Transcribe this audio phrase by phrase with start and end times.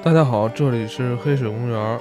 [0.00, 2.00] 大家好，这里是黑水公园，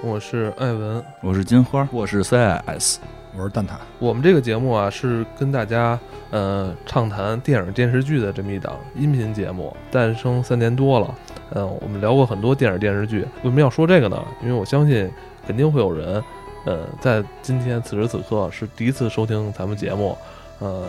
[0.00, 1.04] 我是艾文。
[1.20, 2.96] 我是金花，我是 CIS，
[3.36, 3.72] 我是蛋挞。
[3.98, 5.98] 我们这个节目啊，是跟大家
[6.30, 11.14] 呃畅谈电影电视剧的这么一档音频节目，诞生三年多了。
[11.54, 13.22] 嗯、我们聊过很多电影电视剧。
[13.42, 14.24] 为什么要说这个呢？
[14.40, 15.10] 因为我相信
[15.44, 16.22] 肯定会有人，
[16.64, 20.16] 呃，在今天此时此刻是第一次收听咱们节目。
[20.60, 20.86] 呃，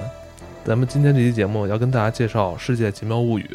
[0.64, 3.49] 咱们今天这期节目要跟大家介绍《世界奇妙物语》。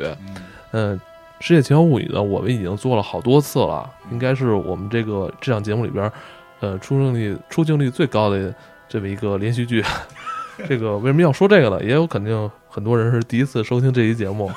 [0.72, 0.94] 嗯，
[1.40, 6.10] 《世界奇妙物语》呢，我们已经做了好多次了，应该是我们这个这档节目里边，
[6.60, 8.52] 呃，出镜率出镜率最高的
[8.88, 9.84] 这么一个连续剧。
[10.68, 11.80] 这个为什么要说这个呢？
[11.84, 14.50] 也有肯定很多人是第一次收听这期节目，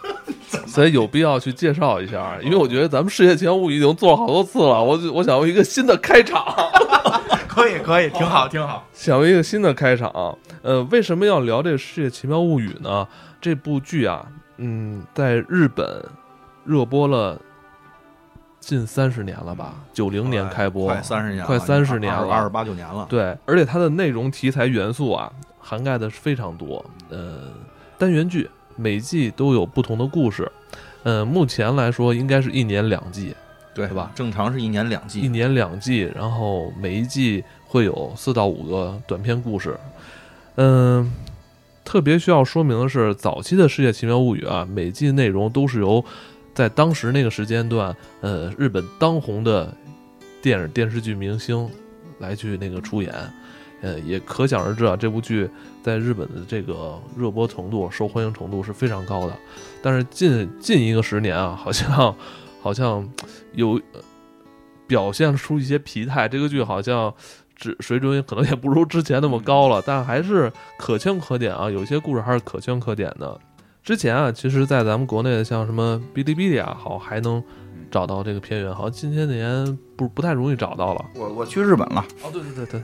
[0.66, 2.38] 所以有必要去介绍一下。
[2.42, 6.42] 因为我觉得咱们《世界奇妙物语》已经做了好多次了，我我想用一个新的开场。
[7.46, 8.88] 可以可以，挺好挺好。
[8.94, 13.06] 想为一个新的开场，呃，为什么要聊这个《世界奇妙物语》呢？
[13.40, 16.04] 这部剧啊，嗯，在日本
[16.64, 17.40] 热播了
[18.60, 19.74] 近三十年了吧？
[19.92, 23.06] 九零年开播，快三十年了，快三十年了二十八九年了。
[23.10, 26.84] 对，而且它的内容题材元素啊，涵盖的是非常多。
[27.10, 27.50] 呃，
[27.98, 30.50] 单元剧每季都有不同的故事，
[31.02, 33.34] 呃，目前来说应该是一年两季，
[33.74, 34.10] 对对吧？
[34.14, 39.78] 正常是一年两季一，年两季，然后每一季会有四到五个短篇故事。
[40.56, 41.12] 嗯，
[41.84, 46.04] 特别需要说明的是，早期的《世界奇妙物语》啊，每季内容都是由
[46.54, 49.72] 在当时那个时间段，呃，日本当红的
[50.42, 51.70] 电影电视剧明星
[52.18, 53.12] 来去那个出演。
[53.82, 55.46] 呃，也可想而知啊，这部剧
[55.82, 59.36] 在日本的这个热播程度、受欢迎程度是非常高的。
[59.82, 62.16] 但是近近一个十年啊，好像
[62.62, 63.06] 好像
[63.52, 64.00] 有呃
[64.86, 67.12] 表现出一些疲态，这个剧好像
[67.54, 73.38] 只水准可能也不如之前那么高了，但还是可圈可点啊，有一些故事还是可圈可点的。
[73.82, 77.42] 之前啊，其实，在咱们国内的像什么哔哩哔哩啊，好还能
[77.90, 81.04] 找到这个片源，好像近些年不不太容易找到了。
[81.14, 82.80] 我我去日本了，哦，对对对对，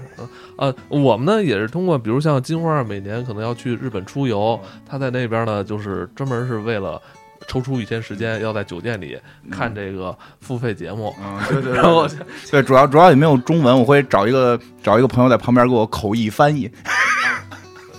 [0.58, 7.00] 呃呃，我们呢也是通过，比如像金花每年可能要去日本出游，他在那边呢就是专门是为了
[7.48, 9.18] 抽出一天时间，要在酒店里
[9.50, 11.14] 看这个付费节目。
[11.20, 12.06] 嗯，对对然后
[12.50, 16.70] 对，主要主要也没有中文，我会找一个找一个朋友在旁边给我口译翻译。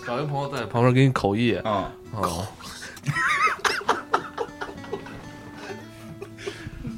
[0.06, 2.46] 找一个朋友在旁边给你口译啊，口，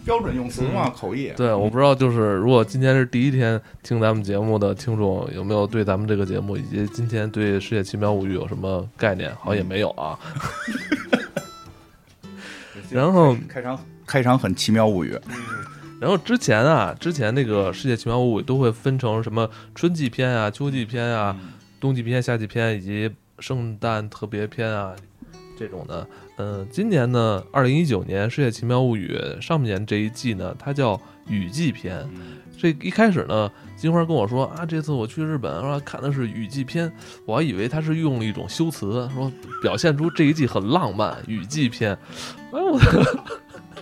[0.04, 1.32] 标准用词嘛，口译。
[1.38, 9.34] 对，我不知道，就是如果今天是第一天听咱们节目的听众，有没有对咱们这个节目以及今天对《世界奇妙物语》有什么概念？
[9.36, 10.20] 好像也没有啊。
[12.94, 15.18] 然后开场开场很奇妙物语，
[16.00, 21.36] 然后之前啊，之前那个《世界奇妙物语》都会分成什么春季篇啊、秋季篇啊、
[21.80, 24.94] 冬季篇、夏季篇以及圣诞特别篇啊
[25.58, 26.08] 这种的。
[26.38, 32.08] 嗯、今年呢，二零一九年《世界奇妙物语》上半年这一季呢，它叫雨季篇。
[32.58, 36.92] 这一开始呢，金花跟我说啊，这次我去日本，说看的是雨季篇，
[37.26, 39.32] 我还以为他是用了一种修辞，说
[39.62, 41.98] 表现出这一季很浪漫，雨季篇。
[42.52, 42.80] 哎，我，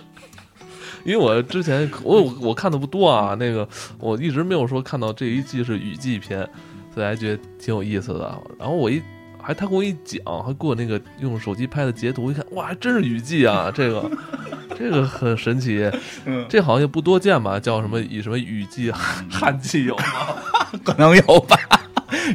[1.04, 3.68] 因为我之前我我看的不多啊，那个
[3.98, 6.48] 我一直没有说看到这一季是雨季篇，
[6.92, 8.42] 所以还觉得挺有意思的。
[8.58, 9.00] 然后我一
[9.42, 14.10] 还他给我一讲，还给我那个用手机拍的截图，一看哇，还真是雨季啊，这个
[14.78, 15.90] 这个很神奇。
[16.24, 17.58] 嗯，这好像也不多见吧？
[17.60, 18.90] 叫什么以什么雨季、
[19.30, 20.04] 旱季有吗？
[20.84, 21.56] 可能有吧。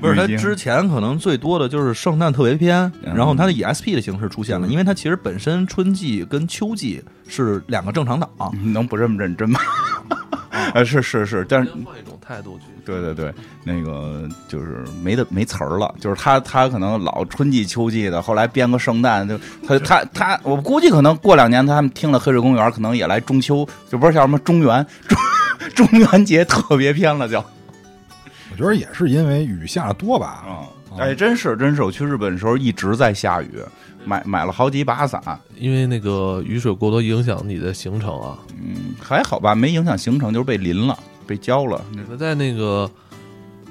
[0.02, 8.30] 不是他之前可能最多的就是圣诞特别篇，嗯然后它的以 SP 的形式出现了，因为它其实本身春季跟秋季是两个正常档，
[8.62, 9.60] 你能不这么认真吗？
[10.74, 12.66] 啊，是是是，但是换一种态度去。
[12.88, 13.34] 对对对，
[13.64, 19.38] 那个就是没的没词儿了，就是他他可能老春季秋季的，后来编个圣诞，就
[19.68, 24.86] 他他他，我估计可能过两年他们听了黑水公园，可能也来中秋，就不是叫什么中元
[25.76, 27.44] 中 中元节特别篇了，就。
[28.50, 30.44] 我觉得也是因为雨下的多吧。
[30.48, 30.66] 啊，
[30.98, 33.60] 哎，真是真是，我去日本的时候一直在下雨，
[34.06, 35.22] 买买了好几把伞，
[35.58, 38.40] 因为那个雨水过多影响你的行程啊。
[38.60, 42.90] 嗯，还好吧，没影响行程，就是被淋了，被浇了，你们在那个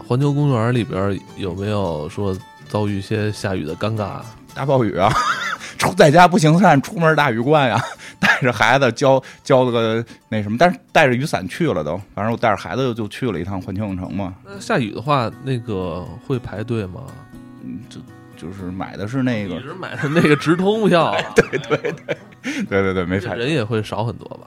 [0.06, 2.36] 环球公园里边有没有说
[2.68, 4.20] 遭遇一些下雨的尴尬？
[4.54, 5.10] 大暴雨啊，
[5.78, 7.82] 出在家不行善，出门大雨灌呀。
[8.18, 12.00] 带着孩子浇浇了个那什么，但是带着雨伞去了都。
[12.14, 17.02] 反正我带着孩子就去了一趟环球影城嘛，那下雨的话，那个会排队吗？
[17.62, 18.00] 嗯，就
[18.36, 23.34] 就是买的是那个你，是买的那个直通票、啊， 对对对对对，没排。
[23.34, 24.46] 人也会少很多吧？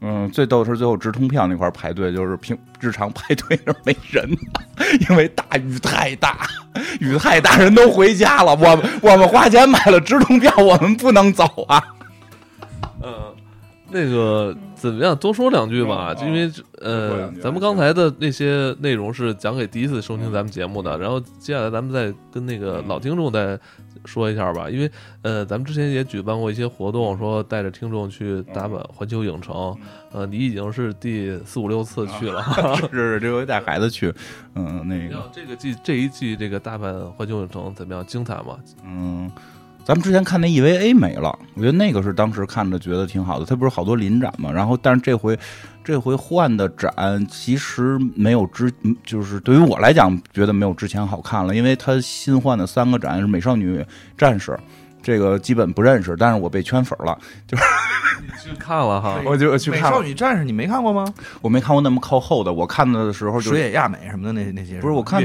[0.00, 4.28] 嗯，最逗的是最后直通票那块儿排队，就是平日常排队那儿没人，
[5.08, 6.46] 因为大雨太大，
[7.00, 8.52] 雨太大，人都回家了。
[8.52, 11.82] 我们我们花钱买了直通票，我们不能走啊。
[13.02, 13.34] 嗯，
[13.90, 15.16] 那个怎么样？
[15.16, 23.58] 多说两句吧，嗯因为多呃，咱们刚才的那些内容是讲给第一次收听咱们节目的，然后接下来咱们再跟那个老听众再
[24.06, 24.90] 说一下吧，因为
[25.22, 29.76] 呃，咱们之前也举办过一些活动，说带着听众去大阪环球影城，
[30.12, 32.42] 呃，你已经是第四五六次去了。
[32.90, 34.14] 是 是，这回带孩子去，
[34.54, 38.06] 嗯，那个，这个季这一季这个大阪环球影城怎么样？
[38.06, 38.58] 精彩吗？
[38.84, 39.30] 嗯。
[39.86, 43.44] 咱们之前看那 EVA 没了，我觉得那个是当时看着觉得挺好的。
[43.44, 45.38] 它不是好多临展嘛，然后但是这回
[45.84, 53.80] 这回换的展其实没有之，嗯就是对于我来讲觉得没有之前好看了，因为它新换的三个展是美少女
[54.18, 54.58] 战士，
[55.00, 57.16] 这个基本不认识，但是我被圈粉了，
[57.46, 57.56] 就
[58.26, 59.20] 你去看了哈？
[59.24, 59.98] 我就去美看了。
[59.98, 61.06] 少女战士你没看过吗？
[61.40, 65.22] 我没看过那么靠后的，我看的时候就水野亚美什么的那那些不是我看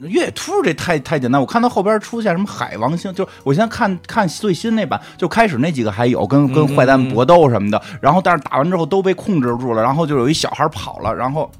[0.00, 11.50] 月兔越野兔这太太简单，我看到后边出现什么海王星，就我现在看看最新那版，就开始那几个还有跟跟坏蛋搏斗什么的，然后但是打完之后都被控制住了，然后就有一小孩跑了，然后。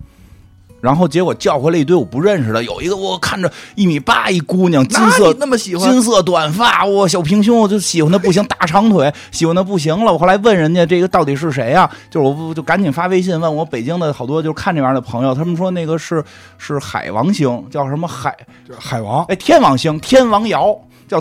[0.81, 10.13] 然后结果叫回来一堆我不认识的，有一个我看着一米八一姑娘，金色那么喜欢金色短发，我，小平胸，我就喜欢的不行，大长腿，喜欢的不行了。
[10.13, 16.23] 我后来问人家这个到底是谁呀、就是我就赶紧发微信问我北京的好多就是看这玩意儿的朋友，他们说那个是
[16.59, 18.37] 是海王星，叫什么海
[18.79, 20.79] 海王哎天王星天王瑶，
[21.09, 21.21] 叫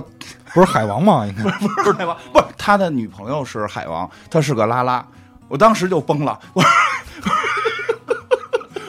[0.53, 1.25] 不是海王吗？
[1.25, 5.05] 应该 不是海王，不是他的女朋友是海王，他是个拉拉，
[5.47, 6.69] 我当时就崩了，我说。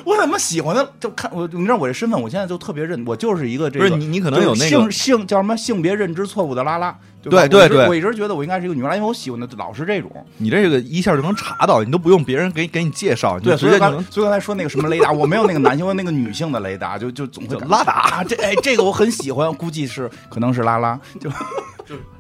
[0.06, 10.08] 我怎么喜欢的就看我，你知道我这身份，我现在就特别认，我就是一个这个，不是你你可能有那个性性叫什么性别认知错误的拉拉，对对对我一直觉得我应该是一个女拉拉，因为我喜欢的老是这种。
[10.36, 21.28] 你这个一下就能查到，你都不用别人给给你介绍，你对，就所以刚所以刚才说那个什么雷达，我没有那个男性，那个女性的雷达，就就总会拉达啊，这哎这个我很喜欢，估计是可能是拉拉，就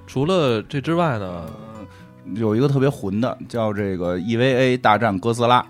[0.08, 1.44] 除了这之外呢，
[2.34, 5.64] 有一个特别混的，叫这个 EVA 大战哥斯拉。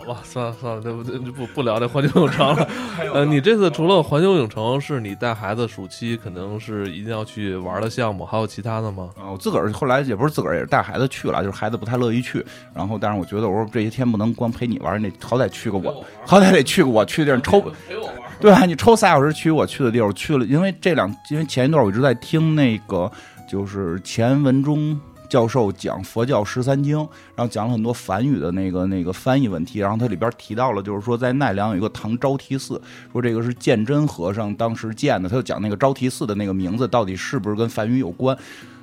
[0.00, 1.18] 好吧，算了算了，对不对？
[1.18, 2.66] 不不聊这环球影城了。
[3.12, 9.10] 呃，你这次除了环球影城是你带孩子暑期可能是一定要去玩的项目，还有其他的吗？
[9.18, 12.44] 啊，我自个儿后来也不是自个儿，也是带孩子去了，就是孩子不太乐意去。
[12.74, 17.60] 然后，但是我觉得我说这些天不能光陪你玩，你好歹去个我，好歹得去个我去的地儿抽。
[17.60, 18.14] 陪我玩。
[18.40, 23.10] 对啊，你抽仨小时去我去的地儿，我去了，因为这两，因为前一段我一直在听那个，
[23.46, 24.98] 就是钱文忠
[25.30, 26.98] 教授讲佛教十三经，
[27.34, 32.78] 然后讲了很多梵语的那个那个翻译问题，然后它里边提到了，就是说在奈良有一个唐招提寺，
[33.10, 38.36] 说这个是鉴真和尚当时建的，他就讲那个招提寺的那个名字到底是不是跟梵语有关，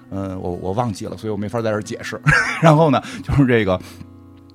[0.10, 2.20] 嗯，我我忘记了，所以我没法在这儿解释。
[2.64, 3.80] 然后呢，就是这个。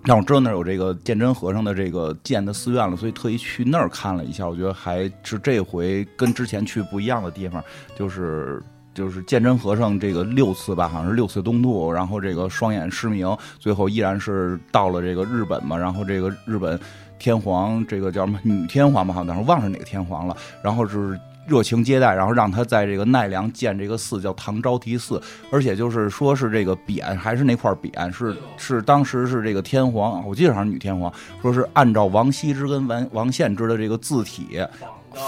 [0.04, 7.62] 让我知道那儿有这个鉴真和尚的这个建的寺院了，所以特意去那儿看了一下，我觉得还是这回跟之前去不一样的地方，
[7.94, 8.60] 就是
[8.94, 16.78] 就是鉴真和尚这个六次吧，好像是六次东渡，然后这个双眼失明，最后依然是到了这个日本嘛，然后这个日本
[17.18, 21.18] 天皇这个叫什么女天皇吧，好像是忘了哪个天皇了，然后是。
[21.44, 31.12] 热情接待，然后让他在这个奈良建这个寺，叫唐招提寺，而且就是说是这个匾还是那块匾，是是当时是这个天皇，我记得好像是女天皇，
[31.42, 34.60] 说是按照王羲之跟王王献之的这个字体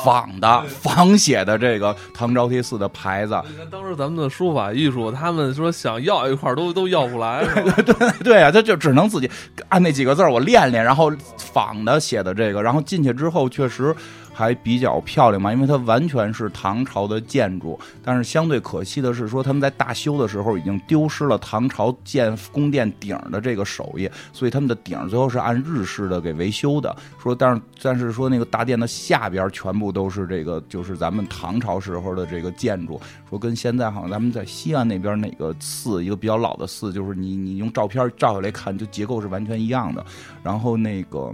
[0.04, 7.54] 仿的仿写的这个唐招提寺的牌子，你看当时咱们的书法艺术，他们说想要一块儿都都要不来，是
[7.92, 8.14] 吧？
[8.24, 9.30] 对啊，他就只能自己
[9.68, 13.94] 按那几个字儿我练练，然后仿的写的这个，然后进去之后确实
[14.34, 26.94] 还比较漂亮嘛，因为它完全是唐朝的建筑，但是相对可惜的是说他们在大修的时候已经丢失了唐朝建宫殿顶的这个手艺，所以他们的顶最后是按日式的给维修的。
[27.22, 33.00] 说但是但是说那个大殿的下边全部都是这个就是咱们唐朝时候的这个建筑，
[33.30, 40.04] 说跟现在好像咱们在西安那边哪个寺，一个比较老的寺，就是你你用照片照下来看，就结构是完全一样的。
[40.42, 41.32] 然后那个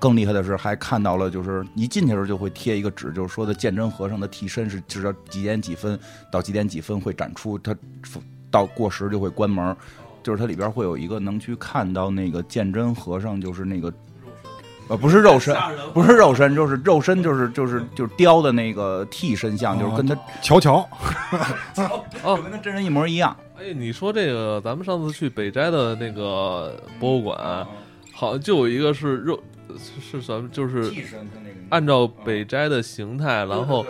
[0.00, 5.96] 更厉害的是，还看到了，就是一进去的时候就会贴一个纸，就是说的鉴真和尚的替身是知道几点几分
[6.32, 7.76] 到几点几分会展出，他
[8.50, 9.76] 到过时就会关门。
[10.22, 13.90] 就是它里边会有一个能去看到那个鉴真和尚，就是那个。
[14.88, 15.56] 呃，不是肉身，
[15.94, 20.86] 不是肉身，就是肉身，就是就是就是雕的那个替身像，就是跟他乔乔，
[22.24, 23.34] 哦跟他真人一模一样。
[23.56, 27.64] 哎，你说这个，咱们上次去北斋的那个博物馆，
[28.12, 29.40] 好像就有一个是肉，
[29.78, 30.92] 是是咱们就是
[31.68, 33.84] 按照北斋的形态，然后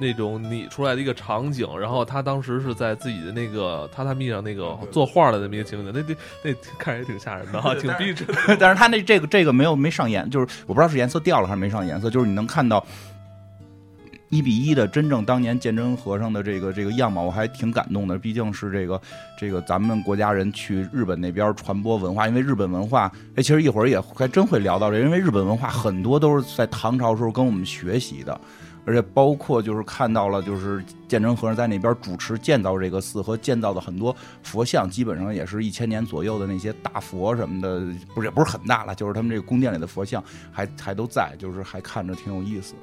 [0.00, 8.34] 那种拟出来的一个场景，然后他当时是在自己的那个榻榻米上那个作画的那么一个情景，那那那看着也挺吓人的哈，挺逼真的。
[8.58, 12.84] 但是他那这个这个没有没上颜，就是我不知道是颜色掉了还是没上颜色，就是你能看到
[14.32, 18.18] 一比一的真正当年鉴真和尚的这个这个样貌，我还挺感动的。
[18.18, 18.98] 毕竟是这个
[19.38, 28.40] 这个咱们国家人去日本那边传播文化，因为日本文化，哎，其实一会儿也还真会聊到这，因为日本文化很多都是在唐朝时候跟我们学习的。
[28.86, 37.80] 而且包括就是看到了，就是鉴真和尚在那边主持建造这个寺和建造的很多佛像，基本上也是一千年左右的那些大佛什么的，
[38.14, 42.74] 不是也不是很大了，就是他们这个宫殿里的佛像还还都在，就是还看着挺有意思。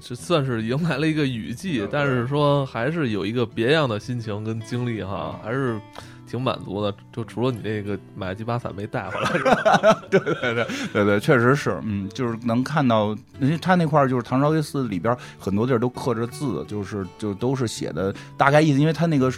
[0.00, 5.80] 这算是迎来了一个雨季，但是说还是有一个别样的心情跟经历哈，还是
[6.26, 6.94] 挺满足的。
[7.12, 10.02] 就除了你那个买几把伞没带回来，是吧？
[10.10, 19.32] 对对对对对，确实是，嗯，就是能看到，因为他那块儿就是唐朝街寺里边很多地儿都刻着字，就是就都是写的大概意思，因为他那个。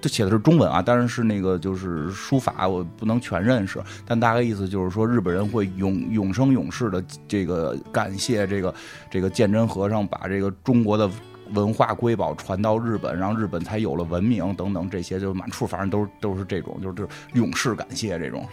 [0.00, 8.74] 这写的是中文啊，当然是那个就是书法，我不能全认识，但大概意思就是说，日本人会永永生永世的这个感谢这个
[9.10, 11.10] 这个鉴真和尚，把这个中国的
[11.52, 18.46] 文化瑰宝传到日本，让日本才有了文明等等这些，就满处反正都是都是这种，就是就是永世感谢这种。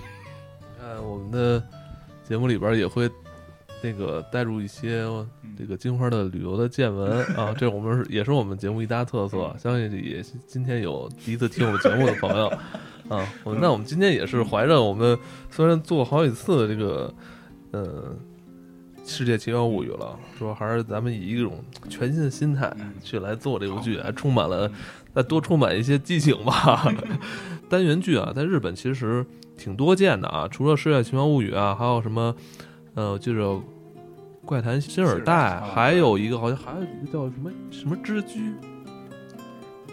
[0.81, 1.63] 呃，我们的
[2.27, 3.09] 节目里边也会。
[3.83, 5.05] 那个带入一些
[5.57, 9.55] 这个金花的旅游的见闻 啊，这我们是也是我们节目一大特色。
[9.59, 12.47] 相信也今天有第一次听我们节目的朋友
[13.07, 15.17] 啊，我那我们今天也是怀着我们
[15.49, 17.13] 虽然做好几次这个
[17.71, 18.15] 呃
[19.05, 24.69] 世界奇妙物语了，说还是咱们以一种全新的心态去来做这部剧，还充满了
[25.13, 26.93] 再多充满一些激情吧。
[27.69, 32.35] 单元剧啊，在日本其实挺多见的啊，除了世界奇妙物语啊，还有什么？
[32.97, 33.41] 呃，就是
[34.43, 35.31] 《怪谈新耳袋》，
[35.71, 38.55] 还有一个好像还有一个叫什么什么之居，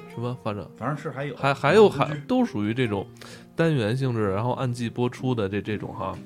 [0.08, 3.06] 什么反正反正是还有还还有还都属于这种
[3.54, 6.25] 单元性质，然后按季播出的这这种哈，嗯，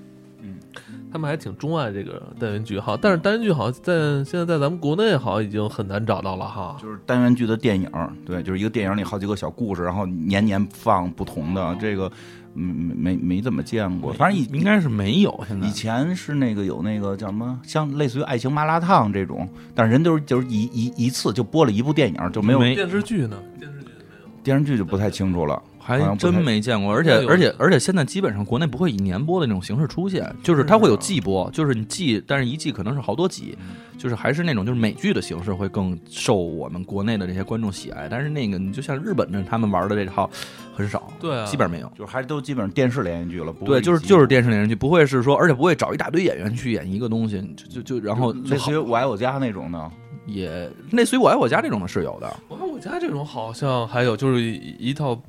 [1.13, 3.93] 他们还挺钟爱这个单元剧哈，但是单元剧好像在
[4.25, 7.91] 现在在咱们国内好像已经很难找到了哈，就是单元剧的电影，
[8.25, 12.11] 对，就是一个电影里好几个小故事，然后年年放不同的这个。
[12.55, 15.45] 没没没怎么见过，反正以应该是没有。
[15.47, 23.37] 现在以前是那个有那个叫什么，像类似于《爱情麻辣烫》这种，但是人都是就是一一一次就播了一部电影，就没有电视剧呢。
[23.61, 25.63] 电视剧没有，电视剧就不太清楚了，
[25.97, 26.93] 还真没见过。
[26.93, 33.57] 而且而且而且现在基本上国内不会以年播的那种形式出现，就是它会有季播，就是你季，但是一季可能是好多集。
[33.97, 40.31] 就是还是那种就是美剧的形式会更受我们国内的这些观众喜爱，但是那个你就像日本的他们玩的这套
[40.73, 49.91] 很少，对，基本上没有，就是还都基本上电视连续剧了，对，就是就是电视连续剧，不会是说，而且不会找一大堆演员去演一个东西，就就就然后类似于我爱我家那种的，
[50.27, 55.21] 也类似于我爱我家这种的是有的，我爱我家这种好像还有就是一套。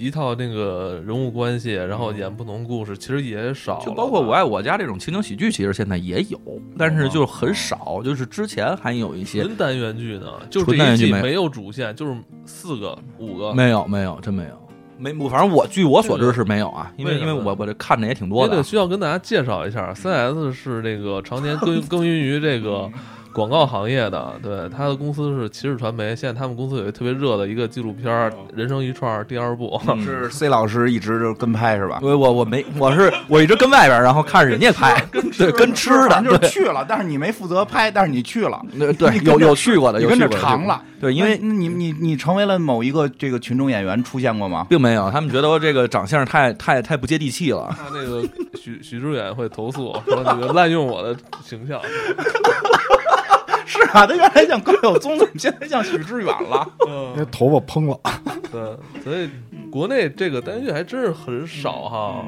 [0.00, 3.78] 一套那个人物关系，然后演不同故事，其实也少。
[3.84, 6.40] 就包括《我爱我家》这种情景喜剧，其实现在也有，
[6.78, 8.00] 但是就很少。
[8.02, 12.16] 就是之前还有一些纯单元剧呢，就是这一季没有主线，就是
[12.46, 15.12] 四个、五个，没有，没有，真没有，没。
[15.28, 18.62] 反正我据我所知是没有啊，因为因为我我这看的也挺多的。
[18.62, 22.90] 需要跟大家介绍一下，CS 是这个常年耕 耕耘于这个。
[23.32, 26.16] 广告行业的，对他的公司是骑士传媒。
[26.16, 28.10] 现在他们公司有一个特别热的一个纪录片
[28.54, 32.00] 《人生一串》第二部， 是 C 老师一直就跟拍是吧？
[32.02, 35.00] 我我我没， 我是我一直跟外边，然后看人家拍，
[35.38, 38.60] 对，跟吃的，就是去了，但是你没负责拍，但是你去了，
[38.98, 44.66] 对，有有去过的，有跟着尝了，对，因为你你你成为了某一个这个群众演员出现过吗？
[44.68, 47.74] 并没有，他们觉得我这个长相太太太不接地气了。
[47.76, 48.22] 他那个
[48.54, 51.80] 许许志远会投诉说那个滥用我的形象。
[53.70, 56.68] 是啊，他原来像高晓松，怎么现在像许志远了？
[57.16, 57.96] 那头发蓬了。
[58.50, 58.60] 对，
[59.04, 59.30] 所以
[59.70, 62.24] 国内这个单元剧还真是很少哈。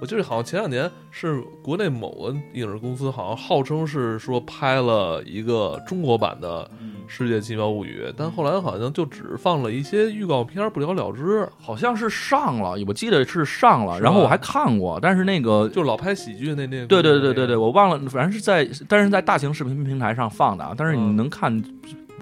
[0.00, 6.68] 我记得好像前两年是国内某个影视公司，好像号称是说拍了一个中国版的。
[7.14, 11.46] 《世界奇妙物语》，但后来好像就只放了一些预告片，不了了之。
[11.60, 16.86] 好像是上了，我记得是上了，然后我还看过，但是那个就老拍喜剧那那。
[16.86, 21.54] 对对对对对，我忘了，反正是在，但是在大型视频平台上放的，但是你能看，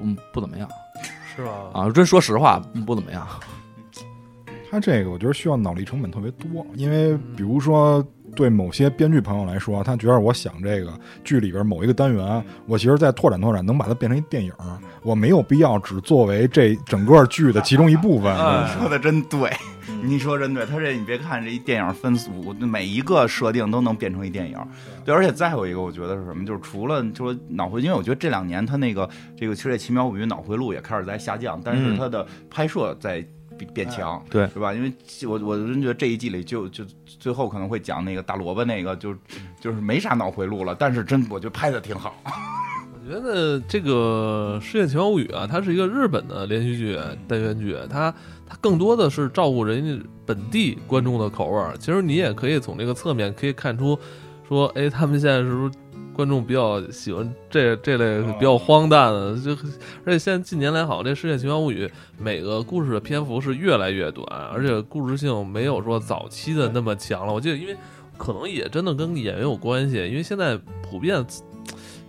[0.00, 0.68] 嗯，不怎么样，
[1.36, 1.52] 是吧？
[1.72, 3.24] 啊，真说实话，不怎么样。
[4.70, 8.06] 他这个我觉得需要脑力成本特别多，因为比如说。
[8.36, 10.92] 对某些编剧朋友来说，他觉得我想这个
[11.24, 14.52] 剧里边某一个单元，我其实再拓展拓展，能把它变成一电影，
[15.02, 18.32] 我没有必要只作为这整个剧的其中一部分。
[18.78, 19.50] 说的真对，
[20.00, 20.64] 你说真对。
[20.64, 24.56] 他这你别看这一电影分组，每一个设定都能变成一电影。
[25.04, 26.46] 对，而且再有一个，我觉得是什么？
[26.46, 33.26] 就是除了就是脑回，因为我觉得这两年他那个这个《其实奇妙物语》脑回路也开始在下降，但是他的拍摄在。
[33.66, 34.72] 变强，对，是吧？
[34.72, 34.92] 因为
[35.26, 39.14] 我我真觉得这一季里就就最后可能会讲那个大萝卜那个，就
[39.60, 40.74] 就是没啥脑回路了。
[40.78, 42.14] 但是真我觉得拍的挺好。
[42.24, 48.14] 我 觉我觉得这个《世界奇妙物语》啊，它是一个日本的连续剧单元剧，它
[48.46, 51.74] 它更多的是照顾人家本地观众的口味儿。
[51.76, 53.98] 其实你也可以从这个侧面可以看出，
[54.48, 55.72] 说，哎，他们现在是不是
[56.20, 59.34] 观众比较喜欢这这类比较荒诞的？
[59.40, 59.52] 就
[60.04, 61.86] 而且现在近年来，好像这《世界奇妙物语》
[62.18, 67.32] 每个故事的篇幅是越来越短，而且故事性没有说早期的那么强了。
[67.32, 67.74] 我记得，因为
[68.18, 71.24] 可能也真的跟演员有关系，因为现在普遍。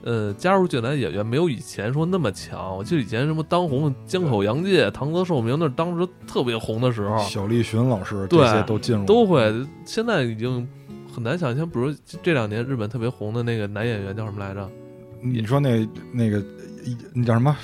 [0.03, 2.75] 呃，加入进来的演员没有以前说那么强。
[2.75, 7.19] 我记得以前什么当红的江口洋介、唐泽寿明，那是当时特别红的时候。
[7.19, 9.53] 小栗旬老师这些都进入，都会。
[9.85, 10.67] 现在已经
[11.13, 14.69] 很难想象，比如这两年日本特别红的那个男演员叫什么来着？
[15.21, 16.43] 你说那那个
[17.13, 17.55] 那叫什么？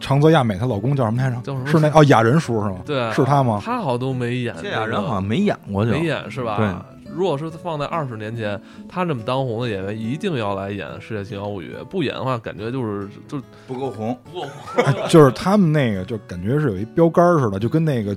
[0.00, 1.36] 长泽亚美她老公叫什么来着？
[1.42, 1.66] 叫什么？
[1.66, 2.80] 是那哦，雅人叔是吗？
[2.84, 3.60] 对，是他吗？
[3.64, 4.54] 他好像都没演。
[4.62, 6.56] 这雅人好像没演过，没演是吧？
[6.58, 14.94] 对如果是放在二十年前，他这么当红的演员一定要来演《世界奇妙物语》，不演的话，感觉就是就不够红，不够红。
[15.08, 18.14] 就是他们那个，就感觉是有一标杆似的，就跟那个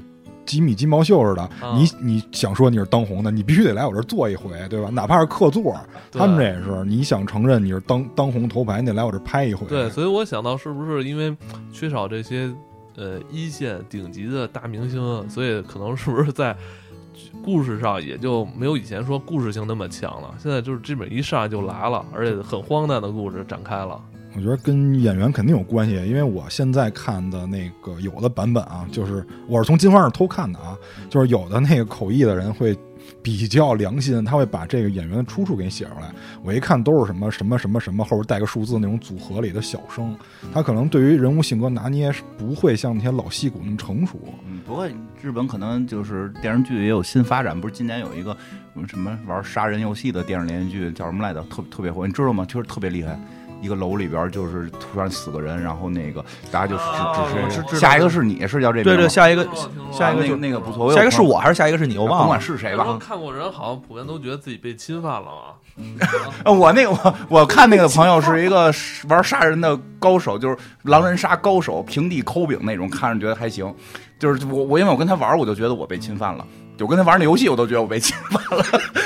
[0.49, 1.47] 吉米金毛秀似的。
[1.75, 4.89] 你你想说你是当红的，你必须得来我这儿坐一回，对吧？
[4.89, 5.79] 哪怕是客座，
[6.11, 6.83] 他们这也是。
[6.85, 9.67] 你想承认你是当当红头牌，你得来我这儿拍一回。
[9.67, 11.37] 对，所以我想到是不是因为
[11.71, 12.51] 缺少这些
[12.95, 16.57] 呃一线顶级的大明星，所以可能是不是在。
[17.43, 23.99] 故事上也就没有以前说故事性那么强了，现在就是基本一上来就来了，而且很荒诞的故事展开了。
[24.35, 30.77] 我觉得跟演员肯定有关系，因为我现在看的那个有的版本啊，就是我是从金花上偷看的啊，
[31.09, 32.77] 就是有的那个口译的人会。
[33.23, 36.11] 比较良心，他会把这个演员的出处给写出来。
[36.43, 40.15] 我一看都是什么什么什么什么，后边带个数字那种组合里的小声，
[40.53, 44.19] 他可能对于人物性格拿捏不会像那些老戏骨那么成熟。
[44.47, 44.87] 嗯，不过
[45.21, 48.35] 日本可能就是电视剧也有新发展，不是今年有一个
[48.87, 51.41] 什么玩杀人游戏的电视连续剧叫什么来着？
[51.43, 52.45] 特特别火，你知道吗？
[52.45, 53.19] 确实特别厉害。
[53.61, 59.47] 一个楼里边就是突然死个人，然后那个大家就只只是下一个是你是叫这对对下一个
[59.91, 61.97] 下一个就那个不错，下一个是我还是下一个是你？
[61.97, 62.97] 我忘了，甭管是谁吧。
[62.99, 65.53] 看过人好像普遍都觉得自己被侵犯了啊。
[66.51, 68.73] 我那个我我看那个朋友是一个
[69.07, 73.73] 玩杀人的高手，就是狼人杀高手，平地抠饼那种，看着觉得还行。
[74.17, 76.45] 就是我我因为我跟他玩，我就觉得我被侵犯了。
[76.77, 78.63] 就跟他玩那游戏，我都觉得我被侵犯了，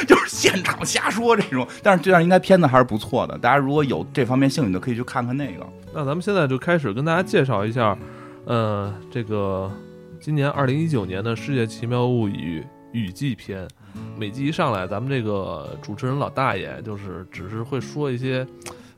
[0.08, 1.68] 就是现场瞎说这种。
[1.82, 5.66] 但是这样应该片子还是不错的，大家如果有这方面兴趣的，可以去看看那个。
[5.94, 7.98] 那咱们现在就开始跟大家介绍一下，
[8.46, 9.72] 呃，这个
[10.20, 13.68] 今年二零一九年的《世界奇妙物语》雨季篇。
[14.18, 18.46] 每季一上来，咱们这个主持人老大爷就是只是会说一些。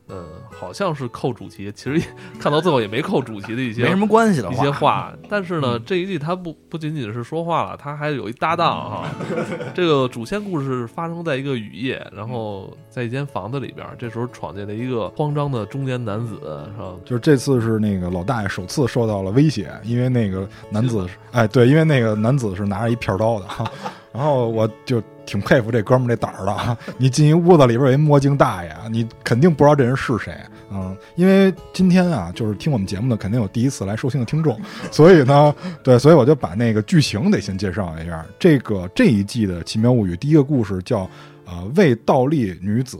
[0.07, 2.07] 嗯，好像是扣主题，其实
[2.39, 5.11] 看到最后也没扣主题的一些没什么关系的一些话。
[5.27, 9.09] 但是呢，这一季他不不仅仅是说话了，他还有一搭档哈。
[9.73, 16.35] 这个主线故事发生在一个雨夜，然后在一间房子里边，这时候闯进了一个慌张的中年男子，
[16.75, 16.93] 是吧？
[17.03, 23.65] 就是这次是那个老大爷首次受到了威胁，因为那个男子，哎，对，因为那个男子是拿着一片刀的哈，
[24.13, 25.01] 然后我就。
[25.25, 26.77] 挺佩服这哥们儿这胆儿的啊！
[26.97, 30.35] 你进一屋子里边有一墨镜大爷，你肯定不知道这人是谁，
[30.71, 34.59] 嗯，因为今天啊，就是听我们节目的肯定有第一次来收听的听众，
[34.91, 38.25] 所以呢， 对，所以我就把那个剧情得先介绍一下。
[38.39, 41.09] 这个这一季的《奇妙物语》第一个故事叫
[41.45, 42.97] 呃为倒立女子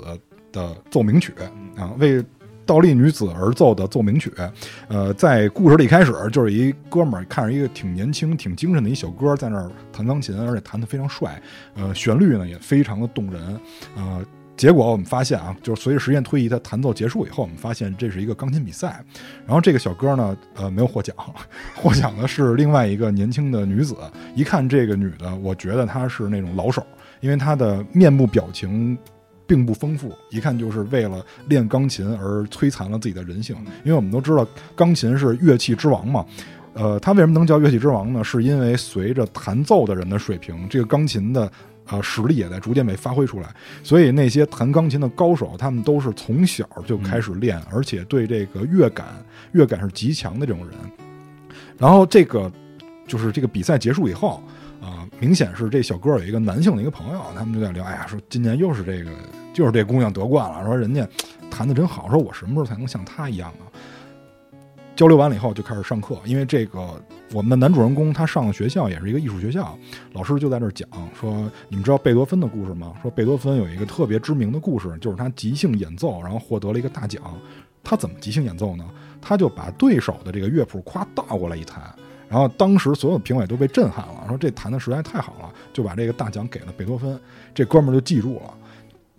[0.52, 1.34] 的奏鸣曲
[1.78, 2.24] 啊，为。
[2.66, 4.34] 倒立女子而奏的奏鸣曲，
[4.88, 11.42] 呃，在故事的一开始，就是一哥们儿看着一个挺年轻、挺精神的一小哥在那儿弹钢琴，而且弹得非常帅，
[11.76, 13.60] 呃，旋律呢也非常的动人，
[13.96, 14.26] 呃，
[14.58, 19.04] 结果我们发现啊，就是随着时间推移，他弹奏结束以后，我们发现这是一个钢琴比赛，
[19.46, 21.16] 然后这个小哥呢，呃，没有获奖，
[21.76, 23.96] 获奖的是另外一个年轻的女子，
[24.34, 26.86] 一看这个女的，我觉得她是那种老手，
[27.20, 28.98] 因为她的面部表情。
[29.48, 33.56] 并不丰富，一看就是为了练钢琴而摧残了自己的人性。
[33.84, 36.26] 因为我们都知道，钢琴是乐器之王嘛。
[36.74, 38.24] 呃，它为什么能叫乐器之王呢？
[38.24, 41.50] 是因为随着弹奏的人的水平，这个钢琴的
[41.88, 43.50] 呃实力也在逐渐被发挥出来。
[43.82, 49.08] 所以那些弹钢琴的高手，他们都是从小就开始练，而且对这个乐感
[49.54, 50.76] 乐感是极强的这种人。
[51.78, 52.52] 然后这个
[53.08, 54.42] 就是这个比赛结束以后。
[55.20, 59.12] 明显是这小哥有一个男性的一个朋友，他们就在聊，哎呀，说今年又是这个，
[59.54, 61.08] 就是这姑娘得冠了，说人家
[61.50, 63.64] 弹的真好，说我什么时候才能像她一样啊？
[64.96, 67.02] 交流完了以后就开始上课，因为这个
[67.34, 69.78] 我们的男主人公他上的学校也是一个艺术学校，
[70.14, 70.88] 老师就在那儿讲
[71.20, 72.94] 说，你们知道贝多芬的故事吗？
[73.02, 77.22] 说贝多芬有一个特别知名的故事，就是他即兴演奏，然后获得了一个大奖。
[77.84, 78.86] 他怎么即兴演奏呢？
[79.22, 81.94] 他就把对手的这个乐谱夸倒过来一弹。
[82.28, 87.20] 然后当时所有评委都被震撼了，说这弹的实在太好了，就把这个大奖给了贝多芬。
[87.54, 88.54] 这哥们儿就记住了。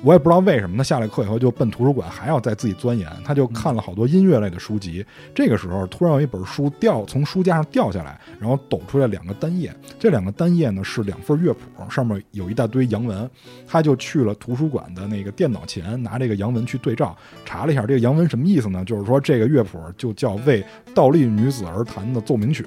[0.02, 3.10] 我也不知道为什么，他下了课以后就奔图书馆，还要再自己钻研。
[3.24, 5.04] 他就看了好多音乐类的书籍。
[5.34, 9.74] 这个时候，突然有一本书掉从书架上掉下来，然后抖出来两个单页。
[9.98, 13.28] 这两个单页呢是两份乐谱，上面有一大堆洋文。
[13.66, 18.84] 他就去了图书馆的那个电脑前，拿这个洋文去对照，查了一下这个洋文什么意思呢？
[18.84, 22.66] 就是说这个乐谱就叫为倒立女子而弹的奏鸣曲。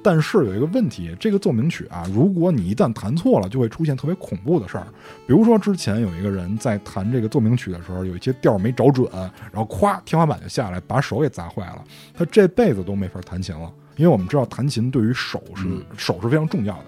[0.00, 4.86] 但是有一个问题，这个奏鸣曲啊，如果你一旦弹错了，就会出现特别恐怖的事儿。
[5.26, 9.08] 比如说之前有一个人在弹这个奏鸣曲的时候，有一些调没找准，
[9.52, 11.84] 然后咵天花板就下来，把手给砸坏了。
[12.12, 15.64] 他这辈子都没法弹琴了，因为我们知道弹琴对于手是
[15.96, 16.84] 手是非常重要的，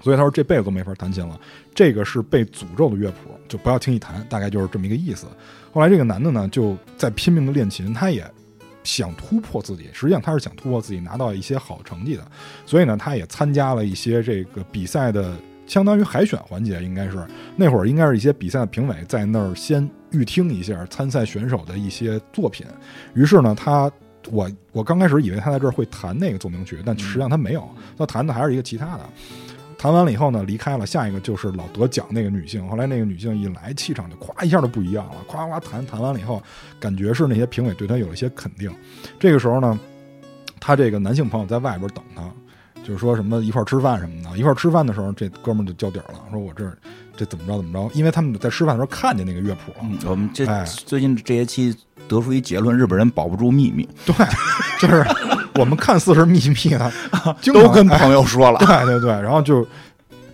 [0.00, 1.38] 所以他说这辈子都没法弹琴了。
[1.74, 5.26] 这个是被诅咒的乐谱，就不要轻易弹，大概就是这么一个意思。
[5.72, 8.28] 后来这个男的呢，就在拼命的练琴，他也。
[8.84, 12.26] 想突破自己，实际上他是想突破自己，拿到一些好成绩的，
[12.64, 15.36] 所以呢，他也参加了一些这个比赛的，
[15.68, 22.66] 相当于海选环节，应该是那会儿应该是一些比赛的评委在那儿先预听一下参赛选手的一些作品，
[23.14, 23.88] 于是呢，他
[24.30, 29.00] 我我刚开始以为他在这儿会弹那个奏鸣曲，但实际上他没有，他弹的还是一个其他的。
[29.80, 30.84] 弹完了以后呢，离开了。
[30.84, 32.66] 下一个就是老得奖那个女性。
[32.66, 36.42] 后来那个女性一来，气场就咵一下就不一样了，咵咵弹弹完了以后，
[36.80, 38.74] 感觉是那些评委对她有了一些肯定。
[39.20, 39.78] 这个时候呢，
[40.58, 42.22] 他这个男性朋友在外边等他，
[42.88, 44.36] 就是说什么一块吃饭什么的。
[44.38, 46.64] 一块吃饭的时候，这哥们就交底儿了，说我这
[47.14, 47.90] 这怎么着怎么着？
[47.94, 50.10] 因为他们在吃饭的时候看见那个乐谱了。
[50.10, 51.76] 我们这最近这些期
[52.08, 53.88] 得出一结论：日本人保不住秘密。
[54.06, 54.14] 对，
[54.80, 55.04] 就是。
[55.54, 56.92] 我们看似是秘密的，
[57.52, 58.60] 都跟朋友说了。
[58.60, 59.66] 对对对，然后就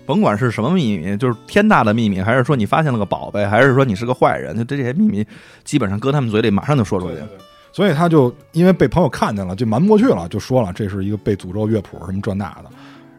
[0.05, 5.27] 甭管是什么秘密，就是天大的秘密，还是说你发现了个宝贝，还是说你是个坏人，就这些秘密，
[5.65, 7.17] 基本上搁他们嘴里马上就说出去。
[7.75, 12.71] 所以他就因为被朋友看见了，就瞒不过去了，就说了这是一个被诅咒乐谱什么这那的。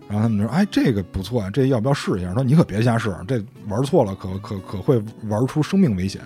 [0.08, 6.22] 然后他们就说：“哎，这个不错啊，这要不要试一下？”说：“你可别瞎试，这玩错了可可可会玩出生命危险。”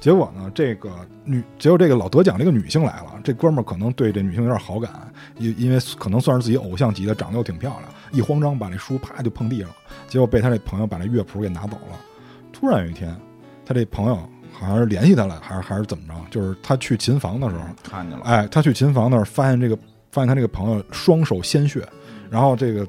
[0.00, 0.90] 结果呢，这个
[1.24, 4.92] 女，结果这个老得奖这个女性来了，这哥们儿可能对这女性有点好感，
[5.38, 9.74] 因因为可能算是自己偶像级的，长得又挺漂亮，一慌张把那书啪就碰地上了，
[10.06, 11.98] 结果被他这朋友把那乐谱给拿走了。
[12.52, 13.16] 突然有一天，
[13.64, 14.18] 他这朋友
[14.62, 16.14] 好像是联系他了，还是还是怎么着？
[16.30, 19.76] 就是他去琴房的时候看见了，哎，他去琴房那儿发现这个，
[20.10, 21.86] 发现他这个朋友双手鲜血，
[22.30, 22.86] 然后这个。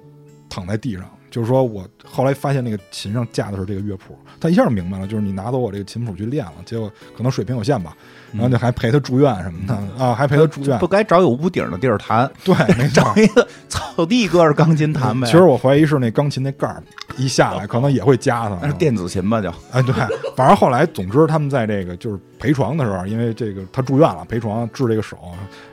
[0.50, 7.98] 躺在地上，就是说我后来发现那个琴上架的是这个乐谱，他一下明白了，就是你拿走我这个琴谱去练了，结果可能水平有限吧，
[8.32, 15.26] 然后就还陪他住院什么的啊，还陪他住院，不该找有屋顶的地儿弹，对，没 找一个草地搁着钢琴弹呗。
[15.26, 16.84] 其实我怀疑是那钢琴那盖儿
[17.18, 19.42] 一下来，可能也会加他，那是电子琴吧？
[19.42, 19.94] 就哎，对，
[20.36, 25.18] 反正后来，总之他们在这个就是陪床的时候，因为这个他住院了，陪床治这个手。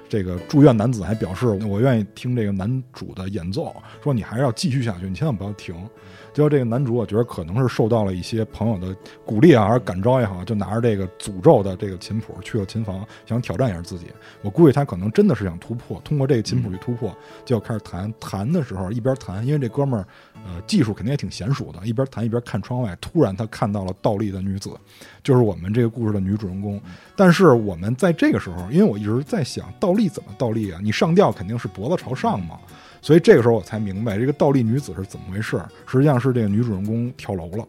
[0.08, 5.74] 这个住院男子还表示，我愿意听这个男主的演奏，说你还是要继续下去，你千万不要停。
[6.32, 14.06] 结果这个男主，我觉得可能是受到了一些朋友的鼓励啊，还是感召也好，就拿着这个诅咒的这个琴谱去了琴房，想挑战一下自己。
[14.42, 18.12] 我估计他可能真的是想突破，通过这个琴谱去突破，就要开始弹。
[18.18, 20.04] 弹的时候一边弹，因为这哥们儿
[20.44, 22.96] 呃技术肯定也挺娴熟的，一边弹一边看窗外。
[23.00, 24.70] 突然他看到了倒立的女子，
[25.22, 26.80] 就是我们这个故事的女主人公。
[27.16, 30.80] 但是我们在这个时候，因为我一直在想倒立怎么倒立啊？
[30.82, 32.56] 你上吊肯定是脖子朝上嘛。
[33.02, 35.58] 所以这个时候我才明白这个倒立女子是怎么回事。
[35.86, 37.66] 实际上是这个女主人公跳楼了，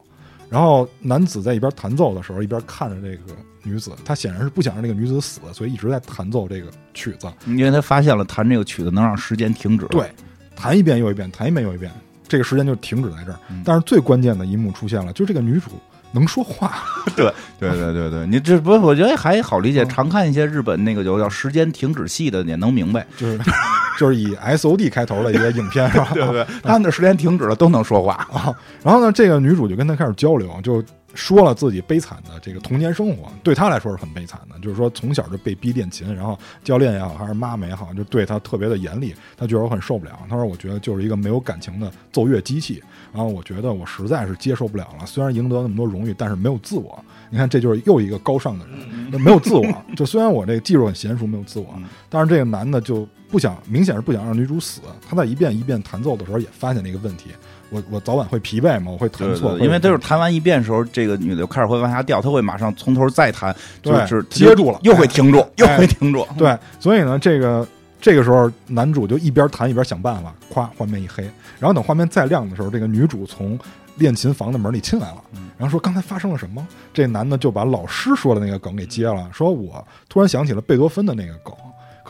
[0.49, 3.33] 然后男子在一边弹奏的时候，一边看着这个
[3.63, 3.91] 女子。
[4.03, 7.31] 他显然是不想让这个女子死，所以一直在弹奏这个曲子。
[7.45, 9.85] 因为他发现了弹这个曲子能让时间停止。
[9.87, 10.11] 对，
[10.55, 11.89] 弹一遍又一遍，弹一遍又一遍，
[12.27, 13.39] 这个时间就停止在这儿。
[13.63, 15.71] 但是最关键的一幕出现了，就是这个女主。
[16.11, 16.71] 能说话，
[17.15, 19.85] 对对对对对，你这不，我觉得还好理解。
[19.85, 23.39] 常看一些日本那个就叫时间停止戏的，也能明白，就是
[23.99, 28.53] 就是以 S O D 开头的一个影片， 对对，他们的时间停止了都能说话啊。
[28.83, 30.83] 然后呢，这个女主就跟他开始交流，就。
[31.13, 34.57] 说了自己悲惨的这个童年生活，对他来说是很悲惨的。
[34.59, 39.13] 就是说，从小就被逼练琴，然后教练也好，还是妈妈也好，就对他特别的严厉。
[39.35, 40.19] 他觉得我很受不了。
[40.29, 42.81] 他说：“我觉得就是一个没有感情的奏乐机器。”
[43.13, 45.05] 然后我觉得我实在是接受不了了。
[45.05, 47.03] 虽然赢得那么多荣誉，但是没有自我。
[47.29, 49.65] 你看，这就是又一个高尚的人，没有自我。
[49.95, 51.67] 就虽然我这个技术很娴熟，没有自我，
[52.09, 54.81] 但是这个男的就不想，明显是不想让女主死。
[55.07, 57.31] 他在一遍一遍弹奏的时候，也发现了一个问题。
[57.71, 66.27] 我我早晚会疲惫嘛，我会弹错，因为都是弹完一遍的时候，这个女的就开始会往下掉，她会马上从头再弹，就是接住了，又会停住，又会停住。
[66.37, 67.65] 对，所以呢，这个
[68.01, 71.23] 这个时候男主就一边弹一边想办法，咵，画面一黑，
[71.59, 73.57] 然后等画面再亮的时候，这个女主从
[73.95, 75.23] 练琴房的门里进来了，
[75.57, 76.67] 然后说刚才发生了什么？
[76.93, 81.53] 这男的就把老师说的那个梗给接了，说我突然想起了贝多芬的那个梗。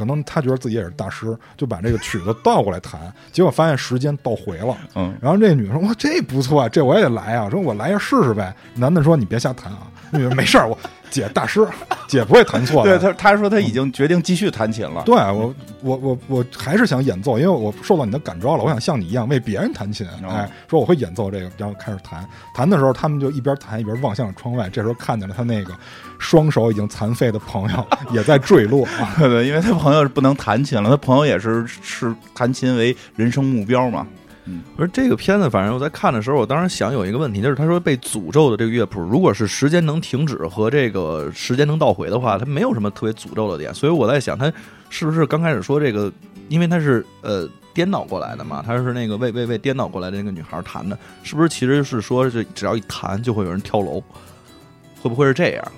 [0.02, 3.00] 可能他觉得自己也是大师，就把这个曲子倒过来弹，
[3.32, 4.76] 结果发现时间倒回了。
[4.96, 10.76] 嗯，然后这女的说：“哇，这不错，这我也得来啊！”说：“我来一下试试呗。”男的说：“你别瞎弹啊，女的没事儿，我
[11.12, 11.68] 姐大师，
[12.08, 12.98] 姐不会弹错的。
[12.98, 15.04] 对他，他说他已经决定继续弹琴了。
[15.06, 20.08] 对我，我我我还是想演奏，因为我受到你的感召了，我想像你一样为别人弹琴。
[20.24, 22.28] 哦哎，说我会演奏这个，然后开始弹。
[22.56, 24.70] 弹的时候，他们就一边弹一边望向了窗外。
[24.70, 25.74] 这时候看见了他那个
[26.18, 28.86] 双手已经残废的朋友 也在坠落。
[28.86, 34.08] 啊对对，因为他朋友是不能弹琴了，他朋友也是视弹琴为人生目标嘛。
[34.76, 43.74] 不是这个片子，反正我在看的时候，我当时想有一个问题，就是他说被诅咒的这个乐谱，如果是时间能停止和这个时间能倒回的话，它没有什么特别诅咒的点。
[43.74, 44.52] 所以我在想，他
[44.90, 46.12] 是不是刚开始说这个，
[46.50, 54.02] 因为他是呃颠倒过来的嘛，他是那个为为为颠倒过来的那个女孩弹的，是不是其实是说这只要一弹就会有人跳楼？
[55.02, 55.72] 会不会是这样？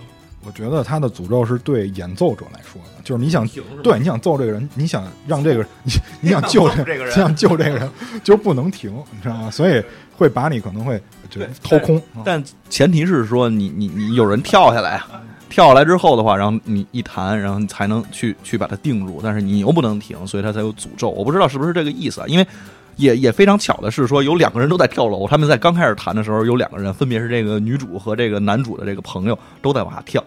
[0.46, 3.48] 我觉得他的诅咒是对演奏者来说的，就是你想
[3.82, 7.90] 对你想揍这个人，你想让这个人你 你想救这 这个人想救这个人，
[8.24, 9.52] 就不能停，你知道吗？
[9.52, 9.84] 所以
[10.16, 11.98] 会把你可能会就对掏空。
[12.16, 21.10] 啊但前提是说你你你有人跳下来啊，跳下来之后的话，然后你一弹，然后你才能去去把它定住，但是你又不能停，所以它才有诅咒。
[21.10, 22.28] 我不知道是不是这个意思啊？
[22.28, 22.48] 因为
[22.96, 30.24] 也也非常巧的是说，有两个人都在跳楼，他们在刚开始谈的时候，有两个人分别是这个女主和这个男主的这个朋友都在往下跳。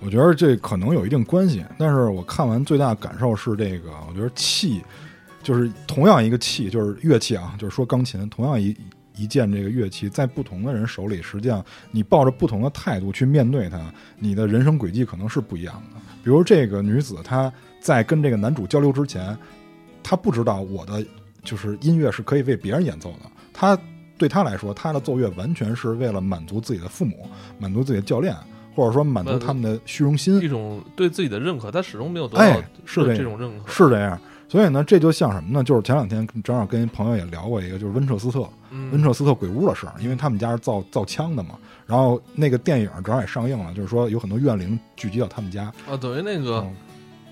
[0.00, 4.80] 我觉得这可能有一定关系，但是我看完最大的感受是这个，我觉得气
[5.42, 8.76] 就是同样一个气，就是乐器啊，就是说钢琴，同样一
[9.16, 13.80] 一件这个乐器，在不同的人手里，实际上你抱着不同的态度去面对它，
[14.18, 16.00] 你的人生轨迹可能是不一样的。
[16.22, 19.36] 比如这个女子，她在跟这个男主交流之前，
[20.00, 21.04] 她不知道我的
[21.48, 23.78] 就是音乐是可以为别人演奏的，他。
[24.18, 28.34] 对他来说，他的奏乐完全是为了满足自己的父母，满足自己的教练，
[28.74, 30.40] 或者说满足他们的虚荣心。
[30.42, 33.70] 一种对自己的认可，他始终没有得哎到这是这样种认可。
[33.70, 34.18] 是这样。
[34.48, 35.62] 所以呢，这就像什么呢？
[35.62, 41.50] 就是前两天正好跟朋友也聊过一个，就是温彻斯特，嗯温彻斯特鬼屋的事儿，因为他们家是造造枪的嘛。
[41.86, 45.72] 然后那个电影正好也上映了，就是说有很多怨灵聚集到他们家。
[45.88, 46.66] 啊，等于那个，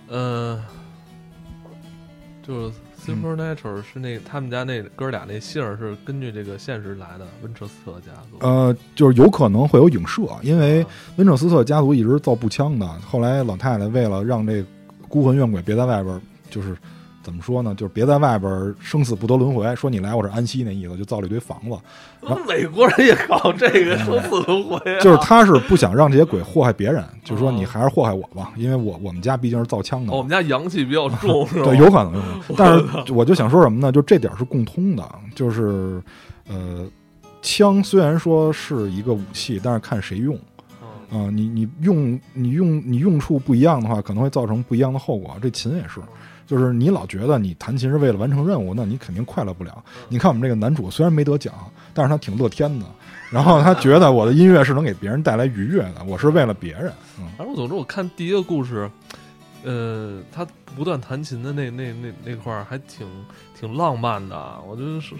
[0.07, 0.65] 嗯呃，
[2.45, 8.39] 就是 Supernatural 是那他们家那哥俩那姓儿是根据这个现实来的，温彻斯特家族。
[8.41, 12.87] 呃，就是有可能会有影射，因为啊温彻斯特家族一直造步枪的。
[13.01, 14.65] 后来老太太为了让这
[15.09, 16.77] 孤魂怨鬼别在外边，就是
[17.27, 17.75] 怎么说呢？
[17.75, 21.77] 就是别在外边儿生死不得轮回，说你来我这儿安息那意思，就造了一堆房子。
[22.47, 25.01] 美国人也搞这个生死轮回啊？
[25.01, 30.13] 就是他是不想让这些鬼祸害别人，就是说哦你还是祸害我吧，因为我我们家毕竟是造枪的。
[30.13, 31.65] 哦我们家阳气比较重，是吧？
[31.65, 32.15] 对，有可能，
[32.49, 32.87] 有可能。
[32.95, 33.91] 但是我就想说什么呢？
[33.91, 36.01] 就这点儿是共通的，就是
[36.49, 36.87] 呃，
[37.43, 40.39] 枪虽然说是一个武器，但是看谁用。
[41.13, 45.37] 嗯啊、你你用你用你用处不一样的话，可能会造成不一样的后果。
[45.41, 46.01] 这琴也是，
[46.47, 49.85] 就是你老觉得你弹琴是为了完成任务，那你肯定快乐不了。
[50.09, 51.53] 你看我们这个男主虽然没得奖，
[51.93, 52.87] 但是他挺乐天的，
[53.31, 56.93] 然后他觉得我的音乐是能给别人带来愉悦的，我是为了别人。
[57.19, 58.89] 嗯，反正我总之我看第一个故事，
[59.65, 63.07] 呃，他不断弹琴的那那那那块儿还挺
[63.59, 64.37] 挺浪漫的。
[64.69, 65.15] 我就是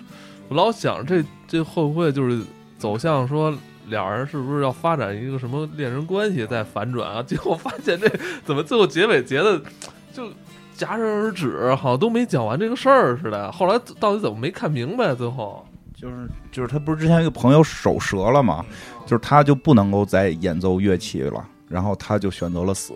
[0.49, 2.41] 我老想这这会不会就是
[2.79, 3.53] 走向说
[3.89, 7.23] 俩人是不是要发展一个什么恋人关系再反转啊？
[7.27, 8.09] 结果发现这
[8.45, 9.61] 怎么最后结尾结的
[10.13, 10.31] 就
[10.77, 13.51] 戛然而止，好像都没讲完这个事儿似的。
[13.53, 15.15] 后来到底怎么没看明白？
[15.15, 18.65] 最后就是就是他不是之前一个朋友手折了吗，
[19.07, 22.95] 就是他就不能够再演奏乐器了，然后他就选择了死。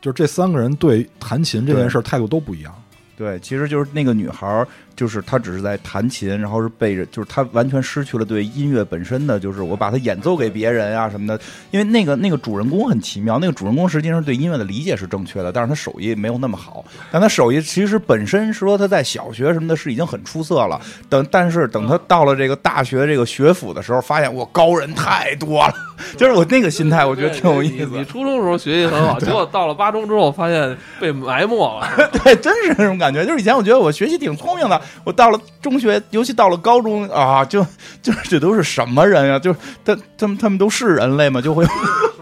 [0.00, 2.72] 就是这三个人对弹琴这件事儿态度都不一样。
[3.16, 11.38] 对，其实就是那个女孩儿，就是他只是在弹琴，然后是被人，就是他完全失去了对音乐本身的，就是我把它演奏给别人啊什么的。
[11.70, 16.84] 因为那个那个主人公很奇妙，那个主人公实际上对音乐的理解是正确的，但是他手艺没有那么好。
[17.12, 25.74] 但他手艺其实本身说他在小学什么的是已经很出色了，等但是等他到了这个大学这个学府的时候，发现我高人太多了，
[26.16, 31.86] 就是我那个心态，我觉得挺有意思 你初中的时候学习很好，结果到了八中之后发现被埋没了。
[32.24, 33.24] 对，真是那种感觉。
[33.24, 37.64] 就是以前我觉得我学习挺聪明的，我到了中学，尤其到了高中啊，就
[38.02, 41.40] 就是这都是什么人呀、就是他他们他们都是人类吗？
[41.40, 41.64] 就会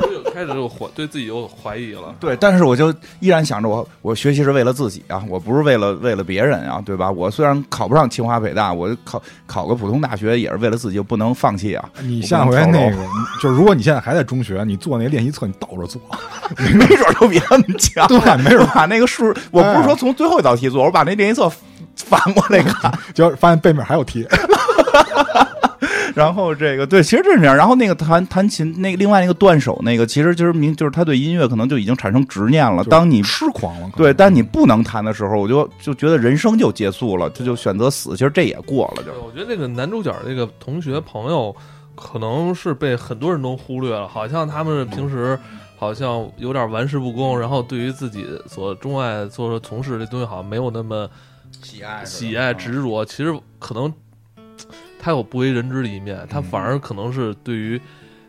[0.00, 2.14] 就开始就怀对自己有怀疑了。
[2.20, 7.11] 对，但是我就依然想着我我学习是为了自己啊，我不是为了为了别人啊，对吧？
[7.11, 11.88] 我虽然考不上清华北大，我考考个普通大学也是为了自己，我不能放弃啊。
[12.02, 12.96] 你下回那个，
[13.40, 16.00] 就是如果你现在还在中学，你做那练习册，你倒着做，
[16.74, 18.07] 没准就比他们强。
[18.07, 21.50] 对没准儿把那个数，我不是说从最后一道题做，我把那练习册
[21.97, 22.93] 反过来看。
[23.15, 24.27] 结 果发现背面还有题。
[26.15, 27.55] 然后这个对，其实就是这样。
[27.55, 32.83] 然后那个弹弹琴，那个另外那个断手那个，其实就是明就是他对音乐可能就已经产生执念了。
[32.85, 38.13] 当你痴狂了，对，但你不能弹的时候，我就就觉得人生就结束了，他就选择死。
[38.13, 41.55] 其实这也过了，就对，我觉得那个男主角这个同学朋友，
[41.95, 45.39] 可能是被很多人都忽略了，好像他们平时
[45.77, 51.07] 好像有点玩世不恭，然后对于自己所钟爱、所从事的东西好像没有那么
[51.62, 53.05] 喜爱喜爱执着。
[53.05, 53.92] 其实可能
[54.99, 57.81] 他有不为人知的一面，他反而可能是对于。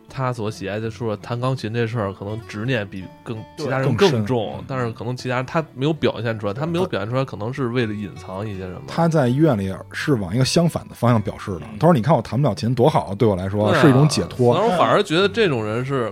[0.10, 8.84] 他所喜爱的说弹钢琴这事儿，可能执念比更其他人更重，但是可能其他人他没有表现出来，他没有表现出来，可能是为了隐藏一些什么。
[8.88, 11.63] 他在医院里是往一个相反的方向表示的。
[11.78, 16.10] 他说：“你看我弹不了琴多好，对我来说是一种解脱。”我反而觉得这种人是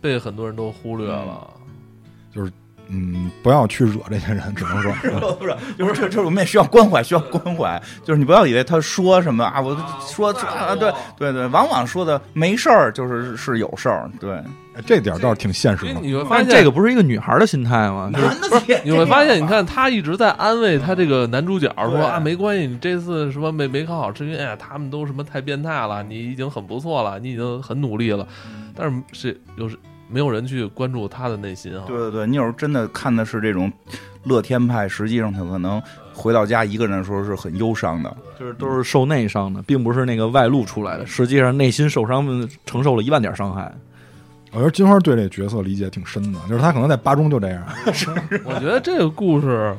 [0.00, 1.63] 被很多人都忽略了，就是。
[2.88, 4.92] 嗯，不要去惹这些人， 只能说
[5.38, 7.80] 不是，就是这这我们也需要关怀，需要关怀。
[8.04, 14.10] 就是你不要以为他说什么啊，我说啊，对对对，往往说的没事儿，就是是有事儿。
[14.20, 14.38] 对，
[14.86, 16.00] 这点倒是挺现实的。
[16.00, 18.10] 你会发现这个不是一个女孩的心态吗？
[18.12, 28.26] 男的，你会发现，你看他一直在安慰他这个男主角，说啊，没关系，你这次什么没没考好，是因为哎呀，他们都什么太变态了，你已经很不错了，你已经很努力了，
[28.76, 29.78] 但是是又是。
[30.08, 31.84] 没有人去关注他的内心啊！
[31.86, 33.72] 对对对，你有时候真的看的是这种
[34.22, 41.06] 乐天派，实际上他可能回到家一个人的时候是很忧伤的，就是都是受内伤的，并不是那个外露出来的。
[41.06, 43.72] 实际上内心受伤，承受了一万点伤害。
[44.52, 47.66] 我觉得金花对这角色理解挺深的，就是他可能在八中就这样。
[48.44, 49.74] 我觉得这个故事，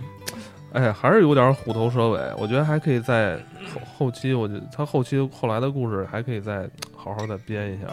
[0.74, 2.20] 哎，还是有点虎头蛇尾。
[2.38, 3.38] 我觉得还可以在
[3.74, 7.88] 后后期，我觉得他后期后来的故事还可以再好好再编一下，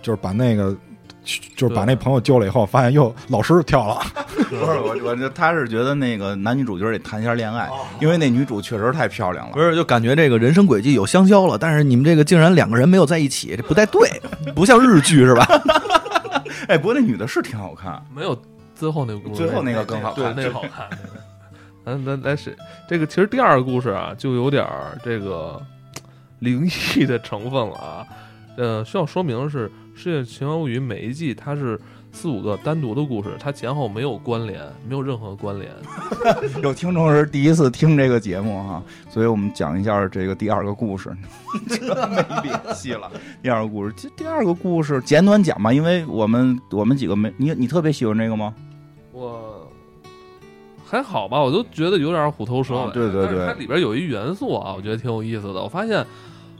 [0.00, 0.74] 就是把那个。
[1.54, 4.00] 就是把那朋友救了以后，发现又老师跳了。
[4.48, 7.68] 不是我，我就他是觉得那个男女主角得谈一下恋爱，
[8.00, 9.52] 因为那女主确实太漂亮了。
[9.52, 14.08] 不是，就感觉这个人生轨迹有相交了，但是你们这个竟然两个人没有在一起，这不太对，
[14.56, 15.46] 不像日剧是吧？
[16.68, 18.40] 哎，不过那女的是挺好看，没有
[18.74, 20.88] 最后那个故事，最后那个更好看，对，那个好看。
[21.84, 22.56] 咱咱来是
[22.88, 24.66] 这个，其实第二个故事啊，就有点
[25.04, 25.60] 这个
[26.38, 28.06] 灵异的成分了啊。
[28.56, 29.68] 呃，需要说明的是。
[29.98, 31.76] 《世界奇妙物语》每一季它是
[32.12, 35.68] 四五个单独的故事，它前后没有关联，没有任何关联。
[36.62, 38.80] 有听众是第一次听这个节目哈，
[39.10, 41.10] 所以我们讲一下这个第二个故事。
[41.68, 43.10] 没联系了。
[43.42, 48.54] 第二个故事，这第二个故事简短讲吧，因为我们我们几个没你，你特别喜欢这个吗？
[49.10, 49.68] 我
[50.86, 52.92] 还好吧，我都觉得有点虎头蛇尾。
[52.92, 55.60] 对对对，它里边有一元素啊，我觉得挺有意思的。
[55.60, 56.06] 我发现。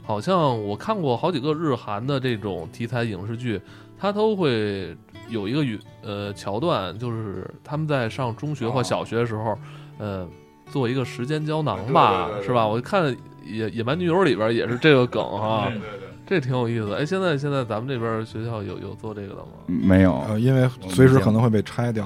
[0.09, 3.61] 好像我看过好几个日韩的这种题材影视剧，
[3.95, 9.55] 它都会有一个语呃桥段，就是他们在上中学或小学的时候，
[9.99, 10.27] 呃，
[10.71, 12.65] 做一个时间胶囊吧，是吧？
[12.65, 13.03] 我看
[13.45, 15.71] 《野野蛮女友》里边也是这个梗哈，
[16.25, 16.91] 这挺有意思。
[16.95, 19.51] 哎，现在现在咱们这边学校有有做这个的吗？
[19.67, 22.03] 没有，因为随时可能会被拆掉。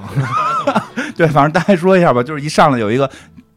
[1.16, 3.10] 对，反正大家说一下吧，就是一上来有一个。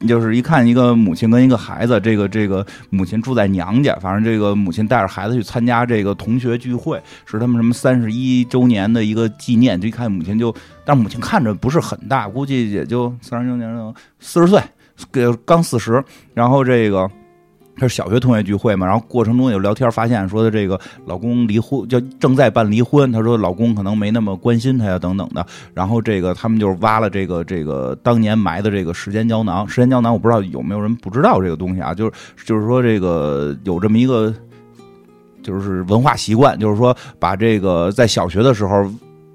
[0.05, 9.79] 就是一看一个母亲跟一个孩子，这个这个母亲住在娘家，反正这个母亲带着孩子去参加这个同学聚会，是他们什么三十一周年的一个纪念。
[9.79, 10.53] 就一看母亲就，
[10.85, 14.61] 但母亲看着不是很大，估计也就三十周年四十岁，
[15.11, 17.09] 给刚四十，然后这个。
[17.77, 23.11] 他是小学同学聚会嘛，然后过程中有聊天，发现说的这个老公离婚，就正在办离婚。
[23.11, 25.45] 他说老公可能没那么关心她呀，等等的。
[25.75, 29.67] 然后这个他们就挖了这个这个当年埋的这个时间胶囊。
[29.67, 31.93] 时间胶囊我不知道有没有人不知道这个东西啊？
[31.93, 32.11] 就是
[32.45, 34.33] 就是说这个有这么一个
[35.43, 38.89] 就是文化习惯，就是说把这个在小学的时候，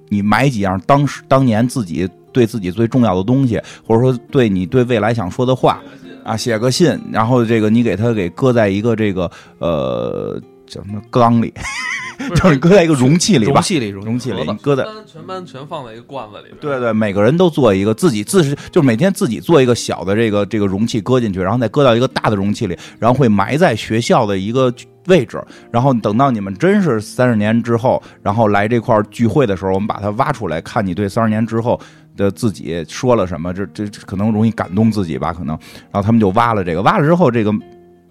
[0.09, 5.81] 你埋几样当时当年自己对自己最重要的东西，或者说对你对未来想说的话。
[6.25, 11.53] 啊，写个信，然后这个你给他给搁在一个这个呃叫什么缸里，
[12.35, 16.57] 就是搁在一个容器里吧，容器里，容器里，搁在全班全放在一个罐子里边。
[16.61, 24.73] 对对，每个人都做一个自己自是，就是每天自己做一个小的这个这个容器搁进去，然后再搁到一个大的容器里，然后会埋在学校的一个
[25.09, 31.81] 位置，然后等到你们真是三十年之后，然后来这块聚会的时候，我们把它挖出来，看你对三十年之后。
[32.17, 33.53] 的自己说了什么？
[33.53, 35.33] 这这可能容易感动自己吧？
[35.33, 35.57] 可能，
[35.91, 37.53] 然后他们就挖了这个，挖了之后，这个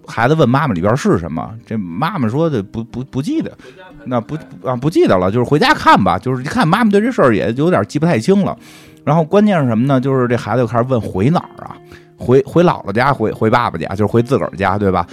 [0.06, 1.52] 孩子问妈妈里边是什么？
[1.64, 3.56] 这妈妈说的不不不记得，
[4.04, 6.18] 那不啊不记得了，就是回家看吧。
[6.18, 8.56] 就是一看妈妈对这事儿也有点记不太清了。
[9.04, 10.00] 然后关键是什么呢？
[10.00, 11.76] 就是这孩子又开始问回哪儿啊？
[12.16, 15.06] 回回姥姥家，回回爸爸家，就是回自个儿家，对吧？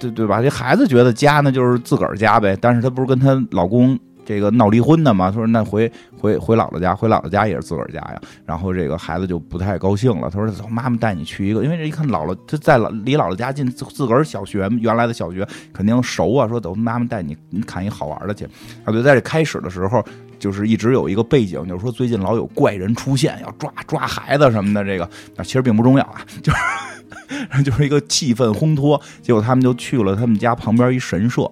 [0.00, 0.42] 对对吧？
[0.42, 3.98] 这孩子觉得家呢就是自个儿家呗，但是他不是跟他老公。
[4.26, 8.20] 这个闹离婚的嘛，他说那回回回姥姥家，回姥姥家也是自个儿家呀。
[8.44, 16.48] 然后这个孩子就不太高兴了，他说：“走，妈妈带你去一个，因为这一看姥姥他在老离姥姥家近，自自个儿小学原来的小学肯定熟啊。
[16.48, 18.44] 说走，妈妈带你你看一好玩的去。
[18.84, 20.04] 啊，对，在这开始的时候，
[20.40, 24.82] 就是一直有一个背景，就是说最近老有怪人出现，要抓抓孩子什么的。
[24.82, 25.04] 这个
[25.36, 29.00] 啊，其实并不重要啊，就是 就是一个气氛烘托。
[29.22, 31.48] 结果他们就去了他们家旁边一神社。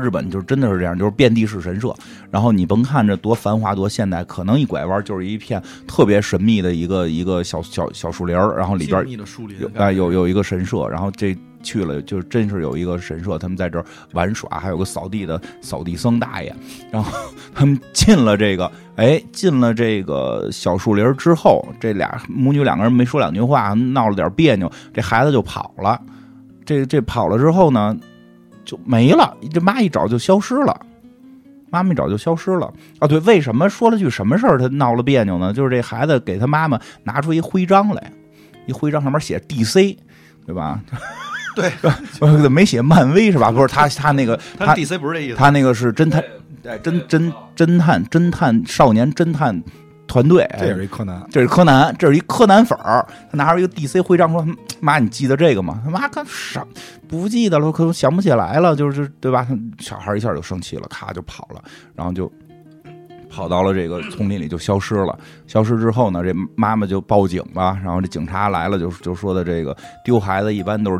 [0.00, 1.94] 日本就真的是这样，就是遍地是神社。
[2.30, 16.54] 然后你甭看这多繁华多现代，可能一拐弯就是一片特别神秘的一个一个小小小树林儿，然后里边静谧的树林有啊有有一个神社，然后这去了就真是有一个神社，他们在这儿玩耍，还有个扫地的扫地僧大爷，
[16.90, 17.12] 然后
[17.54, 26.00] 他们进了这个哎进了这个小树林儿之后，这俩母女两个人没说两句话，闹了点别扭，这孩子就跑了。
[26.64, 27.96] 这这跑了之后呢，
[28.68, 30.78] 就没了，这妈一找就消失了。
[31.70, 33.08] 妈妈一找就消失了啊！
[33.08, 35.52] 对，为什么说了句什么事儿他闹了别扭呢？
[35.52, 38.12] 就是这孩子给他妈妈拿出一徽章来，
[38.66, 39.96] 一徽章上面写 DC，
[40.46, 40.80] 对吧？
[41.56, 41.72] 对，
[42.20, 43.50] 呃没写漫威是吧？
[43.50, 46.22] 不是他他那个他 DC 不是这意思，他那个是侦探，
[46.64, 49.62] 哎侦侦侦探侦探少年侦探
[50.08, 54.44] 团队，这也是一柯南，这是柯南，这是一柯南粉儿，他拿着一个 DC 徽章说
[54.80, 56.66] ：“妈，你记得这个吗？”他妈，干啥
[57.06, 57.70] 不记得了？
[57.70, 59.46] 可能想不起来了，就是对吧？
[59.78, 61.62] 小孩一下就生气了，咔就跑了，
[61.94, 62.30] 然后就
[63.28, 65.18] 跑到了这个丛林里，就消失了。
[65.46, 70.98] 消失之后呢，这妈妈就报警吧，然后这警察来了，就就说的这个丢孩子一般都是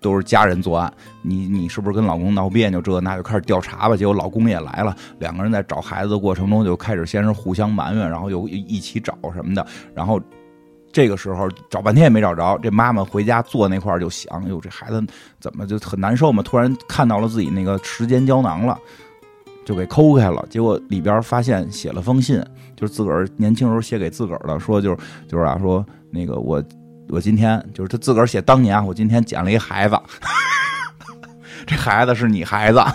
[0.00, 0.92] 都是家人作案，
[1.22, 2.80] 你你是不是跟老公闹别扭？
[2.80, 3.96] 这那就开始调查吧。
[3.96, 10.20] 结果老公也来了，两个人在找孩子的过程中就开始先是互相埋怨，然后又一起找什么的，然后。
[10.94, 15.02] 这个时候找半天也没找着，这妈妈回家坐那块儿就想：哟，这孩子
[15.40, 16.42] 怎么就很难受嘛？
[16.42, 18.78] 突然看到了自己那个时间胶囊了，
[19.64, 20.44] 就给抠开了。
[20.48, 22.42] 结果里边发现写了封信，
[22.76, 24.96] 就是自个儿年轻时候写给自个儿的，说就是
[25.28, 26.62] 就是啊，说那个我
[27.08, 29.98] 我今天就是他自个儿写当年我今天捡了一孩子，
[31.66, 32.82] 这孩子是你孩子。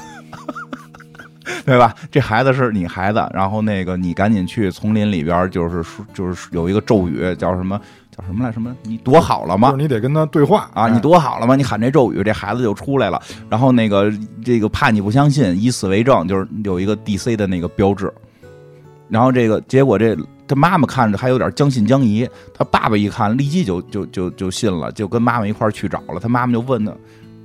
[1.66, 1.94] 对吧？
[2.12, 7.80] 这孩子是你孩子，然后那个你赶紧去丛林里边，就是就是有一个咒语，叫什么
[8.18, 8.52] 叫什么来？
[8.52, 8.76] 什么？
[8.84, 9.76] 你躲好了吗？
[9.78, 10.88] 你得跟他对话啊！
[10.90, 11.56] 你躲好了吗？
[11.56, 13.22] 你喊这咒语，这孩子就出来了。
[13.50, 14.12] 然后那个
[14.44, 18.12] 这个怕你不相信，以此为证，就是有一个 DC 的那个标志。
[19.08, 26.20] 然后这个结果，这他妈妈看着还有点将信将疑，他爸爸一看，立即就就就就信了，就跟妈妈一块去找了。
[26.20, 26.92] 他妈妈就问他。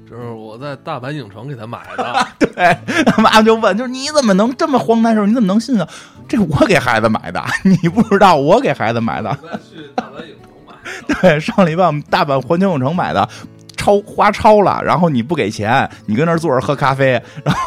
[0.08, 5.88] 就是我在大阪影城给他买的， 对，他妈就问，就是你怎么能这么荒诞事你怎么能信啊？
[6.28, 9.30] 这我给孩子买的，你不知道我给孩子买的。
[9.70, 10.51] 去大阪影城买。
[11.20, 13.28] 对，上礼拜我们大阪环球影城买的，
[13.76, 17.12] 超花超了，然后你不给钱，你跟那坐着喝咖啡，
[17.44, 17.60] 然后。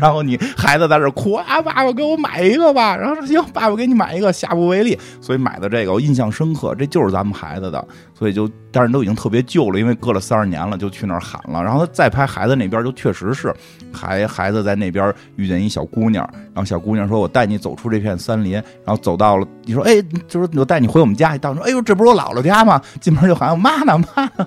[0.00, 2.96] 然后你孩子在这哭啊，爸爸给我买一个吧。
[2.96, 4.98] 然后说行，爸爸给你买一个，下不为例。
[5.20, 7.84] 所以买的这个我印象深刻，这就是咱们孩子的。
[8.14, 11.62] 所以就，但是都已经特别旧了，因为隔了三十年了，就去那儿喊了。
[11.62, 13.54] 然后他再拍孩子那边，就确实是
[13.92, 24.46] 孩孩子在那边遇见一小姑娘，然后小姑娘说：“我带你走出这片森林。”然后走到了，你说：“哎，就是我带你回我们家。”一到说：“哎呦，这不是我姥姥家吗？”进门就喊妈呢，妈呢。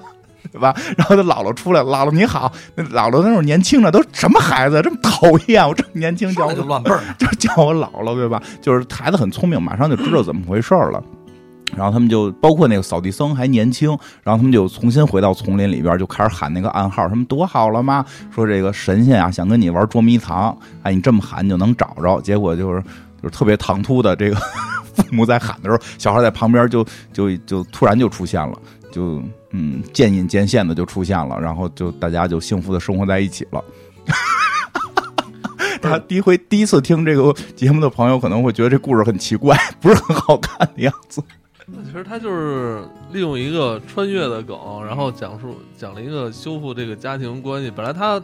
[0.52, 0.74] 对吧？
[0.98, 2.52] 然后他姥姥出来，姥姥你好。
[2.76, 5.68] 那姥姥那时候年轻的都什么孩子，这么讨厌？
[5.68, 8.42] 我这么年轻叫我就乱辈儿， 就叫我姥姥，对吧？
[8.62, 11.04] 就是孩子很聪明，马上就知道怎么回事了。
[11.74, 13.90] 然后他们就包括那个扫地僧还年轻，
[14.24, 18.04] 然后他们就重新回到丛林里边，就开始喊那个暗号，什么躲好了吗？
[18.30, 22.20] 说这个神仙啊，想跟你玩捉迷藏，哎，你这么喊就能找着。
[22.20, 22.82] 结果就是
[23.22, 24.36] 就是特别唐突的，这个
[24.94, 28.54] 父母在喊的时候，小孩在旁边就就就突然就出现了，
[28.92, 29.22] 就。
[29.52, 33.64] 嗯，渐隐渐现的就出现了，然后就大家就幸福的生活在一起了。
[35.82, 41.24] 他第一回第一次听这个节目的朋友可能会觉得这故事很奇怪，不是很好看的样子。
[41.86, 47.72] 其实他就是利用一个穿越的梗，然后讲述讲了一个修复这个家庭关系。
[47.74, 48.22] 本来他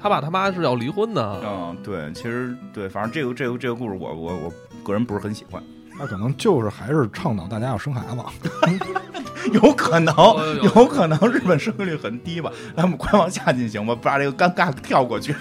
[0.00, 1.40] 他爸他妈是要离婚的。
[1.44, 4.52] 嗯，对，其实对，反正这个这个这个故事，我我我
[4.84, 5.62] 个人不是很喜欢。
[5.98, 10.14] 他可能就是还是倡导大家要生孩子， 有可能，
[10.62, 12.50] 有可能日本生育率很低吧？
[12.76, 15.34] 咱们快往下进行吧，把这个尴尬跳过去。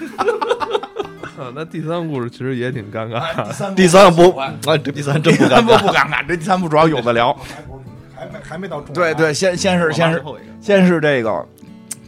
[1.55, 3.73] 那第三个故事其实也挺尴尬。
[3.75, 6.25] 第三个不，啊，第三真不尴尬，不尴尬。
[6.25, 7.33] 这第三部主要有的聊，
[8.15, 8.79] 还没还没到。
[8.79, 10.23] 对对，先先是先是
[10.61, 11.45] 先是这个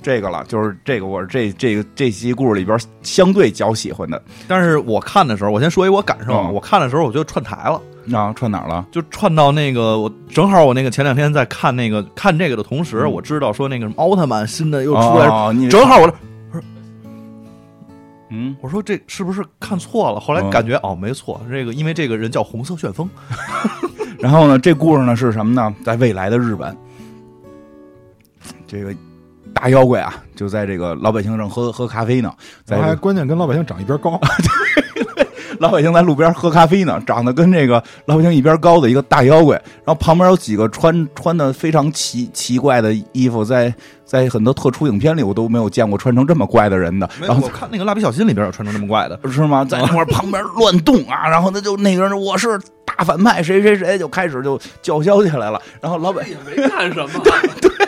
[0.02, 4.22] 这个了，就是这个我是这这个这期故事里边相对较喜欢的。
[4.48, 7.82] 但是我看的时候，我先说一我感受，我看的时候我就串台了。
[8.14, 8.86] 啊，串哪儿了？
[8.92, 15.28] 就串到那个，我正好我那个前两天在看那个看这个的同时，我知道说那个什么奥特曼新的又出来，
[15.70, 16.16] 正好我说，
[18.30, 20.20] 嗯，我说这是不是看错了？
[20.20, 23.10] 后来感觉哦，没错，这个因为这个人叫红色旋风。
[24.20, 25.74] 然后呢，这故事呢是什么呢？
[25.84, 26.76] 在未来的日本，
[28.66, 28.96] 这个
[29.54, 32.34] 大妖怪啊，就在这个老百姓正喝喝咖啡呢，
[32.64, 34.20] 在还关键跟老百姓长一边高。
[35.60, 49.66] 老百姓在路边喝咖啡呢，长得跟这个老百姓一边高的一个大妖怪，然后旁边有几个穿穿的非常奇奇怪的衣服，在在很多特殊影片里我都没有见过穿成这么怪的人的，然后我看那个蜡笔小新里边有穿成这么怪的， 是吗？
[49.66, 57.10] 在那块旁边乱动啊，然后他就那个人我是大反派，谁谁谁就开始就叫嚣起来了，然后老百也没干什么，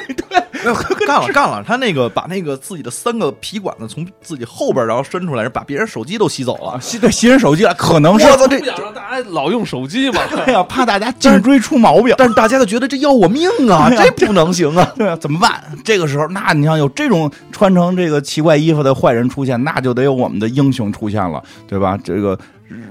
[0.67, 0.75] 没有
[1.07, 6.79] 干了干了，他那个把那个自己的三个皮管子从自己后边然后伸出来，把别人手机都吸走了。
[6.81, 10.21] 吸对吸人手机了，可能是我操这不想让大家老用手机嘛。
[10.45, 12.13] 对呀，怕大家颈椎出毛病。
[12.17, 14.91] 但是大家都觉得这要我命啊， 啊这不能行啊！
[14.95, 15.63] 对啊，怎么办？
[15.83, 21.97] 这个时候，那你像有这种穿成这个奇怪衣服的坏人出现，那就得有我们的英雄出现了，对吧？
[22.03, 22.37] 这个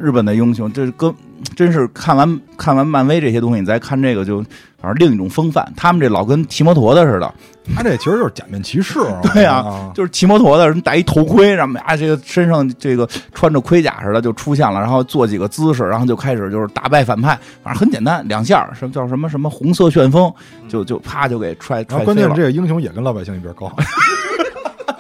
[0.00, 1.12] 日本的英雄，这跟
[1.54, 4.42] 真是看完看完漫威这些东西，你再看这个就，
[4.80, 5.70] 反正另一种风范。
[5.76, 7.34] 他们这老跟骑摩托的似的，
[7.74, 8.98] 他这其实就是假面骑士。
[9.34, 20.32] 对呀、啊，就是骑摩托的人戴一头盔，然后啊，这个身上这个穿着盔甲似的就出现了，然后做几个姿势，然后就开始就是打败反派，反正很简单，两下什么叫什么什么红色旋风，
[20.68, 22.34] 就就啪就给踹踹关键是。
[22.34, 23.70] 这个英雄也跟老百姓一边高。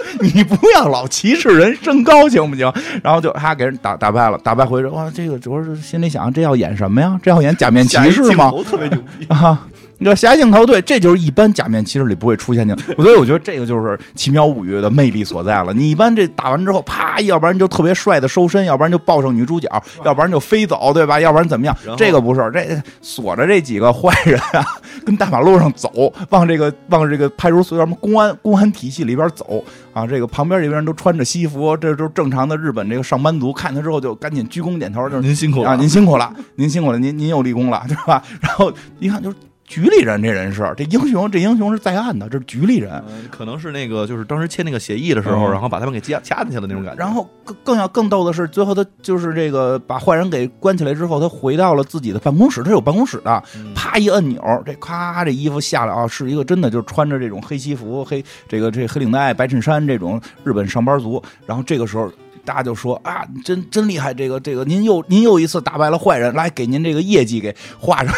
[0.34, 2.72] 你不要老歧视人身高行不行？
[3.02, 7.18] 然后就他给人打打败了，打败回来，哇，这个主要是心里想，这要演什么呀？
[7.22, 8.50] 这要演假面骑士吗？
[8.68, 9.26] 特别牛逼。
[9.28, 9.66] 啊，
[9.98, 15.72] 你知道侠镜头对，这就是一般假面骑士里不会出现的， 所以我觉得这个就是《奇妙物语》的魅力所在了。
[15.72, 19.68] 你一般这打完之后，啪，要不然就特别帅的收身，要不然就抱上女主角，
[20.04, 21.18] 要不然就飞走，对吧？
[21.18, 24.64] 要不然怎么样这个不是，这锁着这几个坏人啊，
[25.04, 25.90] 跟大马路上走，
[26.28, 30.06] 往这个往这个派出所什么公安公安体系里边走啊。
[30.06, 38.22] 这个旁边这边人都穿着西服，这都是正常的日本这个上班族，看他之后就赶紧鞠躬点头，就是您辛苦了啊，您辛苦了，您辛苦了，您您又立功了，对吧？
[38.42, 39.36] 然后一看就是
[39.66, 42.92] 局里人，这人是这英雄，这英雄是在案的，这是局里人。
[43.08, 46.98] 嗯可能是那个，就是当时签那个协议的时候，嗯然后把他们给掐掐进去的那种感觉。
[46.98, 61.22] 然后更更要更逗的是，最后他就是这个把坏人给关起来之后，他回到了自己的办公室，他有办公室的，嗯啪一按钮，这咔这衣服下来啊，是一个真的就是穿着这种黑西服、黑这个这黑领带、白衬衫这种日本上班族。
[61.44, 62.10] 然后这个时候。
[62.44, 64.14] 大家就说啊，真真厉害！
[64.14, 68.14] 这个这个，您又您又一次打败了坏人，来给您这个业绩给画上。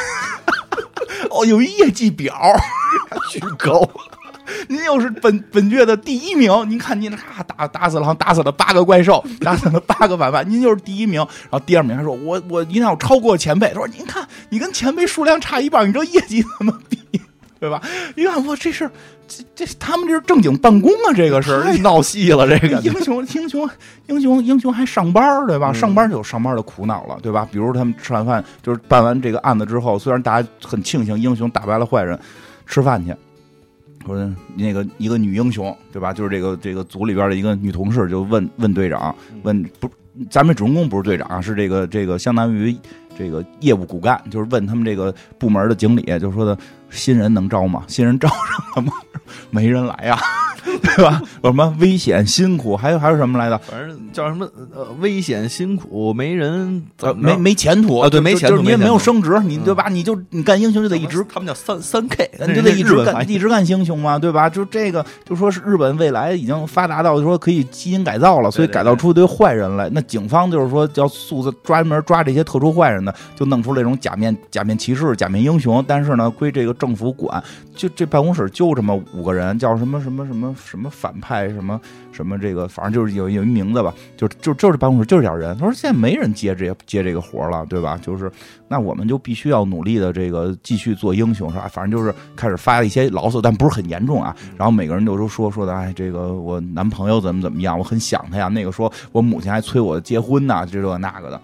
[1.30, 2.34] 哦，有一业绩表，
[3.30, 3.88] 巨高。
[4.66, 11.20] 您又是本本月的第一名，您看您咔打打死了，打死了八个怪兽，打死了八个反派，您就是第一名。
[11.20, 13.68] 然后第二名还说，我我一定要超过前辈。
[13.68, 16.98] 他说，您看你跟前辈数量差一半，你这业绩怎么比？
[17.61, 17.82] 对吧？
[18.16, 18.90] 一看我这是
[19.26, 23.68] 这这他们这是正经办公啊，这个是太闹戏了，这个英雄英雄
[24.06, 25.72] 英雄英雄还上班儿对吧？
[25.72, 27.48] 上班就有上班的苦恼了，对吧？
[27.50, 32.18] 比如他们吃完饭，就是办完这个案子之后，虽然大家很庆幸英雄打败了坏人，
[32.66, 33.14] 吃饭去。
[34.06, 34.16] 说
[34.54, 36.14] 那个一个女英雄，对吧？
[36.14, 39.90] 就是这个这个组里边的一个女同事，就问问队长，问不，
[40.30, 42.74] 咱们主人公不是队长，是这个这个相当于
[43.18, 46.56] 这个业务骨干，就是问他们这个部门的经理，就说的
[46.91, 47.82] 新人能招吗？
[47.86, 48.39] 新人招上
[48.76, 48.93] 了吗？
[49.51, 50.18] 没人来呀、
[50.64, 51.20] 对吧？
[51.43, 53.59] 有什么危险辛苦，还有还有什么来的？
[53.59, 59.89] 反正叫什么呃危险辛苦，没人呃，没没前途啊对没前途就是你也没有升职，你嗯对吧？
[59.91, 64.49] 你就你干英雄就得一直他们叫三三 K，你就得一直干一直干英雄嘛，对吧？
[64.49, 69.91] 就这个，就说是日本未来已经发达到说可以基因改造了，所以改造出一堆坏人来。
[69.93, 75.84] 那警方就是说要素字专门抓这些特殊坏人的，就弄出这种假面假面骑士、假面英雄。
[75.86, 77.42] 但是呢，归这个政府管，
[77.74, 81.80] 就这办公室就这么五个人，叫什么什么什么什么反派什么
[82.12, 85.56] 什么这个，反正就是有有一名字吧，就就就是办公室就是点人。
[85.58, 87.98] 他说现在没人接这接这个活了，对吧？
[88.00, 88.30] 就是
[88.68, 91.68] 那我们就必须要努力的这个继续做英雄，是吧？
[91.70, 94.34] 反正就是开始发一些牢骚，但不是很严重啊。
[94.56, 98.48] 然后每个人就都说说说的，哎，这个我男朋友怎么怎么样，我很想他呀。
[98.48, 101.40] 那个说我母亲还催我结婚呢，这这那个的。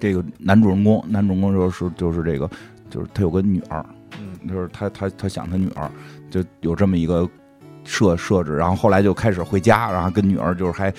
[0.00, 2.50] 这个男主人公，男主人公就是就是这个，
[2.90, 3.86] 就是他有个女儿，
[4.20, 5.90] 嗯就是他他他想他女儿，
[6.30, 7.28] 就有这么一个
[7.84, 10.92] 设设置，然后后来就开始回家，然后跟女儿就是还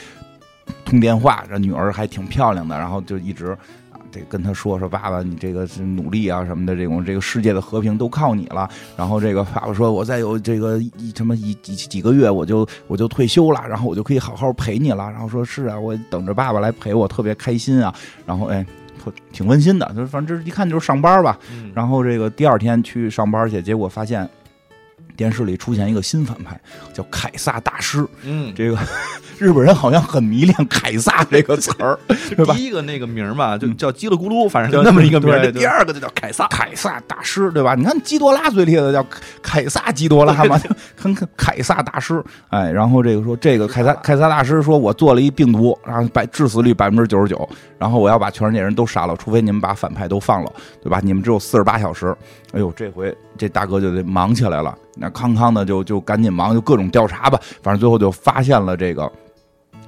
[0.85, 3.47] 通电话，这女儿还挺漂亮的，然后就一直
[3.91, 8.69] 啊，这跟他说说爸爸，你这个是努力啊什么的，这种这个世界的和平都靠你了。
[8.97, 15.09] 然后这个爸爸说，我再有这个一什么一几几个月，我就我就退休了，然后我就可以好好陪你了。
[15.11, 17.93] 然后说是啊，我等着爸爸来陪我，特别开心啊。
[18.25, 18.65] 然后哎。
[19.03, 21.71] 特挺温馨的，就是反正这一看就是上班吧，嗯。
[21.75, 24.27] 然后这个第二天去上班去，结果发现
[25.15, 26.59] 电视里出现一个新反派，
[26.93, 28.05] 叫凯撒大师。
[28.23, 28.77] 嗯，这个
[29.39, 31.97] 日本人好像很迷恋凯撒这个词儿，
[32.35, 32.53] 对吧？
[32.53, 35.51] 第一个那个名儿嘛，就叫叽里咕噜，反正就那么一个名儿。
[35.51, 36.47] 第二个就叫凯撒。
[36.47, 37.75] 凯撒大师，对吧？
[37.75, 39.05] 你看基多拉最厉害的叫
[39.41, 40.59] 凯撒基多拉嘛，
[40.95, 42.23] 很凯撒大师。
[42.49, 47.47] 哎，然后这个说这个凯撒凯撒大师说，我做了一病毒，然后百致死率百分之九十九，
[47.77, 50.51] 然后我要把全世界人都杀了，除非你们把反派都放了，
[50.81, 50.99] 对吧？
[51.03, 52.15] 你们只有四十八小时。
[52.53, 59.11] 哎呦，这回这大哥就得忙起来了，那康康的就就赶紧忙，就各种调查吧，反正最后就发现了这个。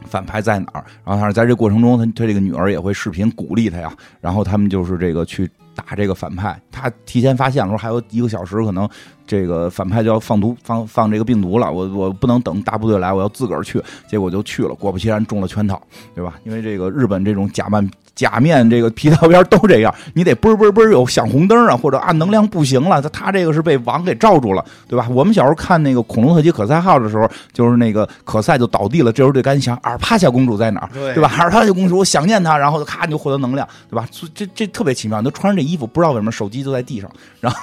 [0.07, 0.85] 反派在哪儿？
[1.03, 3.91] 然后，但是在这过程中，他他这个女儿也会视频鼓励他呀。
[4.21, 6.61] 然后他们就是这个去打这个反派。
[6.71, 8.87] 他提前发现了，说还有一个小时，可能
[9.27, 11.71] 这个反派就要放毒放放这个病毒了。
[11.71, 13.81] 我我不能等大部队来，我要自个儿去。
[14.07, 15.81] 结果就去了，果不其然中了圈套，
[16.13, 16.35] 对吧？
[16.43, 23.01] 因为这个日本这种假扮假面这个皮套边都这样，你得嘣嘣嘣有响红灯啊，或者按能量不行了。
[23.01, 25.07] 他他这个是被网给罩住了，对吧？
[25.09, 31.29] 我们小时候看那个恐龙特辑可赛号的时候，就是那个可赛就倒地了，这时候就赶紧想阿尔帕夏公主在哪儿，对对吧？
[31.35, 34.07] 阿尔帕夏公主，我想念她，然后就咔你就获得能量，对吧？
[34.33, 37.09] 这这特别奇妙，你都穿着这衣服，不知道为什么手机就在地上，
[37.41, 37.59] 然后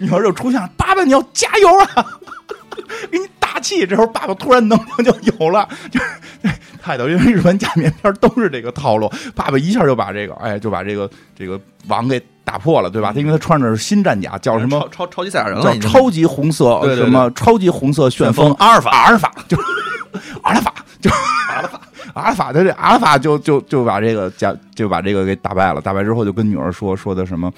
[0.00, 2.06] 女儿就出现了，爸爸你要加油啊！
[3.10, 6.06] 给你打气，这时候爸爸突然能量就有了，就是
[6.82, 13.12] 太逗，因为日本假面片都是这个套路，爸爸一下就把这个，哎，就把这个这个网给打破了，对吧？
[13.12, 14.88] 他因为他穿着是新战甲，叫什么超？
[14.88, 15.62] 超超级赛亚人了？
[15.78, 19.56] 叫超级红色对什么超级红色旋风阿尔法，阿尔法就
[20.42, 21.80] 阿尔法就阿尔法，
[22.14, 27.50] 阿尔法他这阿尔法就就就把这个假就把这个给打败了，打败之后就跟女儿说说的什么。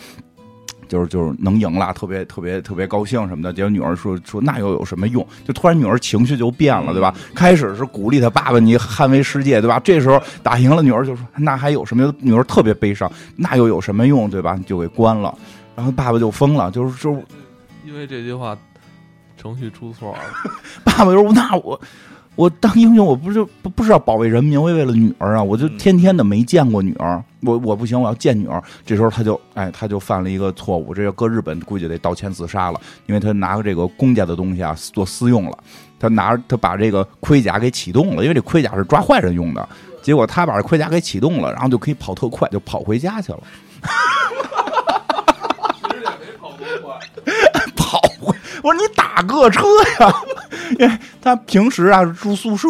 [0.88, 3.52] 就是就是能赢了，特别特别特别高兴什么的。
[3.52, 5.26] 结果女儿说说那又有什么用？
[5.44, 7.14] 就突然女儿情绪就变了，对吧？
[7.34, 9.80] 开始是鼓励她爸爸你捍卫世界，对吧？
[9.84, 12.12] 这时候打赢了，女儿就说那还有什么？
[12.18, 14.28] 女儿特别悲伤，那又有什么用？
[14.30, 14.58] 对吧？
[14.66, 15.36] 就给关了。
[15.74, 17.22] 然后爸爸就疯了，就是就是
[17.84, 18.56] 因为这句话，
[19.36, 20.18] 程序出错了。
[20.84, 21.78] 爸爸就说：“那我
[22.36, 25.42] 我当英雄，我不是不不是要保卫人民，我也为了女儿啊！
[25.42, 35.58] 我就天天的没见过女儿，我我不行，我要见女儿。”这时候他就哎，他就犯了一个错误，这要搁日本估计得道歉自杀了，因为他拿个这个公家的东西啊做私用了，
[35.98, 39.66] 他拿他把这个盔甲给启动了，因为这盔甲是抓坏人用的，
[40.02, 43.40] 结果他把这盔甲给启动了，然后就可以跑特快，就跑回家去了。
[47.74, 49.62] 跑回，我说你打个车
[50.00, 50.14] 呀！
[50.78, 52.68] 因为他平时啊住宿舍，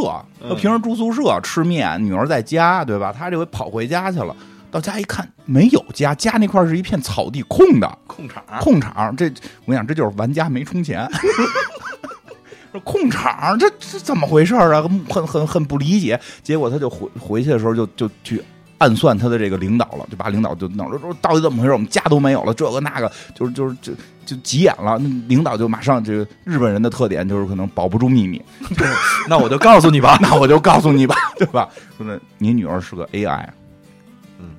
[0.48, 3.12] 他平时住宿舍吃面，女儿在家，对吧？
[3.16, 4.34] 他这回跑回家去了，
[4.70, 9.14] 到家一看没有家，家那块是一片草地，空的，空场，空场。
[9.16, 9.26] 这
[9.64, 11.08] 我跟你讲，这就是玩家没充钱。
[12.72, 14.82] 说空场，这这怎么回事啊？
[15.08, 16.20] 很很很不理解。
[16.42, 18.42] 结果他就回回去的时候就就去
[18.78, 21.72] 暗算他的这个领导了，就把领导就弄着说到底怎么回事？
[21.72, 23.92] 我们家都没有了，这个那个，就是就是就
[24.24, 24.98] 就急眼了。
[24.98, 28.42] 那领导就马上这个日本人的特点就是可能保不住秘密，
[29.28, 30.18] 那我就告诉你吧。
[30.20, 31.68] 那我就告诉你吧，对吧？
[31.96, 33.46] 说那你女儿是个 AI，
[34.38, 34.50] 嗯，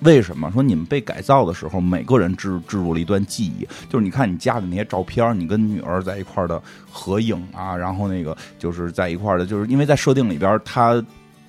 [0.00, 0.50] 为什么？
[0.52, 6.60] 说你们被改造的时候，每个人置置入了一段记忆，就是你看你家的那些照片，你跟女儿在一块的
[6.90, 11.02] 合影啊，然后那个就是在一块的，就是因为在设定里边，他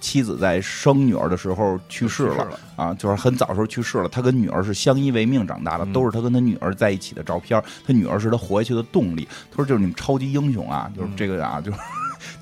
[0.04, 2.60] 妻子在生女儿的时候去世了。
[2.76, 4.10] 啊，就是很早时候去世了。
[4.10, 7.64] 他跟女儿是相依为命长大的，嗯都是他跟他女儿在一起的照片。
[7.86, 9.28] 他女儿是他活下去的动力。
[9.50, 11.78] 他说：“就是你们超级英雄啊，就是这个啊，就是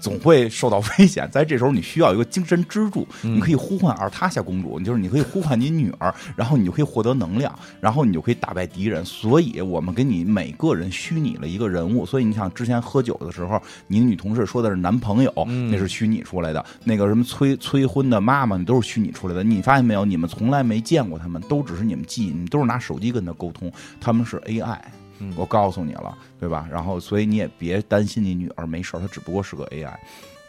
[0.02, 1.28] 总会受到危险。
[1.32, 3.08] 在这时候，你需要一个精神支柱。
[3.24, 9.06] 嗯你可以呼唤尔塔夏公主，你就是你可以呼唤你女儿，然后你就可以获得能量，然后你就可以打败敌人。
[9.06, 12.06] 所以我们给你每个人虚拟了一个人物。
[12.06, 16.66] 所以你想，之前喝酒的时候，你女同事说的是男朋友，嗯那是虚拟出来的。
[16.84, 19.44] 那个什么催催婚的妈妈，你都是虚拟出来的。
[19.44, 20.04] 你发现没有？
[20.04, 24.80] 你们从来没见过他们，都只是你们记忆，你们都是拿手机跟他沟通，他们是 AI。
[25.22, 26.68] 嗯我告诉你了，对吧？
[26.72, 29.94] 然后，所以你也别担心你女儿没事儿，她只不过是个 AI。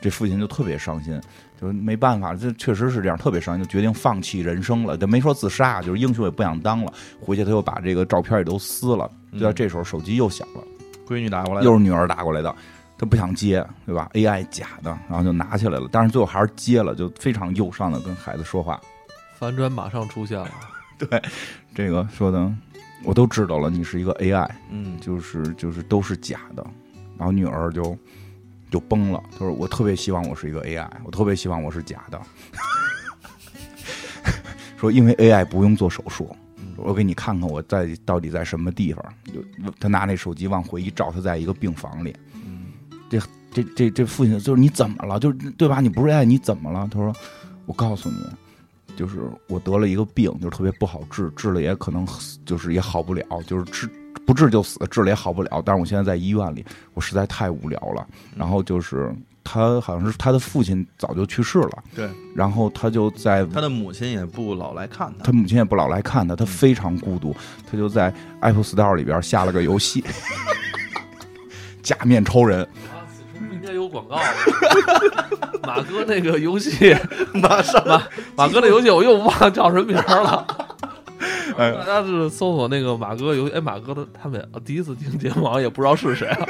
[0.00, 1.20] 这父亲就特别伤心，
[1.60, 4.96] 就是没办法，这确实是这样，特别伤心，就决定放弃人生了。
[4.96, 6.92] 就没说自杀，就是英雄也不想当了。
[7.20, 9.08] 回去他又把这个照片也都撕了。
[9.32, 10.62] 就在这时候，手机又响了，
[11.06, 12.52] 闺女打过来，又是女儿打过来的，
[12.98, 18.80] 他不想接，对吧？AI 假的，然后就拿起来了，但是最后还是接了，就非常忧伤的跟孩子说话。
[19.38, 20.50] 反转马上出现了，
[20.98, 21.22] 对
[21.76, 22.52] 这个说的
[23.04, 26.64] 我都知道了，你是一个 AI，嗯，就是就是都是假的，
[27.18, 27.96] 然后女儿就
[28.70, 32.20] 就崩了，她说我特别希望我是一个 AI，我特别希望我是假的，
[34.78, 36.34] 说因为 AI 不用做手术，
[36.76, 39.42] 我给你看看我在到底在什么地方，就
[39.80, 42.14] 他拿那手机往回一照，他在一个病房里，
[43.10, 43.20] 这
[43.52, 45.18] 这这这父亲就是你怎么了？
[45.18, 45.80] 就是对吧？
[45.80, 46.88] 你不是 AI，你怎么了？
[46.90, 47.14] 他说
[47.66, 48.16] 我告诉你。
[48.96, 52.06] 就是我得了一个病，就是特别不好治，治了也可能
[52.44, 53.88] 就是也好不了，就是治
[54.26, 55.62] 不治就死，治了也好不了。
[55.64, 56.64] 但是我现在在医院里，
[56.94, 58.06] 我实在太无聊了。
[58.36, 59.12] 然后就是
[59.42, 67.34] 他好像是他的父亲早就去世了，对，然后他就在他的母亲也不老来看他他，母亲也不老来看他，他非常孤独，
[67.70, 70.04] 他就在 Apple Store 里边下了个游戏，
[71.82, 72.66] 假面超人。
[73.62, 74.18] 应该有广告。
[75.64, 76.94] 马哥那个游戏，
[77.32, 78.02] 马上马
[78.36, 80.44] 马哥那游戏我又忘了叫什么名儿了。
[81.56, 86.46] 哎大家是搜索那个马哥游戏，哎，马哥的他们啊第一次听节目，好像也不知道是谁啊。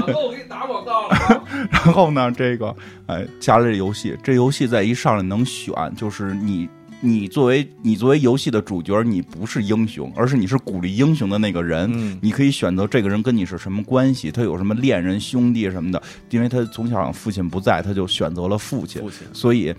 [0.00, 1.42] 马哥，我给你打广告了啊。
[1.70, 2.72] 然后呢，这个
[3.06, 6.68] 哎加了这游戏，这游戏在一上来能选，就是你
[7.06, 11.88] 你作为你作为游戏的主角，你不是英雄，而是你是鼓励英雄的那个人。
[11.94, 16.02] 嗯你可以选择这个人跟你是什么关系，他有什么恋人、兄弟什么的。
[16.30, 19.72] 因为他从小父亲不在，他就选择了父亲，父亲所以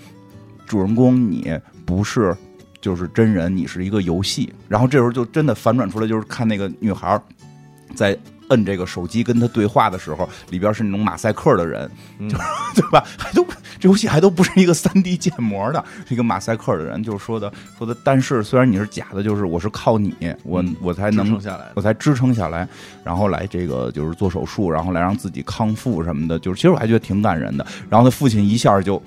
[0.66, 1.52] 主人公你
[1.86, 2.34] 不是
[2.80, 4.54] 就是真人，你是一个游戏。
[4.70, 7.22] 然后这时候就真的反转出来，就是看那个女孩儿
[7.94, 8.18] 在
[8.50, 11.90] 摁这个手机跟他对话的时候，里边是那种马赛克的人，
[12.20, 12.30] 嗯
[12.76, 13.04] 对吧？
[13.18, 13.46] 还都
[13.80, 17.96] 这游戏还都不是一个三 D 建模的，是一个马赛克的人，就是说的说的。
[18.04, 21.72] 但是虽然你是假的，就是我是靠你，我我才支能撑下来。
[21.76, 22.68] 我才支撑下来，
[23.04, 27.66] 然后来这个就是做手术，然后来让自己康复什么的，就是其实我还觉得挺感人的。
[27.90, 29.02] 然后他父亲一下就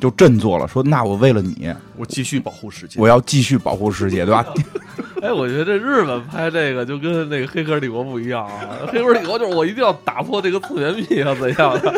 [0.00, 3.00] 就振作了，说：“那我为了你，我继续保护世界。
[3.00, 4.46] 我要继续保护世界，对吧？”
[5.22, 8.52] 哎，我觉得这日本拍这个就跟那个《黑客帝国》不一样啊，
[8.86, 11.94] 《黑客帝国》就是我一定要打破这个次元壁啊，怎样的？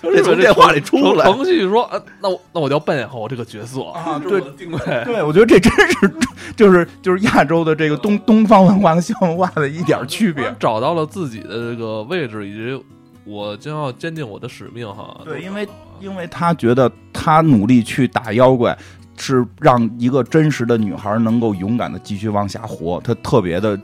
[0.10, 4.78] 这从电话里出来程序说，呃，那我那我就要扮演好我这个角色啊 这是我的定位。
[5.04, 6.10] 对，我觉得这真是
[6.56, 10.52] 就是就是亚洲的这个东东方文化和西方文化的一点区别。
[10.58, 12.84] 找到了自己的这个位置，以及
[13.24, 15.20] 我将要坚定我的使命哈。
[15.24, 15.68] 对，因为
[16.00, 18.76] 因为他觉得他努力去打妖怪，
[19.18, 23.78] 是让一个真实的女孩能够勇敢的继续往下活，她特别的。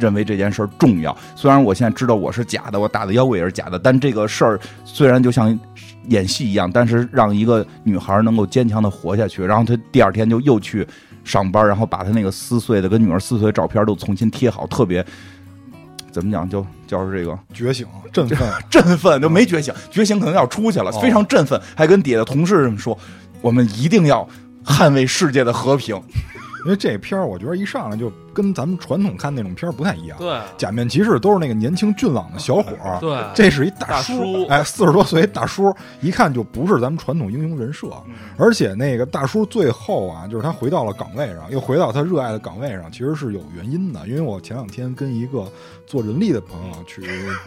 [0.00, 5.58] 认为这件事儿重要，虽然我现在知道我是假的，我打的妖怪也是假的，但这个事儿虽然就像
[6.06, 9.42] 演戏一样，但是让一个女孩能够坚强的活下去。
[9.44, 10.86] 然后她第二天就又去
[11.24, 15.04] 上班，然后把她那个撕碎的跟女儿撕碎的照片都重新贴好，特别
[16.12, 22.96] 怎么讲，就就是这个觉醒、振奋， 振奋，就没觉醒，觉醒可能要出去了，哦非常振奋，还跟底下的同事们说，
[23.40, 24.24] 我们一定要
[24.64, 26.00] 捍卫世界的和平。
[26.64, 30.16] 因为这片儿我觉得一上来就跟咱们传统看那种片儿不太一样。
[30.16, 37.88] 对假面骑士都是那个年轻俊朗的小伙儿，对，这是一大叔，叔哎，四十多岁大叔，一看就不是咱们传统英雄人设。
[38.36, 44.06] 而且那个大叔最后啊，就是他回到了岗位上，又回到他热爱的岗位上，其实是有原因的。
[44.06, 45.50] 因为我前两天跟一个
[45.84, 47.02] 做人力的朋友去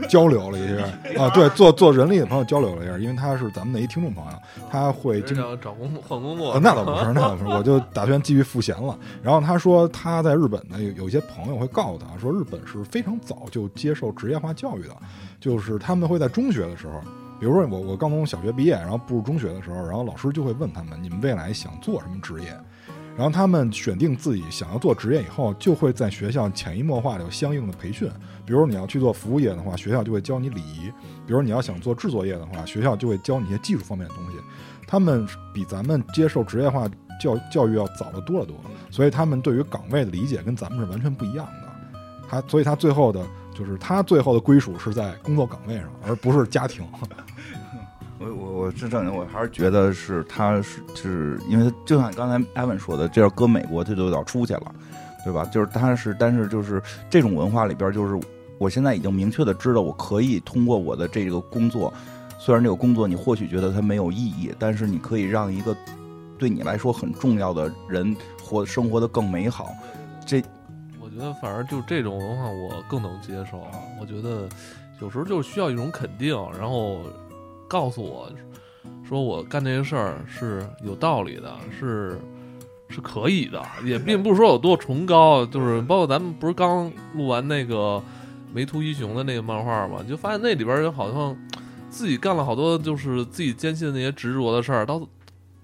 [0.10, 0.84] 交流了一下
[1.24, 4.32] 啊，对，做做人力的朋友交流了一下，因为他是咱们的一听众朋友，
[4.70, 8.98] 他会经常找工作换工作呃，那倒不是，那倒不是，我就打算继续赋闲了。
[9.22, 14.96] 然后他说他在日本呢，有有些朋友会告诉他说，日本是非常早就接受职业化教育的，
[15.40, 17.02] 就是他们会在中学的时候，
[17.40, 22.58] 比如说我我刚从小学毕业，然后步入中学的时候，然后老师就会问他们，你们未来想做什么职业？
[23.18, 28.10] 然后他们选定自己想要做职业以后，就会在学校潜移默化的有相应的培训。
[28.46, 30.90] 比如你要去做服务业的话，学校就会教你礼仪；
[31.28, 34.38] 比如你要想做制作业的话，学校就会教你一些技术方面的东西。
[34.88, 36.90] 他们比咱们接受职业化
[37.22, 38.56] 教教育要早得多得多，
[38.90, 41.68] 所以他们对于岗位的理解跟咱们是完全不一样的。
[42.28, 46.84] 他所以他最后的就是他最后的归属是在工作岗位上，而不是家庭。
[48.18, 54.76] 我我我是正经，我还是觉得是他是是因为就像刚才艾文说的，这要搁美国他就要出去了，
[55.26, 55.44] 对吧？
[55.46, 58.20] 就是他是，但是就是这种文化里边，就是
[58.60, 61.92] 我现在已经明确的知道，我可以通过我的这个工作，
[62.38, 65.76] 虽然这个工作你或许觉得它没有意义，但是你可以让一个
[66.42, 69.70] 对你来说很重要的人活生活的更美好。
[70.26, 70.42] 这
[71.00, 73.64] 我觉得反而就这种文化我更能接受。
[74.00, 74.50] 我觉得
[75.00, 77.02] 有时候就需要一种肯定，然后
[77.68, 78.28] 告诉我
[79.08, 82.20] 说我干这些事儿是有道理的，是
[82.90, 85.46] 是可以的，也并不是说有多崇高。
[85.46, 88.02] 就是包括咱们不是刚录完那个
[88.52, 91.38] 梅图一雄的那个漫画嘛，就发现那里边人好像
[91.92, 95.00] 自己干了好多就是自己坚信的那些执着的事儿，到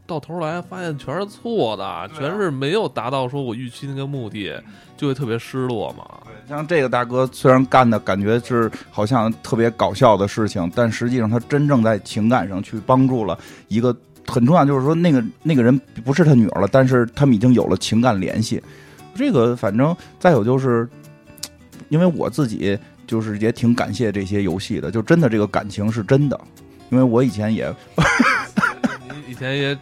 [0.08, 4.64] 到头来发现全是错的，全是没有达到说我预期那个目的，
[4.96, 6.06] 就会特别失落嘛。
[6.48, 13.38] 像这个大哥虽然干的感觉是好像特别搞笑的事情，但实际上他真正在情感上去帮助了
[13.68, 13.96] 一个
[14.26, 18.64] 很重要，就是说那个那个人不是他女儿了，但是他们已经有了情感联系。
[19.14, 20.88] 这个反正再有就是，
[21.90, 26.40] 因为我自己就是也挺感谢这些游戏的，就真的这个感情是真的，
[26.92, 27.68] 因为我以前也
[29.10, 29.78] 你 以前也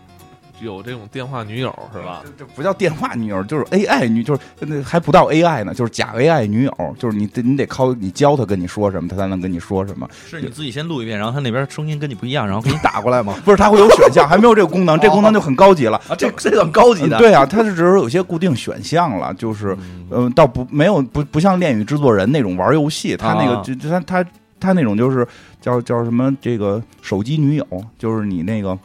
[0.61, 2.21] 有这种电话女友是吧？
[2.23, 10.07] 这这不叫电话女友，就是 AI 女，就是那还不到 AI 呢，就是假 AI 女友，就是你得你得靠你教她跟你说什么，她才能跟你说什么。
[10.25, 13.35] 是你自己先录一遍，然后他那边声音跟你不一样，然后给你打过来吗？
[13.43, 15.97] 不是，他会有选项，还没有这个功能，这功能就很高级了。
[16.07, 17.17] 啊，这这很高级的。
[17.17, 19.77] 对啊，它是只是有些固定选项了，就是
[20.09, 24.25] 嗯，倒不没有不不像恋与制作人那种玩游戏，他那个啊就就他他
[24.59, 25.27] 他那种就是
[25.61, 27.65] 叫叫什么这个手机女友，
[27.97, 28.77] 就是你那个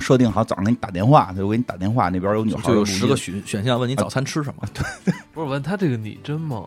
[0.00, 4.66] 设定好早上给你打电话，他就给你打电话，那边有女孩就有十个选选项，问你早餐吃什么？
[4.74, 6.66] 对不是问他这个你真吗？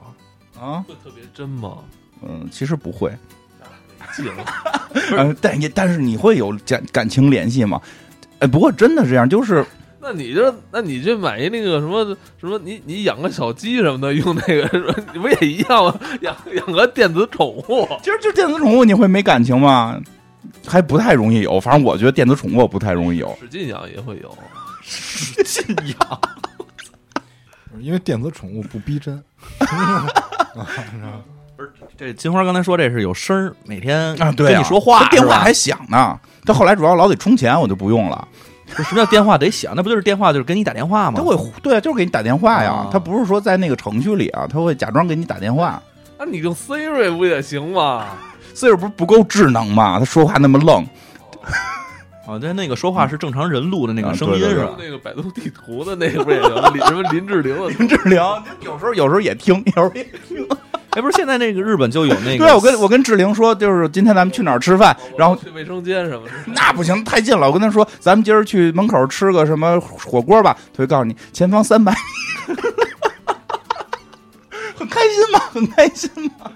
[0.59, 1.79] 啊，会特别真吗？
[2.21, 3.11] 嗯，其实不会，
[4.15, 4.33] 记了，
[5.17, 7.81] 嗯， 但也但是你会有感感情联系吗？
[8.39, 9.65] 哎，不过真的是这样，就是
[9.99, 12.05] 那你就那你就买一那个什么
[12.39, 15.99] 什么，你你养个小鸡什么的，用那个什么，你不也一样吗？
[16.21, 19.99] 养养个电子宠物，其实就电子宠物，你会没感情吗？
[20.67, 23.35] 还不太容易有，反正我觉得电子宠物不太容易有。
[23.39, 24.37] 使劲养也会有。
[24.81, 26.19] 使劲养。
[27.79, 29.21] 因为电子宠物不逼真。
[31.55, 36.19] 不是这金花刚才说这是有声儿，每天啊，跟你说话他，电话还响呢。
[36.45, 38.27] 他后来主要老得充钱，我就不用了。
[38.67, 39.73] 什么叫电话得响？
[39.75, 41.17] 那不就是电话就是给你打电话吗？
[41.17, 42.89] 他会对啊，就是给你打电话呀啊。
[42.91, 45.81] 他不是说在那个程序里啊，他会假装给你打电话。
[46.17, 48.07] 那你用 Siri 不也行吗？
[48.53, 49.99] 岁数不是不够智能吗？
[49.99, 50.85] 他说话那么愣。
[52.25, 54.75] 哦，对，那个说话是正常人录的那个声音啊对对对是吧？
[54.79, 56.39] 那个百度地图的那个不也
[56.87, 58.21] 什么林志玲林志玲
[58.61, 60.47] 有时候有时候也听， 有时候也听。
[60.91, 66.31] 哎，不是，现在那个日本就有那个，对，我跟我跟志玲说，就是今天咱们去哪儿吃饭，然后去卫生间什么的。
[66.45, 67.45] 那不行，太近了。
[67.47, 70.55] 我跟他说，咱们今儿去门口吃个什么火锅吧。
[70.71, 72.55] 他会告诉你前方三百米，
[74.77, 75.39] 很开心吗？
[75.51, 76.51] 很开心吗？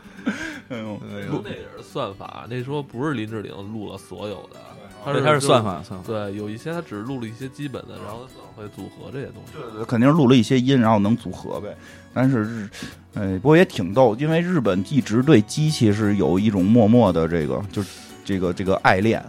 [0.69, 0.99] 哎呦，
[1.31, 4.59] 录那也是算法，那时候不是林志玲录了所有的，
[5.03, 5.81] 他对，是它是算法。
[5.81, 6.05] 算法。
[6.05, 9.53] 对，有一些他只是录了一些基本的，然后会组合这些东西。
[9.53, 11.75] 对对肯定是录了一些音，然后能组合呗。
[12.13, 12.69] 但是日，
[13.15, 17.89] 哎，不过也挺逗，因为日本一直对机器是有一种默默的这个，就是
[18.23, 19.25] 这个这个爱恋。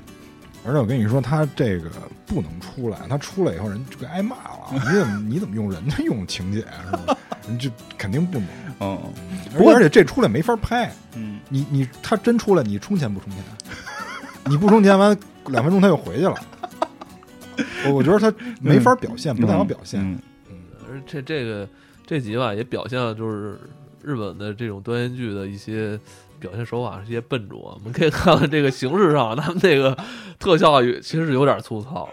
[0.65, 1.91] 而且我跟你说，他这个
[2.27, 4.69] 不能出来，他出来以后人就该挨骂了。
[4.73, 7.17] 你怎么你怎么用人家用情节是吧？
[7.49, 8.49] 你这肯定不能。
[8.81, 8.99] 嗯
[9.57, 13.43] 不过而且这出来没法拍，嗯，你你他真出来，你充钱不充钱？
[14.45, 16.37] 你不充钱完两分钟他又回去了。
[17.87, 20.01] 我我觉得他没法表现，不太好表现。
[20.01, 20.19] 嗯
[20.89, 21.69] 而这这个
[22.07, 23.59] 这集吧，也表现了就是
[24.03, 25.99] 日本的这种端言剧的一些
[26.39, 27.59] 表现手法是一些笨拙。
[27.59, 29.97] 我们可以看看这个形式上，他们这个
[30.39, 32.09] 特效有其实是有点粗糙。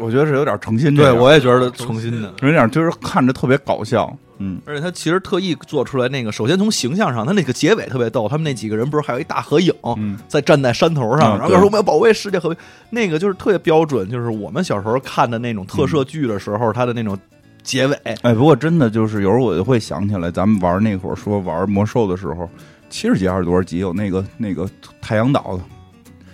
[0.00, 2.32] 我觉得是有点诚心这对，我也觉得诚心的。
[2.42, 4.14] 有点就是看着特别搞笑。
[4.40, 12.58] 嗯，而且他其实特意做出来那个，首先从形象上，他那个结尾特别逗，他们那几个人不是还有一大合影，嗯在站在山头上，啊然后说我们要保卫世界和平，
[12.90, 17.18] 那个就是特别标准，就是我们小时候看的那种特摄剧的时候，他的那种
[17.64, 22.48] 结尾，哎，不过真的就是有时候我就会想起来，咱们玩那会儿说玩魔兽的时候，
[22.90, 24.68] 七十级还是多少集有那个那个
[25.00, 25.62] 太阳岛的，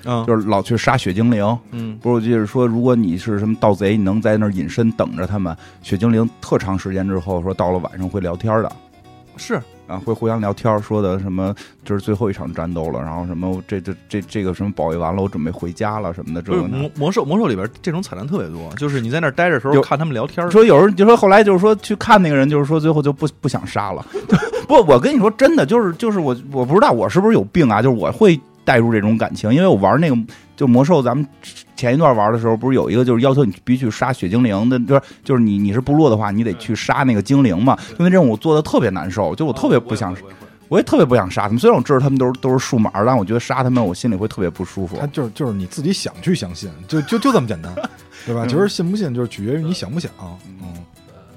[0.05, 0.25] 嗯。
[0.27, 1.59] 就是老去杀雪精灵。
[1.71, 8.73] 嗯，不是，我记得说，如果你是什么盗贼，你能在那儿隐身等着他们，雪精灵特长时间之后，说到了晚上会聊天的。
[9.37, 11.55] 是啊，会互相聊天，说的什么
[11.85, 24.05] 就是最后一场战斗了，然后什么这这这这个什么保卫完了，我准备回家了什么的，这不是个魔魔兽魔兽里边这种彩蛋特别多，就是你在那儿待着时候有看他们聊天儿，说有人就说后来就是说去看那个人，就是说最后就不不想杀了。
[24.67, 30.17] 不，我跟你说真的，就是就是我我不知道我是不是有病啊，就是我会带入这种感情，因为我玩那个
[30.57, 31.27] 就魔兽，咱们
[31.77, 40.17] 前一段玩的时候不是有一个就是要求你必须去杀血精灵的，就是就是你你是部落的话，你得去杀那个精灵嘛，就那任务我做的特别难受，就我特别不想，
[40.69, 45.07] 我也特别不想杀他们，虽然我知道他们都是都是数码，但我觉得杀他们我心里会特别不舒服他。
[45.09, 47.75] 就是就是你自己想去相信，就就就这么简单，
[48.25, 48.47] 对吧？
[48.47, 50.11] 其实信不信就是取决于你想不想。
[50.63, 50.73] 嗯，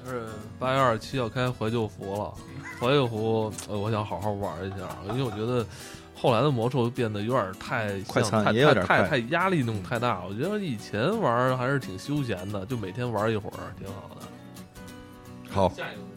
[0.06, 0.22] 是
[0.58, 2.32] 八月二十七要开怀旧服了，
[2.80, 4.76] 怀旧服，呃，我想好好玩一下，
[5.10, 5.64] 因为我觉得
[6.20, 10.22] 后来的魔兽变得有点太快餐太也有点太太太压力那种太大。
[10.28, 14.26] 我觉得以前玩还是挺休闲的，就每天玩一会儿，挺好的。
[15.50, 15.72] 好，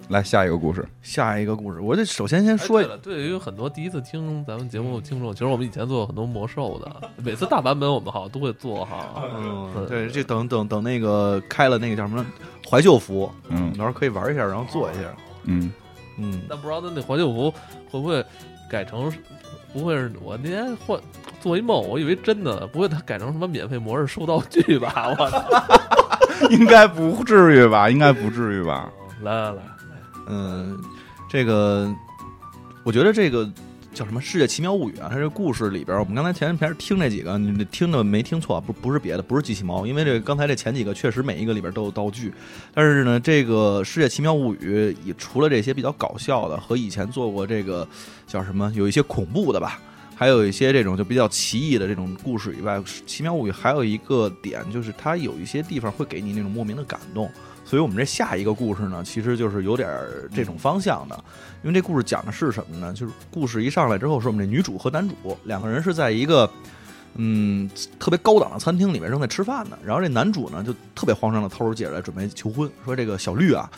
[0.10, 9.24] 来下一个故事，下一个故事，我这首先先说哎对了，对于很多第一次听咱们节目的听众，其实我们以前做过很多魔兽的， 每次大版本我们好像都会做哈。
[9.36, 12.26] 嗯，对，这等等等那个开了那个叫什么
[12.70, 15.02] 怀旧服，嗯到时候可以玩一下，然后做一下。
[15.44, 15.72] 嗯，
[16.18, 17.50] 嗯，但不知道他那怀旧服
[17.90, 18.24] 会不会
[18.70, 19.10] 改成，
[19.74, 21.00] 不会是我那天换
[21.40, 25.16] 做一梦，我以为真的，不会他改成什么免费模式收道具吧？
[25.18, 25.44] 我操！
[26.50, 27.90] 应该不至于吧？
[27.90, 28.90] 应该不至于吧？
[29.22, 29.62] 来来来，
[30.28, 30.78] 嗯，
[31.30, 31.94] 这个
[32.84, 33.50] 我觉得这个
[33.94, 42.34] 叫什么《世界奇妙物语》啊，它这故事里边，我们刚才前面听这几个，你听的没听错，不不是别的，不是机器猫，因为这刚才这前几个确实每一个里边都有道具，
[42.74, 47.88] 但是呢，这个《世界奇妙物语》也除了这些比较搞笑的和以前做过这个
[48.26, 49.80] 叫什么，有一些恐怖的吧。
[50.14, 52.78] 还有一些这种就比较奇异的这种故事以外，
[53.08, 57.28] 《奇妙物语》还有一个点就是它有一些地方会给你那种莫名的感动，
[57.72, 59.90] 所以我们这下一个故事呢，其实就是有点
[60.36, 61.16] 这种方向的。
[61.64, 62.92] 因为这故事讲的是什么呢？
[62.92, 65.16] 就是故事一上来之后，是我们这女主和男主
[65.46, 66.52] 两个人是在一个
[67.16, 69.78] 嗯特别高档的餐厅里面正在吃饭呢。
[69.86, 73.72] 然后这男主呢就特别慌张的掏出戒指来准备求婚，说这个小绿啊，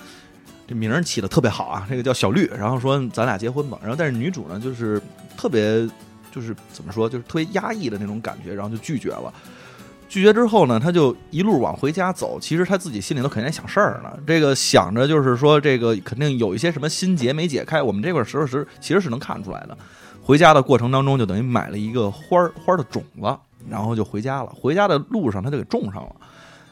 [0.68, 2.48] 这名儿起的特别好啊，这个叫小绿。
[2.48, 3.78] 然后说咱俩结婚吧。
[3.80, 5.00] 然后但是女主呢就是
[5.38, 5.88] 特别。
[6.34, 9.32] 就是怎么说，就是特别压抑的那种感觉，然后就拒绝了。
[10.14, 12.38] 拒绝之后呢，他就一路往回家走。
[12.40, 14.16] 其实他自己心里头肯定想事儿呢。
[14.28, 17.82] 这个想着就是说，这个肯定有一些什么心结没解开。
[17.82, 19.76] 我们这块时候时其实是能看出来的。
[20.22, 23.36] 回家的过程当中，就等于买了一个花儿花的种子，
[23.68, 24.54] 然后就回家了。
[24.56, 26.16] 回家的路上，他就给种上了。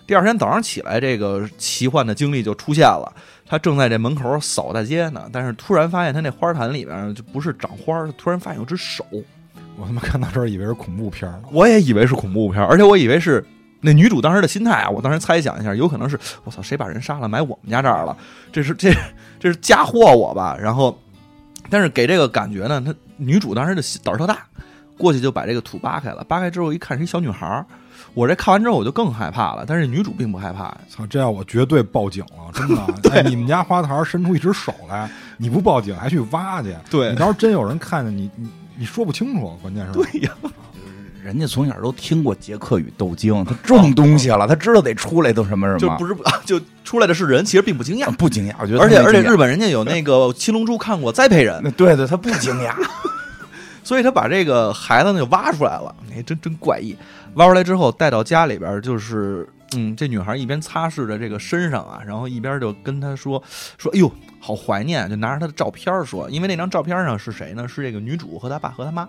[0.05, 3.11] 第二天早上起来，这个奇幻的经历就出现了。
[3.47, 9.03] 他正在这门口扫大街呢，但是突然发现他那花坛里面就不是长花，突然发现有只手。
[9.77, 13.43] 我他妈看到这儿以为是恐怖片呢，我也以为是恐怖片，而且我以为是
[13.79, 14.89] 那女主当时的心态啊。
[14.89, 18.15] 我当时猜想一下，有可能是我操，谁把人杀了埋我们家这儿了？
[18.51, 18.93] 这是这
[19.39, 20.55] 这是嫁祸我吧？
[20.59, 20.95] 然后，
[21.69, 24.45] 但是给这个感觉呢，她女主当时的胆儿特大，
[24.97, 26.23] 过去就把这个土扒开了。
[26.25, 27.65] 扒开之后一看是一小女孩儿，
[28.13, 29.65] 我这看完之后我就更害怕了。
[29.65, 30.65] 但是女主并不害怕。
[30.89, 32.85] 操，这样我绝对报警了，真的。
[33.01, 36.75] 对，你们家花坛伸出一只手来，你不报警还去挖去？
[36.89, 38.47] 对，你到时候真有人看见你，你。
[38.81, 40.31] 你说不清楚，关键是对呀，
[41.23, 48.55] 人家从小都听过杰克与豆精，他种东西了，他知道得出来都什么什么，就不是就出来的是人，其实并不惊讶，不惊讶。
[48.59, 52.73] 我觉得，而且而且日本人家有那个七龙珠看过栽培人，对对，他不惊讶，
[53.85, 56.97] 所以他把这个孩子呢就挖出来了，哎，真真怪异。
[57.35, 63.41] 挖出来之后带到家里边，就是嗯，这女孩一边擦拭着这个身上啊，然后一边就跟他说
[63.77, 64.11] 说，哎呦。
[64.43, 67.67] 好怀念，就拿着他的照片说，因为那张照片上是谁呢？
[67.67, 69.07] 是这个女主和他爸和他妈。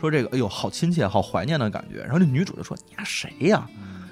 [0.00, 2.00] 说这个，哎呦，好亲切，好怀念的感觉。
[2.00, 3.66] 然后这女主就说：“你谁呀？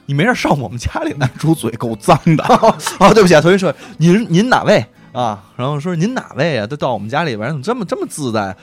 [0.05, 2.45] 你没事上我们家里来，猪嘴够脏的。
[3.01, 5.43] ”哦，对不起啊，同学说您您哪位啊？
[5.57, 6.67] 然后说您哪位啊？
[6.67, 8.55] 都到我们家里边，怎么这么这么自在？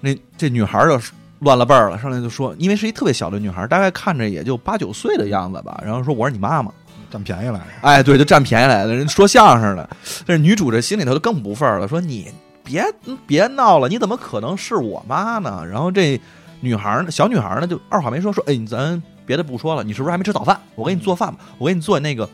[0.00, 0.98] 那这女孩就
[1.40, 5.80] 乱了辈儿了，上来就说，因为是一特别小的女孩，大概看着也就八九岁的样子吧。
[5.84, 6.72] 然后说我是你妈妈。
[7.10, 8.94] 占便宜来了，哎，对，就占便宜来了。
[8.94, 9.88] 人说相声的，
[10.26, 12.30] 但是女主这心里头就更不忿了，说你
[12.62, 12.84] 别
[13.26, 15.64] 别闹了，你怎么可能是我妈呢？
[15.66, 16.20] 然后这
[16.60, 20.60] 女孩呢，小女孩呢，就二话没说，说，哎，咱别的不说了，你是不是还没吃早饭？
[20.74, 22.28] 我给你做饭吧，我给你做那个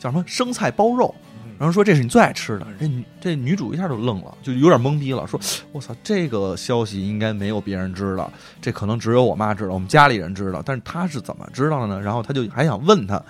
[0.00, 1.14] 叫什么生菜包肉。
[1.58, 2.66] 然后说这是你最爱吃的。
[2.78, 5.38] 这女这女主一下就愣了，就有点懵逼了，说，
[5.72, 8.32] 我操，这个消息应该没有别人知道，
[8.62, 12.00] 这可能只有我妈知道，我们家里人知道，但是她是怎么知道的呢？
[12.00, 13.20] 然后她就还想问她。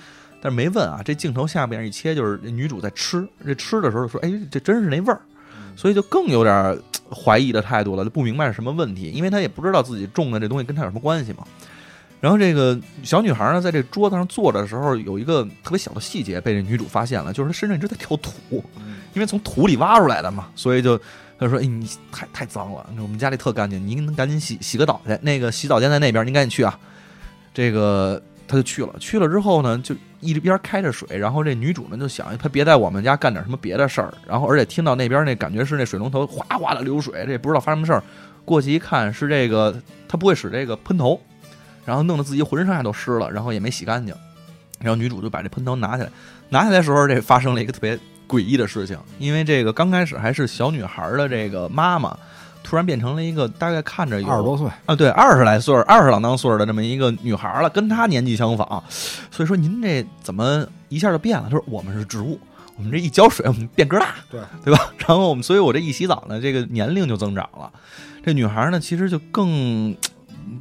[0.41, 5.21] 但是没问啊，这镜头下边一切就是女主在吃，这吃的时候说：“哎，这真是那味儿。”
[5.75, 6.79] 所以就更有点
[7.11, 11.45] 怀疑的态度了，就不明白是什么问题，因为她也不知道自己种的这东西跟她有什么关系嘛。
[12.21, 18.63] 然后这个小女孩呢，在这桌子上坐着的时候，有一个特别小的细节被这女主发现了，就是她身上一直在挑土，
[19.15, 20.99] 因为从土里挖出来的嘛，所以就
[21.39, 25.19] 她说：“哎，你太太脏了，我们家里特干净，您赶紧洗洗个澡去。
[25.23, 26.79] 那个洗澡间在那边，您赶紧去啊。”
[27.55, 28.23] 这个。
[28.51, 38.03] 她就去了，去了之后呢，就一边开着水，然后这女主呢就想，她别在我们家干点什么别的事儿，然后而且听到那边那感觉是那水龙头哗哗的流水，这也不知道发生什么事儿，
[38.47, 41.21] 过去一看是这个她不会使这个喷头，
[41.89, 44.15] 然后弄得自己浑身上下都湿了，然后也没洗干净，
[44.79, 46.11] 然后女主就把这喷头拿起来，
[46.51, 52.15] 拿起来的时候这发生了一个特别诡异的事情，因为这个刚开始还是小女孩的这个妈妈。
[52.61, 58.83] 突然变成了一个大概看着有二十多岁啊，对，二十来岁二十郎当岁的这么一个女孩了，跟她年纪相仿，
[59.31, 61.45] 所以说您这怎么一下就变了？
[61.45, 62.39] 她说我们是植物，
[62.77, 64.93] 我们这一浇水，我们变个大，对对吧？
[64.99, 67.73] 然后我们，所以我这一洗澡呢，这个年龄就增长了。
[68.23, 69.97] 这女孩呢，其实就更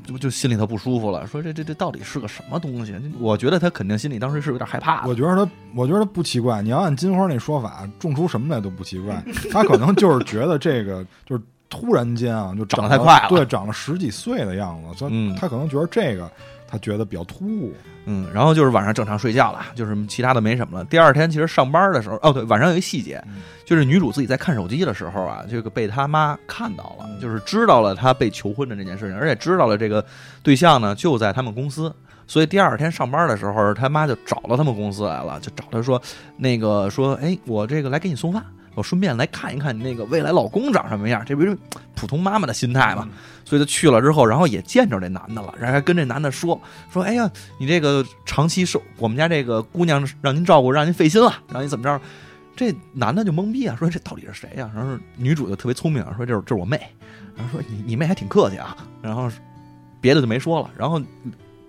[0.06, 2.94] 就就心里头不舒服了，说这这这到底是个什么东西？
[3.20, 5.06] 我觉得他肯定心里当时是有点害怕。
[5.08, 6.62] 我觉得他，我觉得他不奇怪。
[6.62, 9.24] 你要按金花那说法，种出什么来都不奇怪。
[9.52, 11.44] 他可能就是觉得这个就是。
[11.70, 16.32] 突然间啊，就长得太快了，对，长了十几岁的样子，所以他可能觉得这个
[16.68, 17.74] 他觉得比较突兀，
[18.06, 20.86] 嗯，然后就是晚上正常睡觉了，就是其他的没什么了。
[20.86, 23.24] 第二天其实上班的时候，哦对，晚上有一细节，
[23.66, 30.04] 就是女主自己在看手机的时候啊，这个被他妈看到了，就是知道了她被求婚的这件事情，而且知道了这个
[30.44, 31.94] 对象呢就在他们公司，
[32.28, 36.02] 所以第二天上班的时候，他妈就找到他们公司来了，就找他说
[36.38, 38.44] 那个说，哎，我这个来给你送饭。
[38.78, 41.58] 我顺便来看一看你那个未来老公长什么样，这不是
[41.96, 43.10] 普通妈妈的心态嘛？
[43.44, 46.62] 所以她去了之后，然后也见着这男的了，然后还跟这男的说
[46.94, 47.28] 说：“哎呀，
[47.60, 52.00] 你这个长期受我们家这个姑娘让您照顾，让您费心了，让您怎么着？”
[52.56, 54.70] 这男的就懵逼啊，说这到底是谁呀？
[54.76, 56.80] 然后女主就特别聪明啊，说这是这是我妹。
[57.36, 58.78] 然后说你你妹还挺客气啊。
[59.02, 59.28] 然后
[60.00, 60.70] 别的就没说了。
[60.78, 61.02] 然后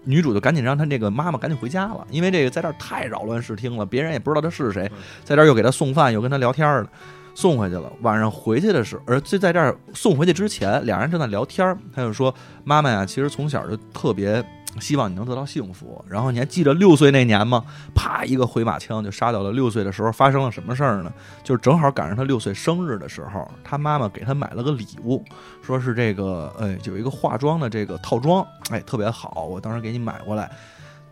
[0.08, 4.90] 女主就赶紧让她这个妈妈赶紧回家了，因为这个在这儿太扰乱视听了，别人也不知道她是谁，
[5.22, 6.88] 在这儿又给她送饭，又跟她聊天的，
[7.34, 7.92] 送回去了。
[8.00, 12.34] 晚上回去的时候，而就在这儿送回去之前，两人正在聊天，她就说
[12.64, 14.42] 妈妈呀，其实从小就特别。
[14.80, 16.04] 希望你能得到幸福。
[16.08, 17.64] 然后你还记得六岁那年吗？
[17.94, 21.12] 啪，一个回马枪就杀掉了六岁的时候发生了什么事儿呢？
[21.42, 25.24] 就是正好赶上他六岁生日的时候，他妈妈给他买了个礼物，
[25.62, 30.50] 说是这个，哎，有一个化妆的这个套装，哎，特别好，我当时给你买过来。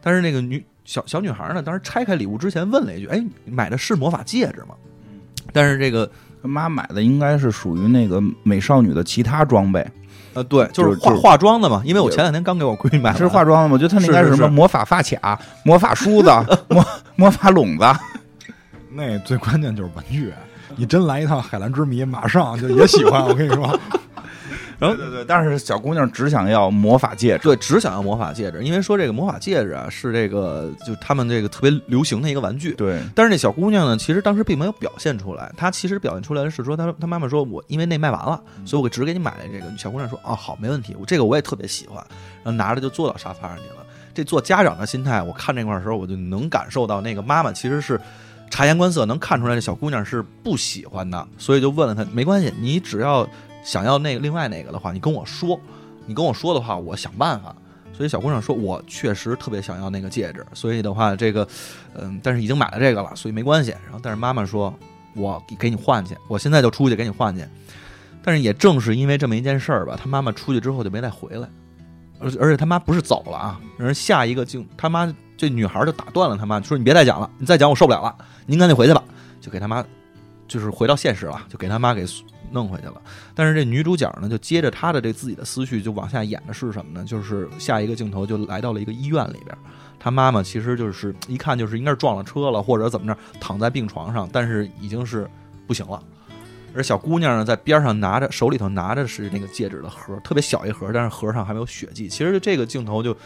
[0.01, 4.75] 但是那个女小小女孩呢，当时拆开礼物之前问了一句：“哎，买的是魔法戒指吗？”
[5.53, 6.09] 但是这个
[6.43, 9.85] 妈买的应该是属于那个美少女的其他装备。
[10.37, 11.83] 呃，对，就是化化妆的嘛。
[11.85, 13.73] 因为我前两天刚给我闺女买，是化妆的嘛？
[13.73, 16.31] 我觉得她那应该是什么 魔法发卡、魔法梳子、
[16.69, 17.85] 魔魔法笼子。
[18.93, 20.33] 那最关键就是玩具，
[20.77, 23.25] 你真来一趟海蓝之谜，马上就也喜欢。
[23.25, 23.79] 我跟你说。
[24.79, 33.01] 然后对对，但是小姑娘只想要魔法戒指，对，只想要魔法戒指，因为说这个魔法戒指啊是这个就他们这个特别流行的一个玩具，对。
[33.15, 39.67] 但是那小姑娘呢，其实当时并没有表现出来，她其实表现出来的是说，她她妈妈说我因为那卖完了，所以我只给你买了这个。
[39.79, 41.97] 小姑娘说哦好，没问题，我这个我也特别喜欢，
[42.43, 43.87] 然后拿着就坐到沙发上去了。
[44.15, 48.01] 这做家长的心态，我看这块的时候，我就能感受到那个妈妈其实是
[48.51, 53.27] 察言观色，能看出来这小姑娘是不喜欢的，所以就问了她，没关系，你只要。
[53.67, 55.61] 想要那个另外那个的话，你跟我说，
[56.07, 57.55] 你跟我说的话，我想办法。
[57.93, 61.49] 所以小姑娘说，我确实特别想要那个戒指，所以的话，这个，
[61.95, 63.71] 嗯，但是已经买了这个了，所以没关系。
[63.71, 64.73] 然后，但是妈妈说，
[65.15, 67.45] 我给你换去，我现在就出去给你换去。
[68.23, 71.49] 但是也正是因为这么一件事儿吧，他妈妈出去之后就没再回来，
[72.21, 78.15] 而而且他妈不是走了啊，而下一个镜，他妈这女孩就打断了他妈，说你别再讲了，你再讲我受不了了，
[78.47, 79.03] 您赶紧回去吧，
[79.41, 79.85] 就给他妈，
[80.47, 82.05] 就是回到现实了，就给他妈给。
[82.51, 83.01] 弄回去了，
[83.35, 87.05] 但是这女主角呢，就接着她的这自己的思绪，就往下演的是什么呢？
[87.05, 89.57] 就是下一个镜头就来到了一个医院里边，
[89.99, 95.29] 她妈妈其实就是一看就是应该是撞了车了，或者怎么着，躺在病床上，但是已经是
[95.67, 96.03] 不行了。
[96.75, 102.09] 而小姑娘呢，在边上拿着手里头拿着是那个戒指的盒，特别小一盒，但是盒上还没有血迹。
[102.09, 103.17] 其实这个镜头就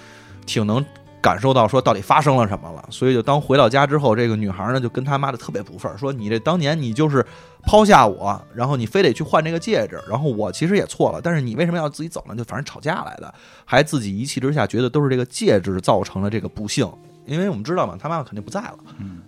[0.47, 0.85] 挺能。
[1.23, 7.25] 感受到说到底发生了什么了，所以就当回到家之后，这个女孩呢就跟她妈的特别不忿，说你这当年你就是
[7.63, 12.35] 抛下我，然后你非得去换这个戒指，然后我其实也错了，但是你为什么要自己走呢？
[12.35, 13.33] 就反正吵架来的，
[13.65, 16.91] 还自己一气之下觉得都是这个戒指造成了这个不幸，
[17.27, 18.79] 因为我们知道嘛，他妈妈肯定不在了，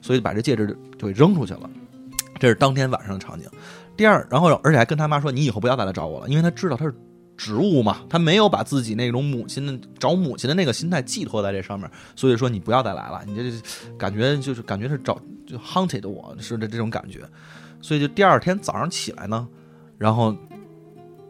[0.00, 0.66] 所以把这戒指
[0.98, 1.68] 就给扔出去了。
[2.38, 3.46] 这是当天晚上的场景。
[3.96, 6.94] 第二，然后而且还跟他妈说，你以后不要再来找我了，因为他知道他是。
[7.36, 13.42] 植物嘛，他没有把自己那种母亲的找母亲的那个心态寄托在这上面，所以说你不要再来了，你这
[13.96, 17.20] 感觉就是感觉是找就 hunted 我是的这种感觉，
[17.80, 19.48] 所以就第二天早上起来呢，
[19.98, 20.36] 然后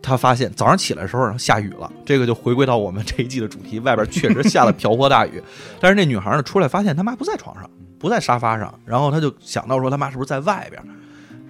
[0.02, 5.42] 他发现早上起来的时候下雨了，这个就回归到我们这一季的主题，外边确实下了瓢泼大雨，
[5.80, 10.82] 但是那女孩呢出来发现他妈不在床上，不在沙发上，然后他就想到说他妈是不是在外边。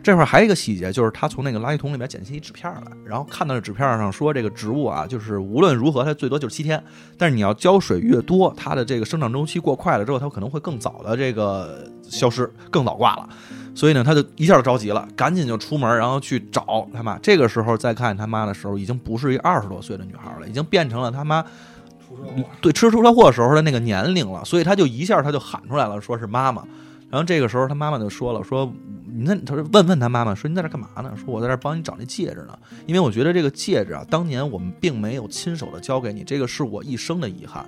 [0.02, 6.82] 这块儿还有一个细节，就是他从那个垃圾桶里面捡起一纸片来，然后看到这纸片上说，这个植物啊，就是无论如何它最多就是七天，
[7.16, 13.28] 但是你要浇水越多，它的这个生长周期过快了之后，它可能会更早的这个消失，更早挂了。
[13.74, 17.18] 所以呢，他就一下就着急了，赶紧就出门，然后去找他妈。
[17.22, 21.42] 这个时候再看他妈的时候，已经不是一二十多岁的女孩了，已经变成了他妈
[22.60, 24.44] 对吃出车祸时候的那个年龄了。
[24.44, 26.62] 所以他就一下他就喊出来了，说是妈妈。
[27.12, 28.72] 然后这个时候他妈妈就说了，说。
[29.14, 31.14] 你那他说问问他妈妈说你在这干嘛呢？
[31.14, 37.62] 说我在这帮你找那戒指呢，因为我觉得这个戒指啊，当年我们并没有亲手的交给你，这个是我一生的遗憾。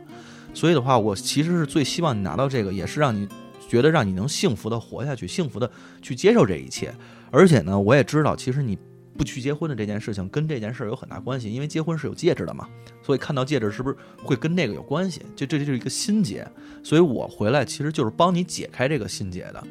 [0.55, 3.29] 所以的话，我其实是最希望你拿到这个，也是让你
[3.69, 5.71] 觉得让你能幸福的活下去，幸福的
[6.01, 6.95] 去接受这一切。
[7.31, 8.79] 而且呢，我也知道，其实你
[9.17, 12.69] 不去结婚的这件事情跟这件事儿有很大关系，因为结婚是有戒指的嘛。
[13.03, 15.23] 所以看到戒指是不是会跟那个有关系？
[15.37, 16.47] 就这就是一个心结。
[16.83, 19.63] 所以我回来其实就是帮你解开这个心结的。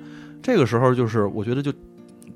[0.41, 1.71] 这个时候就是我觉得就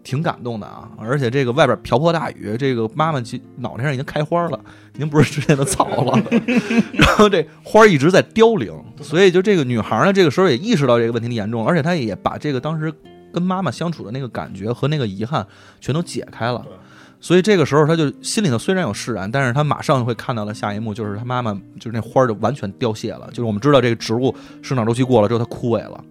[0.03, 3.21] 挺感动的啊，而且这个外边瓢泼大雨，这个妈妈
[3.57, 4.57] 脑袋上已经开花了，
[4.95, 6.23] 已经不是之前的草了，
[6.93, 8.71] 然后这花一直在凋零，
[9.01, 12.93] 所以就这个女孩呢，这个时候也意识到这个问题的严重，而且她也把这个当时
[13.33, 15.45] 跟妈妈相处的那个感觉和那个遗憾
[15.81, 16.65] 全都解开了，
[17.27, 26.01] 所以这个时候他就心里头虽然有释然，但是他马上会看到了下一幕就是他妈妈就是那花儿就完全凋谢了，就是我们知道这个植物生长周期过了之后它枯萎了，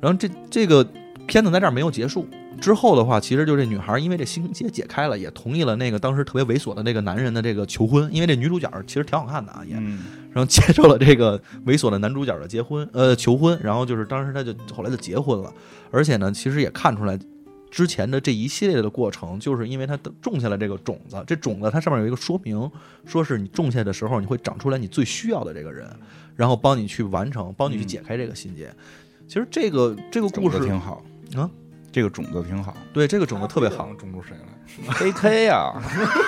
[0.00, 0.86] 然后这这个。
[1.26, 2.26] 片子在这儿没有结束，
[2.60, 10.00] 之后的话，其实就这女孩因为这心结解开了，也同意了那个当时特别猥琐的那个男人的这个求婚，因为这女主角其实挺好看的啊，也嗯
[10.32, 15.52] 然后接受了这个猥琐的男主角的结婚，呃，求婚，然后就是当时他就后来就结婚了，
[15.92, 17.16] 而且呢，其实也看出来
[17.70, 22.70] 之前的这一系列的过程，就是因为它种下了这个种子，这种子它上面有一个说明，
[23.06, 25.88] 说是你种下的时候，你会长出来你最需要的这个人，
[26.34, 28.70] 然后帮你去完成，帮你去解开这个心结。
[29.28, 31.02] 其实这个这个故事挺好
[31.36, 31.48] 啊，
[31.92, 32.76] 这个种子挺好。
[32.92, 34.46] 对这个种子特别好，种出谁来？？
[35.06, 35.72] A K 呀，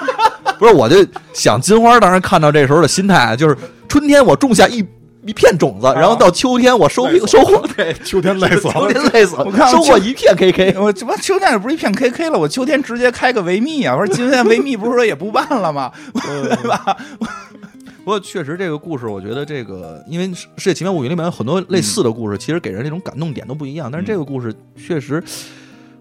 [0.58, 0.96] 不是，我就
[1.32, 3.56] 想金花当时看到这时候的心态啊，就是
[3.88, 4.84] 春天我种下一
[5.24, 8.88] 一片种子，然后到秋天我收收获， 对，秋天累死了秋。
[8.92, 10.76] 天累死，我看收获一片 KK。
[10.82, 13.96] 我这不秋天也不是一片 K K 了，我秋天直接开个维密啊！
[13.96, 15.92] 我说今天维密不是说也不办了吗？
[16.12, 16.96] 对吧？
[18.04, 23.88] 不过确实这个故事，我觉得这个，因为《世界奇妙物语》里面有很多类似的故事，其实给人那种感动点都不一样。
[23.92, 25.22] 但是这个故事确实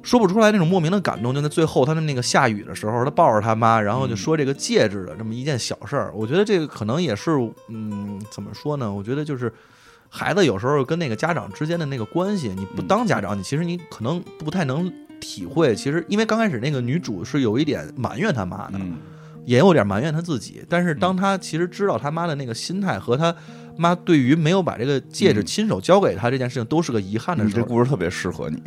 [0.04, 1.34] 说不出来那种莫名的感动。
[1.34, 7.32] 就在最后，他的那个下雨的时候，他抱着他妈，然后就说这个戒指的这么一件小事儿，我觉得这个可能也是，
[7.70, 8.92] 嗯，怎么说呢？
[8.92, 9.54] 我觉得就是。
[10.14, 14.92] 孩子有时候跟那个家长之间的那个关系，你不当家长，你其实你可能不太能
[15.22, 15.74] 体会。
[15.74, 18.98] 其实因为刚开始那个女主是有一点埋怨他妈的，嗯
[19.46, 20.66] 也有点埋怨他自己。
[20.68, 23.34] 但是当他其实知道他妈的那个心态和他
[23.78, 28.62] 妈对于没有把这个戒指亲手交给他这件事情都是个遗憾的时候，故事特别适合你，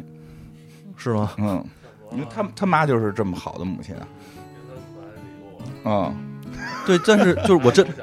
[0.96, 1.32] 是吗？
[1.38, 1.64] 嗯，
[2.12, 4.06] 因为他他妈就是这么好的母亲啊，
[5.84, 6.14] 嗯，
[6.86, 7.86] 对，但是就是我真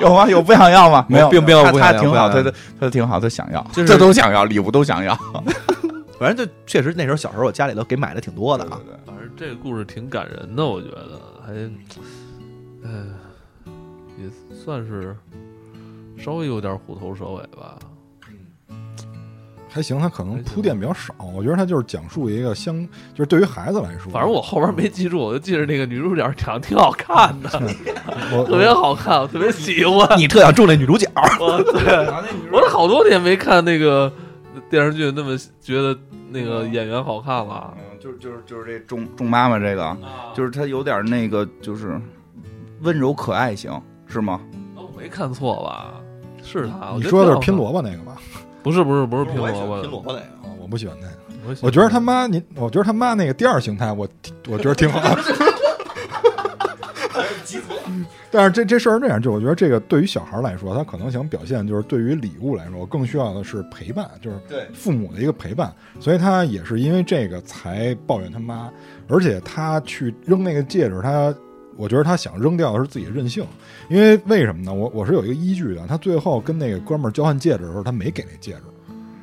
[0.00, 0.28] 有吗？
[0.28, 1.04] 有不想要吗？
[1.08, 5.14] 没有，并没有他不想要他挺好，他他他挺好，他想要，就是这都想要，礼物都想要，
[6.18, 8.80] 反正就确实那时候小时候我家里头给买的挺多的啊。
[8.86, 11.52] 对反正这个故事挺感人的，我觉得还，
[12.84, 13.06] 呃，
[14.16, 15.16] 也算是
[16.16, 17.76] 稍微有点虎头蛇尾吧。
[19.68, 21.14] 还行，他可能铺垫比较少。
[21.34, 22.82] 我觉得他就是讲述一个相，
[23.14, 27.50] 就是对于孩子来说，反正我后边没记住，我就记着那个女主角长得挺好看的，
[28.32, 30.08] 我特别好看，我特别喜欢。
[30.18, 31.06] 你特想中那女主角，
[31.40, 32.06] 我对，
[32.50, 34.10] 我都好多年没看那个
[34.70, 35.96] 电视剧，那么觉得
[36.30, 37.74] 那个演员好看了。
[37.76, 39.96] 嗯，就是就是就是这众众妈妈这个，
[40.34, 42.00] 就是她有点那个就是
[42.80, 43.70] 温柔可爱型，
[44.06, 44.40] 是吗？
[44.74, 45.94] 我没看错吧？
[46.42, 46.94] 是他？
[46.96, 47.54] 你说的是拼？
[47.54, 48.16] 萝卜那个吧？
[48.68, 50.24] 不是不是不是拼萝卜，拼萝卜那个。
[50.24, 51.14] 啊，我不喜欢那个。
[51.46, 55.00] 我我觉得他妈，你，我觉得他妈那个第二形态，我挺我觉得挺好。
[58.30, 65.72] 但是这这事儿是这样，就我觉得这个对于小孩来说，他可能想表现就是对于礼物来说，更需要的是陪伴，就是对父母的一个陪伴。
[65.98, 68.70] 所以他也是因为这个才抱怨他妈，
[69.08, 71.34] 而且他去扔那个戒指，他
[71.78, 73.46] 我觉得他想扔掉的是自己的任性，
[73.88, 74.74] 因为为什么呢？
[74.74, 78.62] 我我是有一个依据的，他最后跟那个哥们儿交换戒指的时候，他没给那戒指。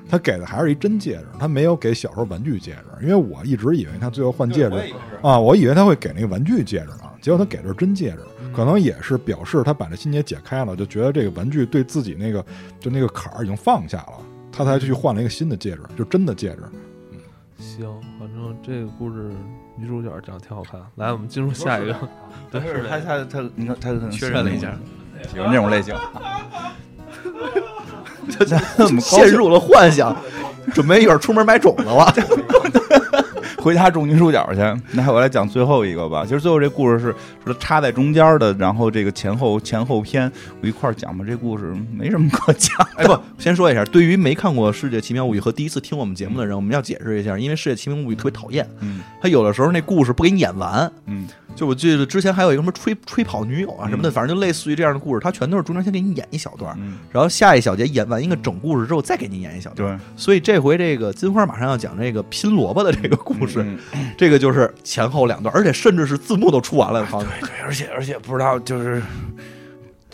[0.07, 8.19] 他给的还是一真戒指，他没有给小时候玩具戒指，因为我一直以为他最后换戒指啊，我以为他会给那个玩具戒指呢，结果他给的是真戒指，
[8.55, 12.45] 可能也是表示他把这心结解开了，就觉得这个玩具对自己那个
[12.79, 14.19] 就那个坎儿已经放下了，
[14.51, 16.61] 他才去换了一个新的戒指，就真的戒指。
[17.57, 19.31] 行，反正这个故事
[19.77, 20.79] 女主角长得挺好看。
[20.95, 21.95] 来，我们进入下一个。
[22.51, 24.73] 对，是他他他，你看他可能确认了一下，
[25.31, 25.95] 喜欢这种类型。
[28.39, 28.45] 这
[28.77, 30.15] 怎么陷入了幻想，
[30.73, 32.13] 准备一会儿出门买种子了。
[33.65, 34.59] 回家种女主角去。
[34.91, 36.23] 那我来讲最后一个吧。
[36.23, 40.31] 其实最后这故事是说插在中间的，然后这个前后前后篇
[40.61, 41.25] 我一块儿讲吧。
[41.27, 42.77] 这故事没什么可讲。
[42.95, 50.91] 哎不，先说一下，对于没看过《世界奇妙物语》和第一次听我们节目的人，我们要解释一下，因为《世界奇妙物语》特别讨厌，嗯他有的时候那故事不给你演完。
[51.07, 59.97] 嗯就我记得之前还有一个什么吹吹跑女友啊什么的，嗯反正就类似于这样的故事，他全都是中间先给你演一小段，嗯，然后下一小节演完一个整故事之后再给你演一小段。
[59.97, 69.01] 对，所以这回这个金花马上要讲这个拼萝卜的这个故事，嗯这个就是前后两段，而且甚至是字幕都出完了，好像对，而且而且不知道就是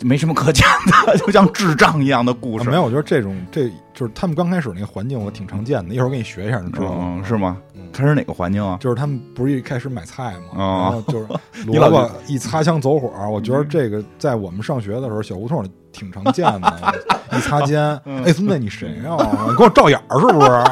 [0.00, 0.68] 没什么可讲
[1.06, 2.68] 的，就像智障一样的故事。
[2.68, 5.94] 啊没有，我觉得这种这就是他们刚开始那个环境，我挺常见的。
[5.94, 7.16] 一会儿给你学一下，你知道吗？
[7.18, 7.58] 嗯，是吗
[7.92, 7.94] 嗯？
[7.94, 8.76] 他是哪个环境啊？
[8.80, 11.26] 就是他们不是一开始买菜嘛，哦然后就是
[11.70, 16.94] 萝卜一擦枪走火，我觉得这个在我们上学的时候，小胡同里挺常见的。
[17.36, 19.16] 一擦肩， 嗯哎，孙子你谁呀？
[19.48, 20.64] 你给我照眼儿是不是？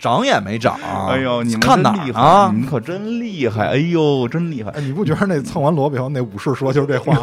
[0.00, 0.78] 长也没长。
[1.08, 2.60] 哎呦，你们看哪真厉害啊你？
[2.60, 3.66] 们可真厉害！
[3.66, 4.70] 哎呦，真厉害！
[4.70, 7.20] 哎，你不觉得那蹭完萝卜以后，那武士说就是这话吗？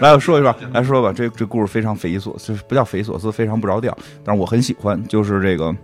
[0.00, 1.12] 来，我说一说，来说吧。
[1.14, 5.02] 这这故事非常匪夷所思，不叫匪夷所思，非常不着调，但是我很喜欢。
[5.06, 5.74] 就是这个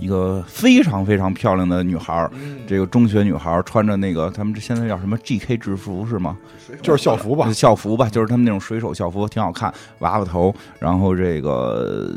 [0.00, 2.30] 一个非常非常漂亮的女孩儿，
[2.66, 6.38] 这个中学女孩儿穿着那个他们这现在叫什么 GK 制服是吗？
[6.82, 7.52] 就是校服吧？
[7.52, 12.14] 校服吧，就是他们那种水手校服，挺好看，娃娃头，然后这个。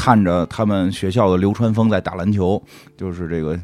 [0.00, 2.62] 看着他们学校的流川枫在打篮球，
[2.96, 3.58] 就是这个，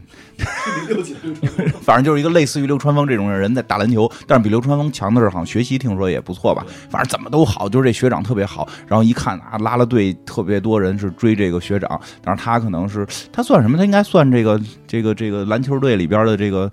[1.80, 8.68] 反正就是一个类似于流川枫这种人在打篮球，但是比流川枫强的是，好像学习听说也不错吧，反正怎么都好，就是这学长特别好。
[8.88, 13.78] 然后一看啊，拉拉队特别多人是追这个学长，但是他可能是他算什么？
[13.78, 16.68] 他应该算这个这个这个篮球队里边的这个。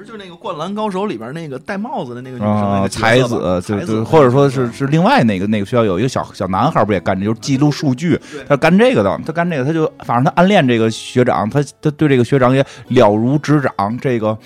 [0.00, 8.18] 不是就是那个《灌篮高手》里边那个戴帽子的那个女啊，生，那个才子，就才子就或者说是是另外那个那个学校有一个小小男孩，不也干这，就是记录数据，
[8.48, 14.38] 他干这个的，他干这个，他就反正他暗恋这个学长，他他对这个学长也了如指掌，这个，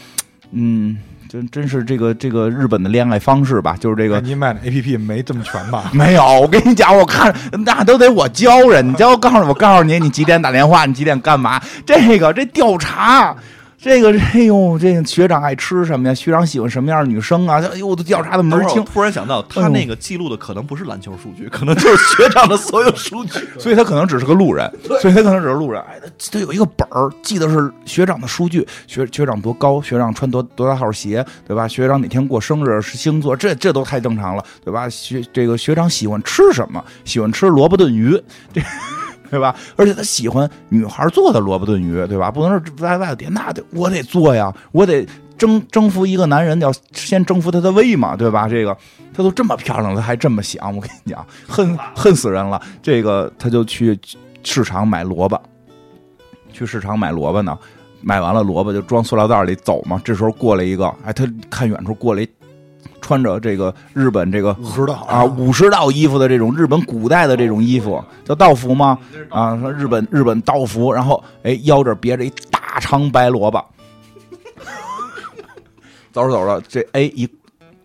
[0.51, 0.99] 嗯，
[1.29, 4.21] 真真是这个这个日本的恋爱方式吧，就是这个。
[4.21, 5.89] 你买的 A P P 没这么全吧？
[5.95, 7.33] 没有，我跟你讲，我看
[7.65, 11.63] 那都得我教人，你教我告诉我告诉你，你几点打电话，你几点干嘛？
[11.87, 13.37] 这个这调查，
[13.85, 16.15] 这个哎呦，这个学长爱吃什么呀？
[16.15, 17.63] 学长喜欢什么样的女生啊？
[17.71, 18.83] 哎呦，我都调查的门儿清。
[18.83, 23.47] 突然想到，他那个记录的可能不是篮球数据，可能就是学长的所有数据。
[23.61, 25.83] 所以他可能只是个路人，所以他可能只是路人。
[25.83, 31.69] 哎，他他有一个本儿，记得是学长的数据，学学长多高，学长穿多多大号鞋，对吧？
[31.69, 34.89] 学长哪天过生日，是星座，这这都太正常了，对吧？
[34.89, 36.83] 学这个学长喜欢吃什么？
[37.05, 38.19] 喜欢吃萝卜炖鱼，
[38.51, 38.63] 这。
[39.31, 39.55] 对吧？
[39.77, 42.31] 而且他喜欢女孩做的萝卜炖鱼，对吧？
[42.31, 45.07] 不能是在外头点，那得我得做呀，我得
[45.37, 48.49] 征征服一个男人，要先征服他的胃嘛，对吧？
[48.49, 48.77] 这个
[49.13, 52.61] 他都这么漂亮了，他还这么想，我跟你讲，恨恨死人了。
[52.83, 53.99] 这个他就去
[54.43, 55.41] 市场买萝卜，
[56.53, 57.59] 去市场买萝卜呢，
[58.01, 60.01] 买完了萝卜就装塑料袋里走嘛。
[60.05, 62.27] 这时候过来一个，哎，他看远处过来
[63.05, 65.23] 穿着这个日本这个武士道啊。
[65.23, 68.99] 武士道衣服的这种日本古代的这种衣服叫道服吗？
[69.29, 73.63] 啊，说日本日本道服，然后哎腰这别着一大长白萝卜，
[76.13, 77.29] 走着走着这哎一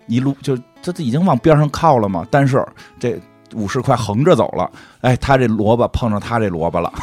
[0.08, 2.66] 一路就这这已经往边上靠了嘛，但是
[2.98, 3.20] 这
[3.54, 4.72] 武士快横着走了，
[5.02, 6.94] 哎，他这萝卜碰上他这萝卜了，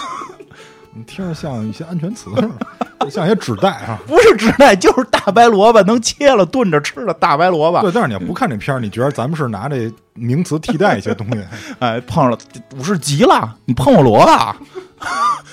[0.96, 2.30] 你听着像一些安全词，
[3.10, 3.98] 像一些纸袋啊。
[4.08, 11.44] 不是纸袋就是大白萝卜，能切了炖着吃的大白萝卜，对，但是你要不看这片儿，你觉得咱们是拿这名词替代一些东西？
[11.80, 12.38] 哎，碰上了
[12.78, 14.56] 武士急了，你碰我萝卜，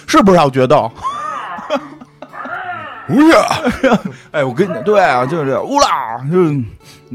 [0.07, 0.89] 是不是要决斗？
[3.05, 3.33] 不是，
[4.31, 6.63] 哎，我跟你对啊，就是这乌拉，就是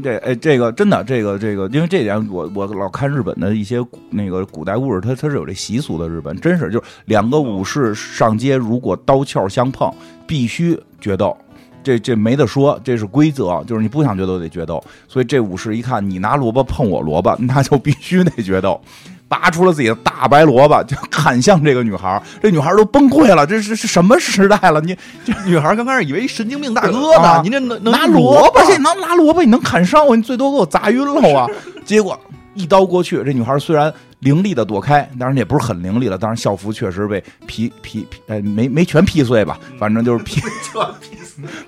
[0.01, 6.09] 这哎，这个真的，这个这个，因为这点我我老看日本的一些古那个古代故事，它它是有这习俗的。
[6.09, 9.93] 日本真是就是两个武士上街，如果刀鞘相碰，
[10.25, 11.35] 必须决斗。
[11.81, 14.83] 这这没得说，这是规则，就是你不想决斗得决斗。
[15.07, 18.79] 所以这武士一看你拿萝卜碰我萝卜，那就必须得决斗。
[19.29, 22.21] 拔出了自己的大白萝卜， 就砍向这个女孩儿。
[22.41, 24.81] 这女孩儿都崩溃了，这是是什么时代了？
[24.81, 31.47] 你这 女孩刚开始以为神经病大哥啊呢，你这能能拿萝卜，而且你能拿萝卜，你能砍伤我，你最多给我砸晕了啊！
[31.85, 32.19] 结果
[32.55, 40.41] 一刀过去，这女孩虽然凌厉的躲开，当然也不是很凌厉了，当然校服确实被劈劈劈，哎，没没全劈碎吧，反正就是劈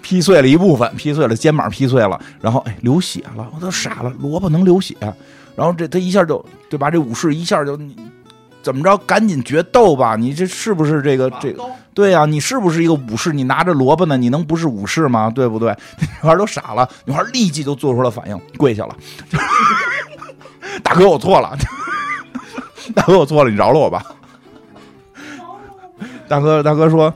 [0.02, 4.96] 劈碎了一部分，劈碎了肩膀，劈碎了，然后哎流血了，我都傻了，萝卜能流血，
[5.56, 6.90] 然后这他一下就对吧？
[6.90, 7.96] 这武士一下就你
[8.64, 10.16] 怎么着，赶紧决斗吧！
[10.16, 11.64] 你这是不是这个这个？
[11.94, 13.34] 对呀、你是不是一个武士？
[13.34, 15.30] 你拿着萝卜呢，你能不是武士吗？
[15.34, 15.76] 对不对？
[16.00, 18.96] 女孩都傻了，女孩立即就做出了反应，跪下了。
[20.84, 21.58] 大哥，我错了，
[22.96, 24.06] 大哥，我错了，你饶了我吧。
[26.28, 27.14] 大哥，大哥说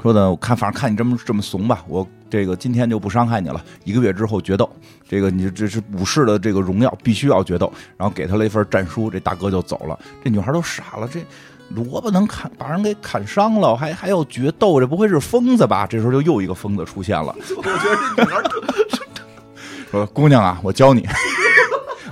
[0.00, 4.66] 说的，我看反正看你这么这么怂吧，我这个今天就不伤害你了，一个月之后决斗。
[5.06, 7.70] 这个你这是武士的这个荣耀，必须要决斗。
[7.98, 9.98] 然后给他了一份战书，这大哥就走了。
[10.24, 11.20] 这女孩都傻了，这
[11.68, 15.86] 萝卜能砍把人给砍伤了，还还要决斗，这不会是疯子吧？
[15.86, 17.78] 这时候就又一个疯子出现了，我觉得
[18.16, 18.42] 这女孩
[19.90, 21.06] 说：“姑娘啊，我教你。”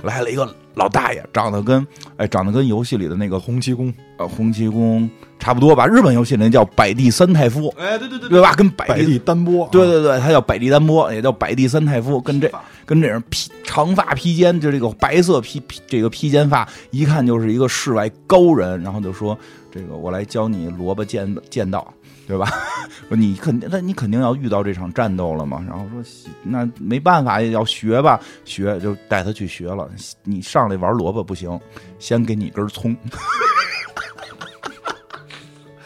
[0.03, 1.85] 来了一个老大爷，长得跟
[2.17, 5.09] 哎长得跟游戏里的那个洪七公呃洪七公
[5.39, 5.85] 差不多吧？
[5.87, 8.53] 日本游戏里那叫百地三太夫，哎，对对对对吧？
[8.53, 12.49] 跟百地百地单波，对对对，他叫百地丹波，也叫百地三太夫，跟这
[12.85, 18.81] 跟这人披长发披肩，就这个白色披披这个披肩发，一看就是一个世外高人。
[18.81, 19.37] 然后就说
[19.71, 21.93] ：“这个我来教你萝卜剑剑道，
[22.27, 22.47] 对吧？
[23.09, 26.01] 说你肯定，那你肯定要遇到这场战斗了嘛。”然后说
[26.43, 29.89] ：“那没办法，要学吧，学就带他去学了。
[30.23, 31.59] 你上来玩萝卜不行，
[31.99, 32.95] 先给你根葱。”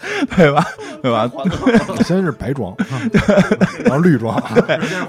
[0.35, 0.65] 对吧？
[1.01, 1.29] 对吧？
[2.03, 3.01] 先是白装，啊
[3.83, 4.39] 然后绿装，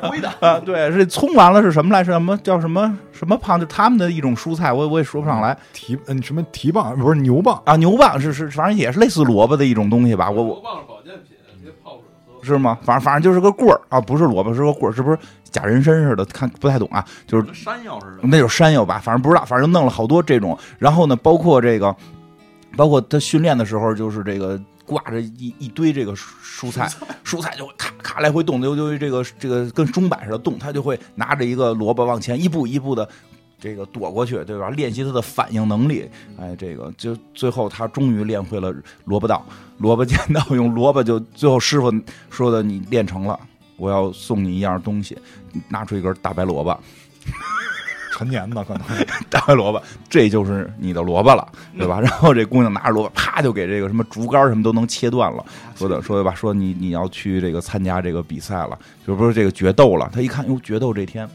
[0.02, 2.02] 灰的， 啊，对，是葱完了是什么来？
[2.04, 3.58] 是什么叫什么什么胖？
[3.58, 7.76] 就他们的一种蔬菜，我我也说不上来提嗯什么提棒不是牛棒，啊。
[7.76, 10.30] 牛棒是是，反正也是类似萝卜的一种东西吧。
[10.30, 12.44] 我我忘了保健品，直接泡水喝。
[12.44, 12.78] 是吗？
[12.82, 16.24] 反正反正就是个棍儿啊，不是萝卜，是个棍儿，是不是假人参似的？
[16.26, 18.18] 看不太懂啊，就是山药似的。
[18.22, 20.56] 那就是山药吧，反正不知道，反正弄了好多这种。
[20.78, 21.94] 然后呢，包括这个
[22.76, 26.88] 包括他训练的时候，就是这个挂着一一堆这个蔬菜，
[27.24, 33.08] 蔬菜就会咔咔来回动，就就这个这个跟钟摆似的动，他就会拿着一个萝卜往前一步一步的。
[33.58, 34.68] 这个躲过去，对吧？
[34.68, 36.06] 练习他的反应能力，
[36.38, 38.72] 哎，这个就最后他终于练会了
[39.06, 39.44] 萝卜道、
[39.78, 41.90] 萝卜剑道，用萝卜就最后师傅
[42.28, 43.40] 说的，你练成了，
[43.78, 45.16] 我要送你一样东西，
[45.70, 46.78] 拿出一根大白萝卜，
[48.16, 48.82] 陈年的可能
[49.28, 52.00] 大白萝卜，这就是你的萝卜了，对吧？
[52.02, 55.44] 然后这姑娘拿着萝卜，啪就给这个什么竹竿什么都能切断了，
[55.74, 60.10] 说的说的吧，说你你要去这个参加这个比赛了，就不是这个决斗了。
[60.12, 61.28] 他一看，哟，决斗这天。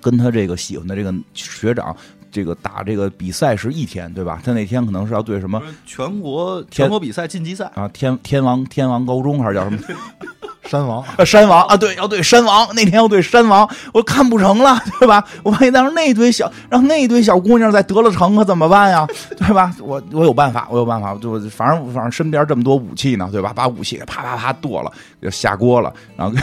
[0.00, 1.94] 跟他这个喜欢的这个学长，
[2.32, 4.40] 这个打这个比赛是一天，对吧？
[4.42, 9.78] 他那天可能是要对什么全国全国比赛晋级赛啊，天天王天王高中还是叫什么
[10.64, 11.24] 山王啊？
[11.24, 15.22] 山王啊，对，要对山王，那天要对山王，我看不成了，对吧？
[15.42, 19.06] 我万一让那堆小让那堆小姑娘再得了成，可怎么办呀？
[19.36, 19.74] 对吧？
[19.80, 23.52] 我我有办法，我有办法，就反正反正身边这么多武器呢，对吧？
[23.54, 24.90] 把武器啪啪啪剁了，
[25.20, 26.34] 就下锅了，然后。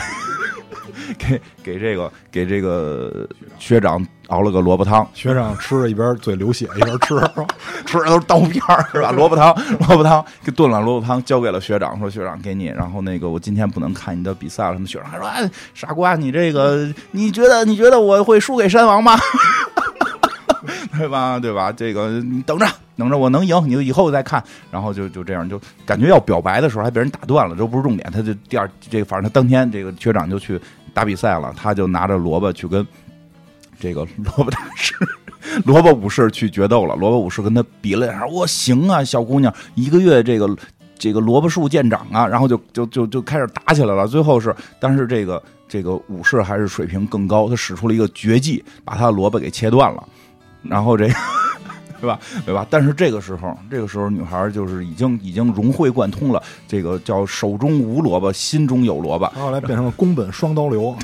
[1.18, 7.14] 给给这个给这个学长熬了个萝卜汤，学长吃着一边嘴流血一边吃，
[7.86, 8.62] 吃的都是刀片
[8.92, 9.10] 是吧？
[9.10, 9.54] 萝卜汤，
[9.88, 12.66] 萝卜汤给炖了萝卜汤，交给了学长，说学长给你。
[12.66, 19.18] 然后那个我今天不能看你的比赛了，什么学长还说哎傻瓜，你这个你觉得你觉得我会输给山王吗？
[20.96, 21.38] 对吧？
[21.38, 21.72] 对吧？
[21.72, 24.42] 这个你等着，等着，我能赢，你就以后再看。
[24.70, 28.10] 然后就就这样，就感觉要表白的时候还被人打断了，这不是重点。
[28.12, 30.60] 他就第二这个，反正他当天这个学长就去。
[30.92, 32.84] 打比赛了，他就拿着萝卜去跟
[33.78, 34.92] 这个萝卜大师、
[35.64, 36.96] 萝卜武士去决斗了。
[36.96, 40.52] 萝卜武士跟他比了两下，我行啊，小姑娘，一个月这个
[40.98, 44.08] 这个萝卜树见长啊，然后就就就就开始打起来了。
[44.08, 50.02] 最后是，但是这个这个武士还是水平更高，他使出了一个绝技，把他的萝卜给切断了，
[50.62, 51.14] 然后这个。
[52.00, 52.18] 对吧？
[52.46, 52.66] 对吧？
[52.70, 59.26] 但是这个时候，这个时候女孩就是已经已经融会贯通了，这个叫手中无萝卜，心中有萝卜。
[59.34, 60.96] 后来变成了宫本双刀流，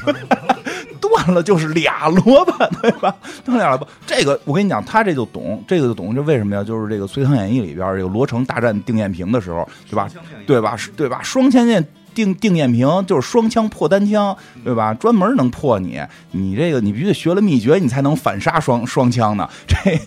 [0.98, 3.14] 断了就是俩萝卜，对吧？
[3.44, 3.86] 断俩萝卜。
[4.06, 6.64] 这个我跟你讲，他这就懂，这个就懂，这为什么呀？
[6.64, 10.08] 就是这个《隋唐演义》里边这个罗成大战定艳平的时候，对吧？
[10.46, 10.78] 对吧？
[10.96, 11.20] 对吧？
[11.22, 11.86] 双千剑。
[12.16, 14.34] 定定艳平就是双枪破单枪，
[14.64, 14.94] 对吧？
[14.94, 19.46] 专门能破你，你这个你必须得学了秘诀，你才能反杀双双枪呢。
[19.68, 20.00] 这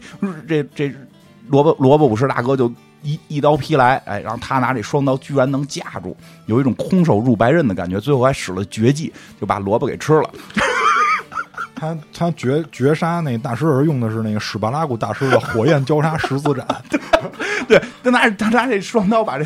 [0.48, 0.92] 这这
[1.50, 2.74] 萝卜萝卜武士大哥就
[3.04, 6.18] 一一刀劈来，哎，然后他拿这双刀居然能架住，
[6.48, 8.00] 有一种空手入白刃的感觉。
[8.00, 10.30] 最后还使了绝技，就把萝卜给吃了。
[11.76, 16.66] 他他绝绝杀那大师儿用的是那个史巴拉古大师的火焰交叉十字斩，
[17.70, 19.46] 对，他拿他拿这双刀把这。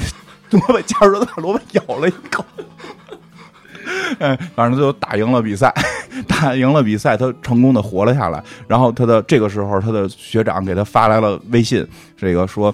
[0.53, 2.45] 萝卜夹着把萝卜咬了一口，
[4.19, 5.73] 嗯，反正最后打赢了比赛，
[6.27, 8.43] 打赢了比赛，他成功的活了下来。
[8.67, 11.85] 然后他的这个时候，他的学长给他发来了微信，
[12.17, 12.73] 这个说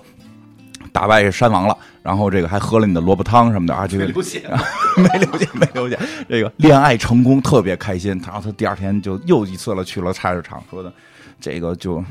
[0.91, 4.49] 打败山王了，然后这个还喝了你的萝卜汤什么的啊，这个 流血，
[4.97, 5.97] 没留下，没留下。
[6.27, 8.19] 这个恋爱成功，特别开心。
[8.25, 10.91] 然后他第二天就又一次了去了菜市场，说的
[11.39, 12.03] 这个就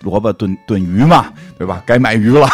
[0.00, 1.82] 萝卜炖炖鱼嘛，对吧？
[1.86, 2.48] 该买鱼了。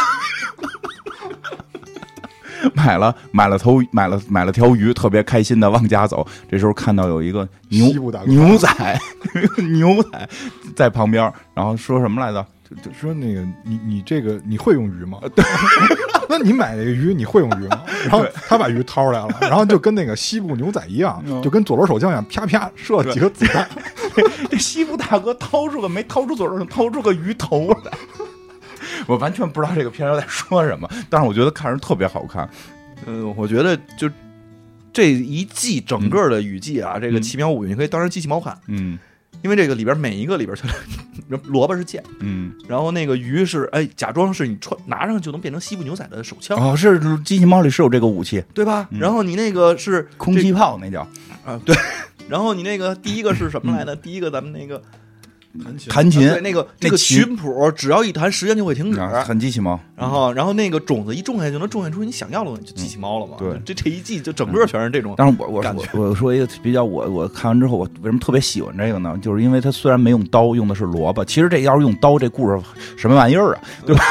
[2.75, 6.27] 买了买了头买了买了条鱼，特别开心的往家走。
[6.51, 7.89] 这时候看到有一个牛
[8.27, 9.01] 牛仔
[9.73, 10.29] 牛仔
[10.75, 12.45] 在旁边，然后说什么来着？
[12.83, 15.19] 就说那个你你这个你会用鱼吗？
[15.37, 15.45] 对
[16.29, 17.83] 那你买那个鱼你会用鱼吗？
[18.03, 23.69] 然后他把鱼掏出来了，然后就跟那个西部牛仔一样，就跟左轮手枪一样，啪啪射了几个子弹。
[24.51, 27.93] 这西部大哥掏出个没掏出左轮手掏出个鱼头来。
[29.07, 32.49] 我完全不知道这个片儿在说什么，但是我觉得看着特别好看。
[33.07, 34.09] 嗯，我觉得就
[34.93, 38.59] 这一季整个的雨季啊，这个奇妙物语你可以当成机器猫看。
[38.69, 38.99] 嗯，
[39.43, 40.57] 因为这个里边每一个里边，
[41.45, 46.59] 萝卜是剑，嗯，然后那个鱼是哎，假装是你穿拿上就能变成西部牛仔的手枪。
[46.59, 48.89] 哦，是机器猫里是有这个武器，对吧？
[48.93, 51.01] 然后你那个是空气炮，那叫
[51.45, 51.77] 啊，对。
[52.29, 53.95] 然后你那个第一个是什么来的？
[53.95, 54.81] 第一个咱们那个。
[55.63, 59.01] 弹琴，弹琴，那个那个琴谱，只要一弹，时间就会停止。
[59.25, 63.35] 很机器猫，然后，然后那个种子一种下去，就能种下出你想要的东西，就机器猫了嘛。
[63.39, 65.15] 对，这这一季就整个全是这种。
[65.17, 65.63] 但是我我
[65.93, 69.17] 我我说一个比较，我我看完之后，我为什么特别喜欢这个呢？
[69.23, 71.25] 就是因为它虽然没用刀，用的是萝卜。
[71.25, 72.61] 其实这要是用刀，这故事
[72.97, 73.61] 什么玩意儿啊？
[73.87, 74.05] 对吧？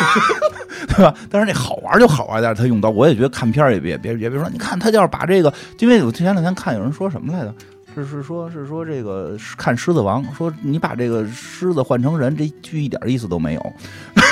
[0.88, 1.14] 对吧？
[1.30, 7.54] 但是那好玩就好玩但是他用刀，我也觉得看片儿也别别别别说，你看他就是把这个，因为我前两天看有人说什么来着？
[7.94, 13.74] 是是说，是说这个看《狮子王》，说你把这个狮子换成人，这剧一点意思都没有。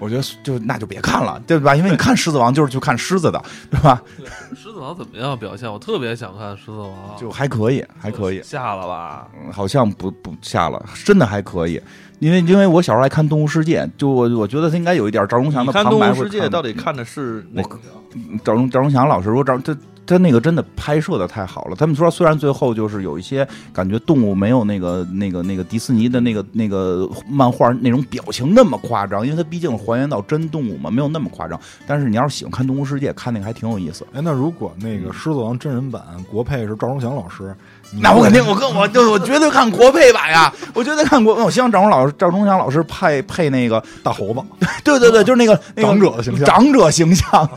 [0.00, 1.74] 我觉得就那就别看了，对吧？
[1.74, 4.00] 因为你看《狮子王》就是去看狮子的，对吧？
[4.54, 5.70] 狮子王怎么样表现？
[5.70, 8.40] 我特别想看《狮子王》，就还可以，还可以。
[8.42, 9.26] 下了吧？
[9.50, 11.80] 好像不不下了，真的还可以。
[12.20, 17.78] 因为因为我小时候爱看《动物世界》，就我我觉得他应该有一点赵忠祥的旁白动物世界》到底看的是哪个？
[18.44, 19.76] 赵忠赵忠祥老师说赵他
[20.08, 21.76] 他那个真的拍摄的太好了。
[21.76, 31.60] 他们说虽然最后就是有一些感觉动物没有那个那个那个迪士尼的那个那个漫画那种表情那么夸张，因为它毕竟还原到真动物嘛，没有那么夸张。
[31.86, 34.06] 但是你要是喜欢看《动物世界》，看那个还挺有意思。
[34.14, 37.54] 哎，那如果那个《狮子王》真人版国配是赵忠祥老师，
[38.00, 41.34] 那我肯定，我跟我就我绝对看国配版呀， 我绝对看国。
[41.34, 44.40] 我希望赵忠老师赵忠祥老师配配那个，大猴子，
[44.82, 47.48] 对对对，就是那个那个长者的形象长者形象。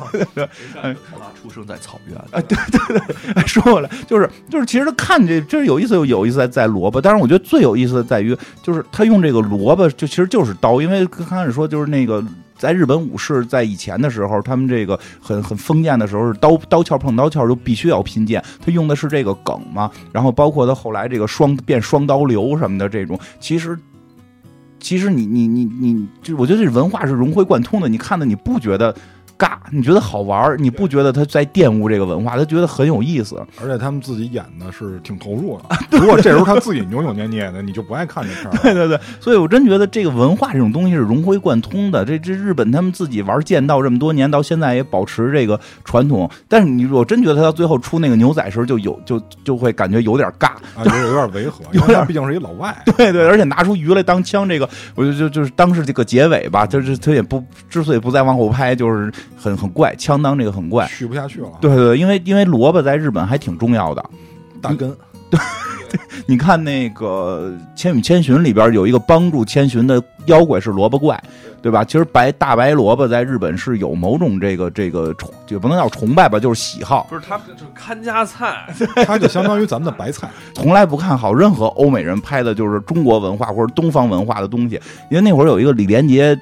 [0.82, 0.96] 他
[1.42, 2.18] 出生在草原。
[2.18, 3.00] 啊，对对
[3.34, 12.24] 对，说回来，就是就是，其实他看这这有意思，有有意思在在萝卜，但是我觉得最有意思的在于，就是他用这个萝卜，就其实就是刀，因为刚开始说就是那个。
[12.58, 19.90] 在日本武士在以前的时候，他们这个很很封建的时候，是刀刀鞘碰刀鞘就必须要拼剑，他用的是这个梗嘛。
[20.12, 23.76] 然后包括他后来这个双变双刀流什么的这种，其实
[24.80, 27.90] 其实你你你你，就我觉得这文化是融会贯通的。
[27.90, 28.96] 你看的你不觉得
[29.42, 33.44] 尬，你觉得好玩儿，你不觉得他在玷污这个文化，他觉得很有意思。
[33.60, 35.76] 而且他们自己演的是挺投入的。
[35.98, 38.60] 如果这时候他自己扭扭捏捏的，你就不爱看这片儿了。
[38.62, 42.06] 对对对，所以我真觉得这个文化这种东西是融会贯通的。
[42.06, 46.30] 这这日本他们自己玩剑道这么多年，到现在也保持这个传统。
[46.48, 50.50] 但是你我真觉得他到最后出那个牛仔时候，就有就就会感觉有点尬。
[50.76, 52.76] 啊，有点有点违和， 有点毕竟是一老外。
[52.96, 60.88] 对对，而且拿出鱼来当枪，这个我就就就是当时这个结尾吧，就是他也不之所以不再往后拍，就是很很怪，枪当这个很怪。
[60.88, 64.04] 取不下去了，对对对，因为因为萝卜在日本还挺重要的。
[64.62, 64.96] 大根
[65.30, 65.40] 对
[66.26, 71.22] 你看那个《千与千寻》里边有一个帮助千寻的妖怪是萝卜怪，
[71.62, 71.84] 对吧？
[71.84, 78.66] 其实白大白萝卜在日本是有某种这个这个崇，也不能叫崇拜吧，就是喜好，不是他就是看家菜，
[79.06, 80.30] 它就相当于咱们的白菜。
[80.54, 84.80] 从来不看好任何欧美人拍的就是中国文化或者东方文化的东西。
[85.10, 86.40] 因为那会儿有一个李连杰。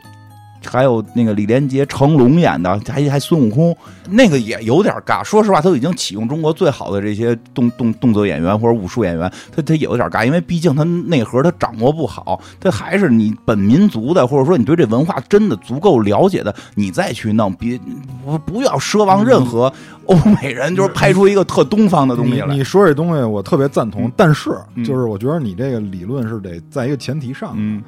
[0.65, 3.75] 还有那个李连杰、成龙演的，还还孙悟空，
[4.09, 5.23] 那个也有点尬。
[5.23, 17.79] 说实话，他都已经启用中国最好的这些动动动作演员或者武术演员，他他也有点尬，因为毕竟他内核他掌握不好，他还是你本民族的，或者说你对这文化真的足够了解的，你再去弄，别
[18.25, 19.71] 不不要奢望任何
[20.05, 22.47] 欧美人就是拍出一个特东方的东西来。
[22.47, 27.81] 你你说这东西我特别赞同，但是嗯就是我觉得你这个理论是得在一个前提上，嗯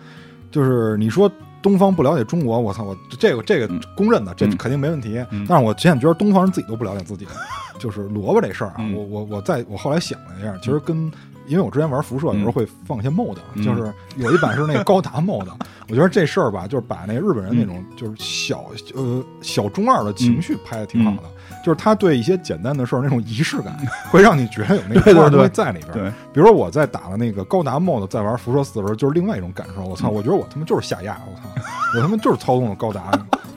[0.51, 1.31] 就是你说
[1.61, 3.81] 东方不了解中国，我操，我这个这个嗯。
[3.95, 4.57] 公认的，这嗯。
[4.57, 5.23] 肯定没问题。
[5.31, 5.45] 嗯。
[5.47, 7.27] 但是我现在觉得东方人自己都不了解自己，
[7.79, 8.93] 就是萝卜这事儿啊，嗯。
[8.93, 11.11] 我我我在我后来想了一下，其实跟。
[11.47, 13.63] 因为我之前玩辐射，有时候会放一些 mod，、嗯。
[13.63, 15.45] 就是有一版是那个高达 mod，
[15.89, 17.67] 我觉得这事儿吧，就是把那个日本人那嗯。
[17.67, 21.23] 种就是小呃小中二的情绪拍的挺好的，
[21.63, 23.75] 就是他对一些简单的事儿那种仪式感，
[24.11, 25.93] 会让你觉得有那个对对对中二东西在里边儿。
[25.93, 29.83] 对，比如说我在打了那个高达 mod，在玩辐射四的时候，就是另外一种感受。
[29.83, 31.43] 我操，嗯我觉得我他妈就是下压，我操，
[31.97, 33.01] 我他妈就是操纵了高达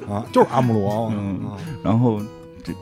[0.09, 1.11] 啊，就是阿姆罗。
[1.17, 2.21] 嗯啊然后
[2.63, 2.73] 这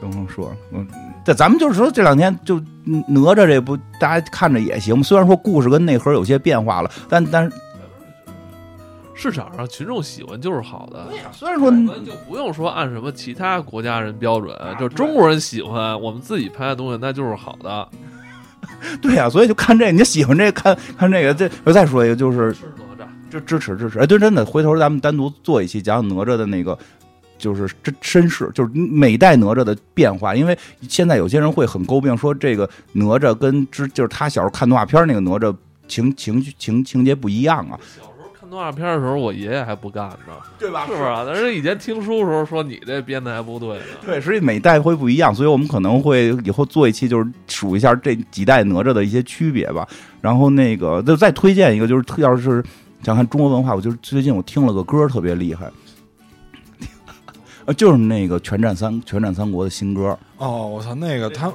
[0.00, 0.86] 不用说了，嗯，
[1.24, 7.52] 这咱们就是说这两天就嗯哪吒这不大家看着也行，虽然说故事跟内核有些变化了，但但是
[9.14, 11.06] 市场上群众喜欢就是好的。
[11.08, 17.88] 对呀虽然说我们就不用说按什么其他国家人标准，就中国人喜欢我们自己拍的东西，那就是好的。
[19.00, 21.32] 对呀、所以就看这个，你喜欢这个，看看这个。
[21.32, 22.64] 这我再说一个，就是是
[22.98, 26.78] 哪吒，支支持支持，哎，对，真的，回头咱们单独做一期讲讲哪吒的那个。
[27.36, 30.56] 就是这身世，就是每代哪吒的变化，因为
[30.88, 35.54] 现在有些人会很诟病说这个哪吒跟之就是他小时候看动画片那个哪吒
[35.88, 37.78] 情情情情节不一样啊，
[38.54, 41.24] 动画片的时候，我爷爷还不干呢， 对吧是不是啊？
[41.26, 43.84] 但是以前听书的时候说你这编的还不对呢。
[44.06, 49.86] 对，所以每代会不一样，所以我们可能会以后做一期，就是数一下这几代哪吒的一些区别吧。
[50.20, 52.64] 然后那个就再推荐一个，就是特要是
[53.02, 55.70] 想看中国文化，我就是最近我听了个歌特别厉害，
[57.66, 61.52] 呃， 就是那个《全战三全战三国》的新歌，哦，我操，那个他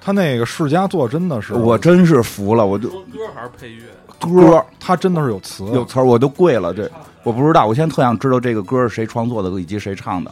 [0.00, 3.82] 他那个世家做真的是，我真是服了，我就歌还是配乐？
[4.22, 6.90] 歌它真的是有词，有词儿我都跪了，这
[7.22, 10.30] 我不知道，我现在特想知道这个歌是谁创作的以及谁唱的，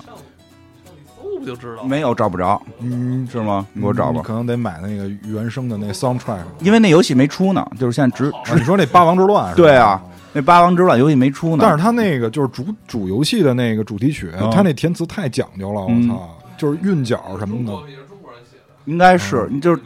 [1.17, 1.85] 搜不就知道？
[1.85, 3.67] 没有找不着，嗯，是吗？
[3.73, 6.39] 你给我找吧，可能得买那个原声的那 soundtrack。
[6.61, 9.55] 因为那游戏没出呢，就是现在只啊，你说那八王之乱？
[9.55, 10.03] 对啊
[10.33, 17.73] 那《八王之乱》游戏没出呢，但是他那个就是主主游戏的那个主题曲，嗯他那填词太讲究了，我嗯操，就是韵脚什么的。
[17.89, 18.63] 也是中国人写的。
[18.85, 19.83] 应该是，就是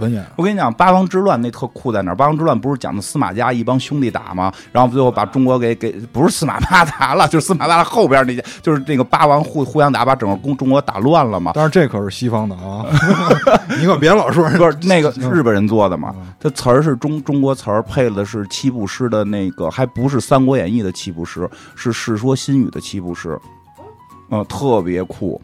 [0.00, 0.26] 文。
[0.36, 2.14] 我跟你讲，八王之乱那特酷在哪儿？
[2.14, 4.52] 八王之乱不是讲的司马家一帮兄弟打吗？
[4.72, 11.52] 然后最后把中国给给不是司马八达了，就是司马八达后边那些， 就是那个八王互互相打，把整个中中国打乱了嘛。
[11.54, 12.86] 但是这可是西方的啊，
[13.78, 16.14] 你可别老说 不是那个日本人做的嘛？
[16.40, 23.38] 这词儿是中中国词儿，配的是七步诗的那个，还不是《三国演义》的七步诗，是《世说新语》的七步诗，
[24.30, 25.40] 嗯，特别酷。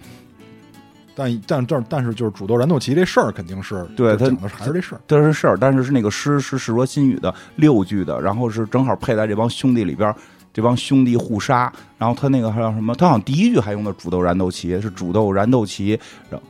[1.16, 10.14] 但但这但是就是煮豆燃豆萁这事儿肯定是对他讲的还是这事儿，这是事儿，但是是那个诗是《世说新语》的六句的，然后是正好配在这帮兄弟里边，
[10.52, 12.94] 这帮兄弟互杀，然后他那个还有什么？
[12.94, 15.98] 他好像第一句还用的煮豆燃豆萁，是煮豆燃豆萁，
[16.28, 16.47] 然后。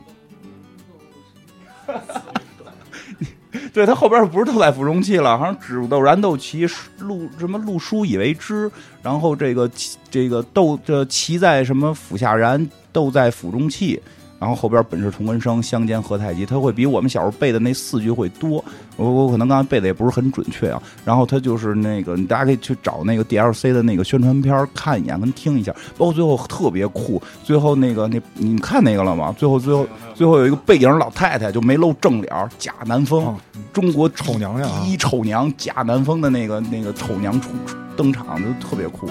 [3.73, 6.69] 对他后边不是豆在釜中泣了，好像煮豆燃豆萁，
[6.99, 8.71] 陆什么陆书以为之，
[9.03, 9.71] 然后这个
[10.11, 14.01] 这个豆这萁在什么釜下燃，豆在釜中泣。
[14.39, 18.63] 然后后边本是同根生，相煎何太急，他会比我们小时候背的那四句会多。
[18.97, 20.83] 我我可能刚才背的也不是很准确啊。
[21.05, 25.73] 然后他就是那个，大家可以去找那个 DLC 的那个宣传片看一眼，跟听一下。
[25.97, 29.35] 包括最后特别酷，最后那个那你看那个了吗？
[29.39, 33.35] 最后最后最后有一个背影老太太，就没露正脸，假南风，
[33.73, 37.51] 中国丑娘娘，第一丑娘假南风的那个那个丑娘出
[37.97, 39.09] 登场，就特别酷。